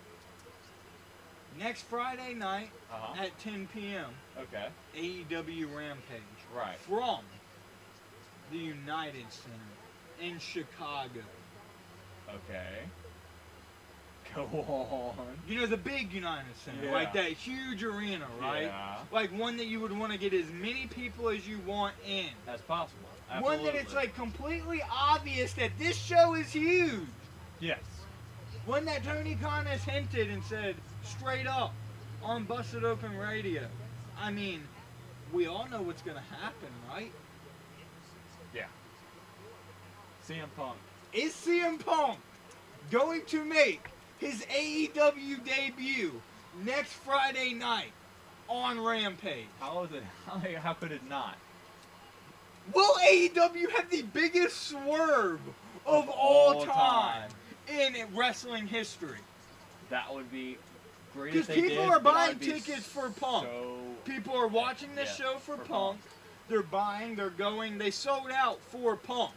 Next 1.58 1.82
Friday 1.84 2.36
night 2.36 2.70
Uh 2.94 2.98
huh. 3.00 3.24
at 3.24 3.38
10 3.40 3.68
p.m. 3.74 4.06
Okay. 4.40 4.68
AEW 4.96 5.76
Rampage 5.76 6.22
Right. 6.56 6.78
from 6.80 7.20
the 8.52 8.58
United 8.58 9.26
Center 9.32 9.56
in 10.22 10.40
Chicago. 10.40 11.22
Okay. 12.30 12.80
Go 14.36 14.44
on. 15.18 15.38
You 15.48 15.60
know 15.60 15.66
the 15.66 15.78
big 15.78 16.14
United 16.14 16.56
Center, 16.64 16.86
Yeah. 16.86 16.92
like 16.92 17.14
that 17.14 17.32
huge 17.32 17.84
arena, 17.84 18.28
right? 18.40 18.66
Yeah. 18.66 18.98
Like 19.12 19.32
one 19.32 19.58
that 19.58 19.66
you 19.66 19.80
would 19.80 19.92
want 19.92 20.12
to 20.12 20.20
get 20.20 20.34
as 20.34 20.50
many 20.52 20.86
people 20.88 21.30
as 21.30 21.48
you 21.48 21.58
want 21.60 21.96
in. 22.06 22.30
That's 22.46 22.62
possible. 22.62 23.10
Absolutely. 23.32 23.58
One 23.58 23.66
that 23.66 23.76
it's 23.76 23.94
like 23.94 24.16
completely 24.16 24.82
obvious 24.92 25.54
that 25.54 25.72
this 25.80 25.98
show 25.98 26.36
is 26.36 26.52
huge. 26.52 27.08
Yes. 27.60 27.80
One 28.66 28.86
that 28.86 29.04
Tony 29.04 29.36
Khan 29.36 29.66
has 29.66 29.84
hinted 29.84 30.30
and 30.30 30.44
said 30.44 30.76
straight 31.04 31.48
up 31.48 31.74
on 32.22 32.44
Busted 32.44 32.84
Open 32.84 33.18
Radio. 33.18 33.68
I 34.22 34.32
mean, 34.32 34.64
we 35.32 35.48
all 35.48 35.68
know 35.70 35.82
what's 35.82 36.02
gonna 36.02 36.24
happen, 36.42 36.70
right? 36.90 37.12
Yeah. 38.54 38.66
CM 40.28 40.48
Punk. 40.56 40.78
Is 41.14 41.34
CM 41.34 41.84
Punk 41.84 42.20
going 42.92 43.22
to 43.28 43.44
make 43.44 43.90
his 44.20 44.46
AEW 44.46 45.44
debut 45.46 46.22
next 46.64 46.94
Friday 46.94 47.54
night 47.54 47.92
on 48.48 48.80
Rampage? 48.80 49.46
How 49.60 49.84
is 49.84 49.92
it? 49.92 50.04
How, 50.26 50.40
how 50.62 50.74
could 50.74 50.92
it 50.92 51.08
not? 51.10 51.38
Will 52.74 52.94
AEW 52.96 53.72
have 53.72 53.90
the 53.90 54.04
biggest 54.04 54.68
swerve 54.68 55.40
of, 55.86 56.08
all, 56.10 56.60
all 56.60 56.66
time, 56.66 57.30
in 57.68 57.96
wrestling 58.16 58.68
history? 58.68 59.18
That 59.90 60.14
would 60.14 60.32
be 60.32 60.58
great 61.14 61.34
Because 61.34 61.48
people 61.48 61.86
did, 61.86 61.90
are 61.90 62.00
buying 62.00 62.38
be 62.38 62.48
tickets 62.48 62.86
for 62.86 63.10
Punk. 63.10 63.48
So 63.48 63.78
People 64.10 64.36
are 64.36 64.48
watching 64.48 64.96
this 64.96 65.18
Yeah, 65.20 65.26
show 65.26 65.34
for, 65.38 65.56
for 65.58 65.58
Punk. 65.58 65.68
Punk. 65.68 66.00
They're 66.50 66.64
buying, 66.64 67.16
they're 67.16 67.30
going, 67.30 67.78
they 67.78 67.92
sold 67.92 68.32
out 68.36 68.60
for 68.72 68.96
Punk. 68.96 69.32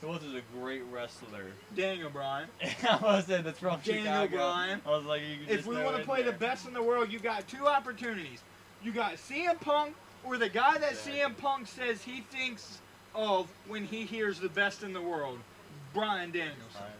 who 0.00 0.08
else 0.08 0.22
is 0.24 0.34
a 0.34 0.42
great 0.58 0.82
wrestler? 0.90 1.44
Daniel 1.76 2.10
Bryan. 2.10 2.48
I 2.90 2.98
was 3.00 3.26
saying 3.26 3.44
that's 3.44 3.60
from 3.60 3.78
Daniel 3.84 4.04
Chicago. 4.04 4.36
Bryan. 4.36 4.80
I 4.84 4.90
was 4.90 5.04
like, 5.04 5.22
If 5.48 5.66
we 5.66 5.76
want 5.76 5.96
to 5.96 6.02
play 6.02 6.22
the 6.22 6.32
best 6.32 6.66
in 6.66 6.74
the 6.74 6.82
world, 6.82 7.12
you 7.12 7.20
got 7.20 7.46
two 7.46 7.66
opportunities. 7.68 8.40
You 8.82 8.92
got 8.92 9.14
CM 9.14 9.60
Punk 9.60 9.94
or 10.24 10.36
the 10.38 10.48
guy 10.48 10.76
that 10.78 10.94
Yeah. 11.06 11.26
CM 11.28 11.36
Punk 11.38 11.68
says 11.68 12.02
he 12.02 12.20
thinks 12.22 12.80
of 13.14 13.48
when 13.68 13.84
he 13.84 14.02
hears 14.02 14.40
the 14.40 14.48
best 14.48 14.82
in 14.82 14.92
the 14.92 15.00
world, 15.00 15.38
Bryan 15.94 16.32
Danielson. 16.32 16.58
Bryan 16.72 16.92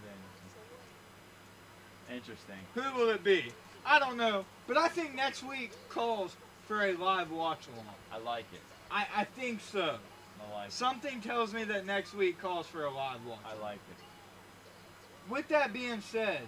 Danielson. 2.09 2.15
Interesting. 2.15 2.57
Who 2.75 2.99
will 3.01 3.11
it 3.11 3.25
be? 3.25 3.53
I 3.85 3.99
don't 3.99 4.17
know, 4.17 4.45
but 4.67 4.77
I 4.79 4.89
think 4.89 5.15
next 5.15 5.43
week 5.43 5.73
calls 5.91 6.37
for 6.67 6.85
a 6.85 6.93
live 6.95 7.31
watch 7.31 7.67
along. 7.73 7.95
I 8.13 8.19
like 8.19 8.47
it. 8.53 8.61
I, 8.91 9.07
I 9.17 9.25
think 9.25 9.61
so. 9.61 9.99
I 10.41 10.55
like 10.55 10.69
it. 10.69 10.73
Something 10.73 11.21
tells 11.21 11.53
me 11.53 11.65
that 11.65 11.87
next 11.87 12.15
week 12.15 12.39
calls 12.41 12.67
for 12.67 12.85
a 12.85 12.91
live 12.91 13.25
watch. 13.27 13.39
I 13.47 13.61
like 13.63 13.75
it. 13.91 15.31
With 15.31 15.49
that 15.49 15.73
being 15.73 16.01
said, 16.01 16.43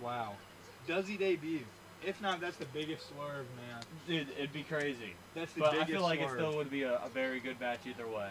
wow, 0.00 0.32
does 0.86 1.06
he 1.06 1.16
debut? 1.16 1.60
If 2.06 2.20
not, 2.20 2.40
that's 2.40 2.56
the 2.56 2.66
biggest 2.66 3.08
swerve, 3.08 3.46
man. 3.56 3.82
Dude, 4.06 4.28
it'd 4.36 4.52
be 4.52 4.62
crazy. 4.62 5.14
That's 5.34 5.52
the 5.54 5.60
But 5.60 5.74
I 5.74 5.84
feel 5.84 6.02
like 6.02 6.20
it 6.20 6.30
still 6.30 6.54
would 6.56 6.70
be 6.70 6.82
a, 6.82 6.96
a 6.96 7.08
very 7.08 7.40
good 7.40 7.58
match 7.60 7.80
either 7.86 8.06
way. 8.06 8.30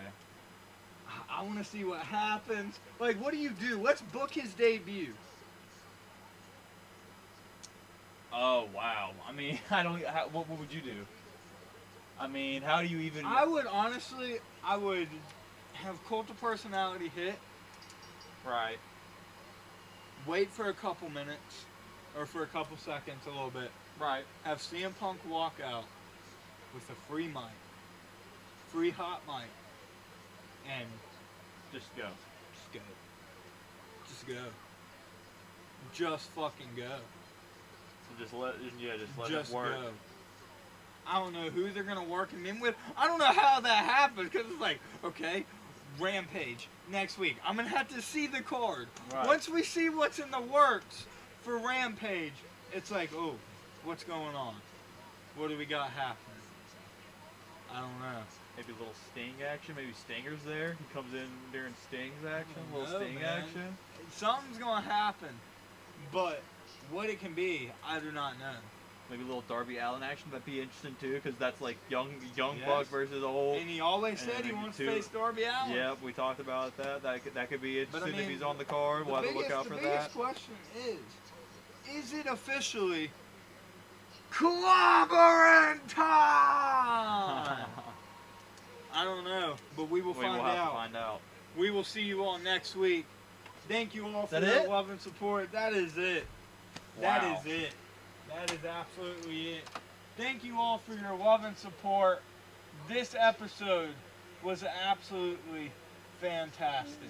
I, 1.29 1.41
want 1.43 1.57
to 1.57 1.63
see 1.63 1.83
what 1.83 1.99
happens. 1.99 2.79
Like, 2.99 3.17
what 3.17 3.33
do 3.33 3.39
you 3.39 3.51
do? 3.51 3.79
Let's 3.81 4.01
book 4.01 4.31
his 4.31 4.53
debut. 4.53 5.13
Oh 8.33 8.67
wow! 8.75 9.11
I 9.27 9.31
mean, 9.31 9.59
I 9.71 9.83
don't. 9.83 10.03
How, 10.05 10.27
what, 10.31 10.49
what 10.49 10.59
would 10.59 10.73
you 10.73 10.81
do? 10.81 11.05
I 12.19 12.27
mean, 12.27 12.61
how 12.61 12.81
do 12.81 12.87
you 12.87 12.99
even? 12.99 13.25
I 13.25 13.45
would 13.45 13.65
honestly, 13.67 14.39
I 14.63 14.77
would 14.77 15.07
have 15.73 16.03
cult 16.07 16.29
of 16.29 16.39
personality 16.39 17.09
hit, 17.15 17.35
right. 18.45 18.77
wait 20.27 20.49
for 20.51 20.69
a 20.69 20.73
couple 20.73 21.09
minutes, 21.09 21.65
or 22.17 22.25
for 22.25 22.43
a 22.43 22.47
couple 22.47 22.77
seconds, 22.77 23.25
a 23.27 23.29
little 23.29 23.49
bit. 23.49 23.71
Right. 23.99 24.23
Have 24.43 24.59
CM 24.59 24.97
Punk 24.99 25.19
walk 25.29 25.55
out 25.63 25.85
with 26.73 26.89
a 26.89 26.95
free 27.11 27.27
mic, 27.27 27.43
free 28.69 28.89
hot 28.89 29.21
mic, 29.27 29.49
and 30.71 30.87
Just 31.73 31.95
go. 31.95 32.07
just 32.53 32.73
go. 32.73 32.79
Just 34.07 34.27
go. 34.27 34.45
Just 35.93 36.29
fucking 36.31 36.69
go. 36.75 36.97
So 38.17 38.23
just 38.23 38.33
let. 38.33 38.53
Yeah, 38.79 38.97
just 38.97 39.17
let 39.17 39.29
just 39.29 39.51
it 39.51 39.55
work. 39.55 39.73
go. 39.73 39.89
I 41.05 41.19
don't 41.19 41.33
know 41.33 41.49
who 41.49 41.69
they're 41.71 41.83
gonna 41.83 42.03
work 42.03 42.31
him 42.31 42.45
in 42.45 42.59
with. 42.59 42.75
I 42.97 43.07
don't 43.07 43.19
know 43.19 43.25
how 43.25 43.59
that 43.59 43.85
happens 43.85 44.29
because 44.31 44.49
it's 44.49 44.61
like, 44.61 44.79
okay, 45.03 45.45
Rampage 45.99 46.67
next 46.89 47.17
week. 47.17 47.35
I'm 47.45 47.55
gonna 47.57 47.67
have 47.67 47.89
to 47.89 48.01
see 48.01 48.27
the 48.27 48.41
card. 48.41 48.87
Right. 49.13 49.27
Once 49.27 49.49
we 49.49 49.63
see 49.63 49.89
what's 49.89 50.19
in 50.19 50.31
the 50.31 50.39
works 50.41 51.05
for 51.41 51.57
Rampage, 51.57 52.33
it's 52.73 52.89
like, 52.89 53.09
oh, 53.15 53.35
what's 53.83 54.03
going 54.03 54.35
on? 54.35 54.55
What 55.35 55.49
do 55.49 55.57
we 55.57 55.65
got 55.65 55.89
happening? 55.89 56.17
I 57.73 57.81
don't 57.81 57.99
know. 57.99 58.21
Maybe 58.55 58.69
a 58.71 58.75
little 58.79 58.93
Sting 59.11 59.33
action. 59.45 59.75
Maybe 59.75 59.91
Stinger's 59.93 60.43
there. 60.45 60.77
He 60.79 60.93
comes 60.93 61.13
in 61.13 61.27
during 61.51 61.73
Sting's 61.87 62.23
action. 62.23 62.55
A 62.71 62.77
little 62.77 62.93
No, 62.93 63.03
Sting 63.05 63.15
man. 63.15 63.41
action. 63.41 63.77
Something's 64.11 64.57
gonna 64.59 64.81
happen, 64.85 65.29
but 66.11 66.43
what 66.93 67.09
it 67.09 67.19
can 67.19 67.33
be, 67.33 67.69
I 67.85 67.99
do 67.99 68.11
not 68.11 68.39
know. 68.39 68.53
Maybe 69.09 69.23
a 69.23 69.25
little 69.25 69.43
Darby 69.49 69.77
Allin 69.77 70.01
action. 70.01 70.29
That'd 70.31 70.45
be 70.45 70.61
interesting 70.61 70.95
too, 71.01 71.15
because 71.21 71.37
that's 71.37 71.59
like 71.59 71.75
young 71.89 72.09
young 72.37 72.57
Yes. 72.57 72.65
Buck 72.67 72.87
versus 72.87 73.23
old. 73.23 73.57
And 73.57 73.69
he 73.69 73.81
always 73.81 74.21
And 74.23 74.31
said 74.31 74.45
he 74.45 74.53
wants 74.53 74.77
to 74.77 74.87
face 74.87 75.07
Darby 75.07 75.43
Allin. 75.43 75.75
Yep, 75.75 76.01
we 76.01 76.13
talked 76.13 76.39
about 76.39 76.75
that. 76.77 77.03
That 77.03 77.23
could, 77.23 77.33
that 77.33 77.49
could 77.49 77.61
be 77.61 77.83
But 77.91 78.03
I 78.03 78.05
interesting 78.07 78.25
if 78.25 78.29
he's 78.31 78.41
on 78.41 78.57
the 78.57 78.63
card. 78.65 79.05
We'll 79.05 79.17
have 79.17 79.25
to 79.29 79.37
look 79.37 79.51
out 79.51 79.65
for 79.65 79.73
that. 79.75 79.81
the 79.81 79.87
biggest 79.87 80.13
question 80.13 80.53
is, 80.87 80.97
is 81.95 82.13
it 82.13 82.25
officially 82.27 83.11
clobbering 84.31 85.79
time? 85.89 87.67
I 88.95 89.03
don't 89.03 89.23
know, 89.25 89.55
but 89.75 89.89
we 89.89 90.01
will 90.01 90.13
we 90.13 90.21
find 90.21 90.37
will 90.37 90.43
have 90.45 90.57
out. 90.57 90.69
to 90.69 90.75
find 90.75 90.95
out. 90.95 91.19
We 91.57 91.71
will 91.71 91.83
see 91.83 92.01
you 92.03 92.23
all 92.23 92.37
next 92.39 92.75
week. 92.75 93.05
Thank 93.67 93.93
you 93.95 94.07
all 94.07 94.27
for 94.27 94.39
that 94.39 94.43
your 94.43 94.63
it? 94.63 94.69
love 94.69 94.89
and 94.89 94.99
support. 95.01 95.51
That 95.51 95.73
is 95.73 95.97
it. 95.97 96.25
That 96.99 97.23
Wow. 97.23 97.39
is 97.39 97.45
it. 97.45 97.71
That 98.29 98.51
is 98.51 98.63
absolutely 98.65 99.53
it. 99.55 99.63
Thank 100.17 100.43
you 100.43 100.59
all 100.59 100.77
for 100.77 100.93
your 100.93 101.15
love 101.15 101.43
and 101.43 101.57
support. 101.57 102.21
This 102.87 103.15
episode 103.17 103.93
was 104.43 104.63
absolutely 104.63 105.71
fantastic. 106.19 107.09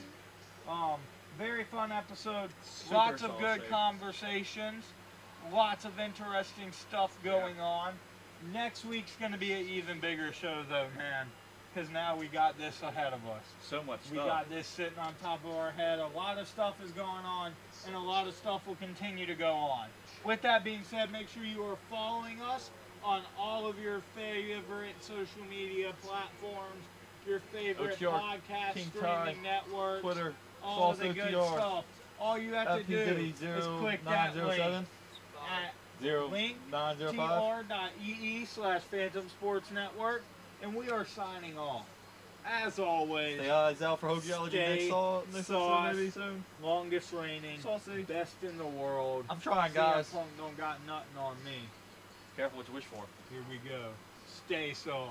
Um, 0.67 0.99
very 1.37 1.63
fun 1.65 1.91
episode. 1.91 2.49
Super 2.63 2.95
Lots 2.95 3.21
of 3.23 3.37
good 3.39 3.59
saucy. 3.59 3.69
conversations. 3.69 4.85
Lots 5.51 5.85
of 5.85 5.99
interesting 5.99 6.71
stuff 6.71 7.17
going 7.23 7.59
on. 7.59 7.93
Next 8.53 8.85
week's 8.85 9.15
going 9.17 9.31
to 9.31 9.37
be 9.37 9.53
an 9.53 9.67
even 9.67 9.99
bigger 9.99 10.31
show, 10.33 10.63
though, 10.69 10.87
man. 10.97 11.27
Because 11.73 11.89
now 11.89 12.15
we 12.15 12.27
got 12.27 12.57
this 12.57 12.81
ahead 12.83 13.13
of 13.13 13.25
us. 13.27 13.43
So 13.63 13.81
much 13.83 14.01
stuff. 14.01 14.11
We 14.11 14.17
got 14.17 14.49
this 14.49 14.67
sitting 14.67 14.99
on 14.99 15.13
top 15.23 15.43
of 15.43 15.55
our 15.55 15.71
head. 15.71 15.99
A 15.99 16.07
lot 16.15 16.37
of 16.37 16.47
stuff 16.47 16.75
is 16.83 16.91
going 16.91 17.25
on, 17.25 17.51
and 17.87 17.95
a 17.95 17.99
lot 17.99 18.27
of 18.27 18.35
stuff 18.35 18.67
will 18.67 18.75
continue 18.75 19.25
to 19.25 19.33
go 19.33 19.51
on. 19.53 19.87
With 20.23 20.41
that 20.43 20.63
being 20.63 20.81
said, 20.83 21.11
make 21.11 21.29
sure 21.29 21.43
you 21.43 21.63
are 21.63 21.77
following 21.89 22.41
us 22.41 22.69
on 23.03 23.21
all 23.37 23.67
of 23.67 23.79
your 23.79 24.01
favorite 24.15 24.95
social 25.01 25.43
media 25.49 25.93
platforms, 26.03 26.83
your 27.27 27.39
favorite 27.51 27.99
OTR, 27.99 28.19
podcast 28.19 28.73
King 28.75 28.87
streaming 28.89 29.03
Tide, 29.03 29.35
networks, 29.43 30.01
Twitter, 30.01 30.33
all 30.63 30.93
the 30.93 31.09
good 31.09 31.33
OTR, 31.33 31.53
stuff. 31.53 31.85
All 32.19 32.37
you 32.37 32.53
have 32.53 32.77
to 32.77 32.83
do 32.83 32.95
is 32.97 33.65
click 33.79 34.03
that 34.05 34.35
link 34.35 34.61
FPW0907 34.61 34.85
at 35.49 35.73
zero 36.01 36.27
link 36.27 36.57
nine 36.71 36.97
zero 36.97 37.13
five. 37.13 37.67
tr.ee 37.67 38.45
slash 38.45 38.81
Fantom 38.83 39.27
Sports 39.29 39.71
Network, 39.71 40.23
and 40.63 40.73
we 40.73 40.89
are 40.89 41.05
signing 41.05 41.57
off. 41.57 41.85
As 42.45 42.77
always, 42.77 43.39
uh, 43.39 43.43
Stay 43.43 43.51
eyes 43.51 43.81
out 43.81 43.99
for 43.99 44.09
Hogeology 44.09 44.49
Stay 44.49 44.75
next 44.75 44.87
saw 44.89 45.21
next 45.33 45.47
sauce. 45.47 45.95
maybe 45.95 46.09
soon. 46.09 46.43
longest 46.61 47.13
reigning, 47.13 47.59
Saucy. 47.61 48.01
best 48.03 48.35
in 48.43 48.57
the 48.57 48.65
world. 48.65 49.23
I'm 49.29 49.39
trying, 49.39 49.71
CM 49.71 49.75
guys. 49.75 50.09
Punk 50.09 50.27
don't 50.37 50.57
got 50.57 50.79
nothing 50.85 51.17
on 51.17 51.35
me. 51.45 51.59
Careful 52.35 52.57
what 52.57 52.67
you 52.67 52.73
wish 52.73 52.83
for. 52.85 53.03
Here 53.31 53.41
we 53.49 53.57
go. 53.69 53.89
Stay 54.45 54.73
sauce. 54.73 55.09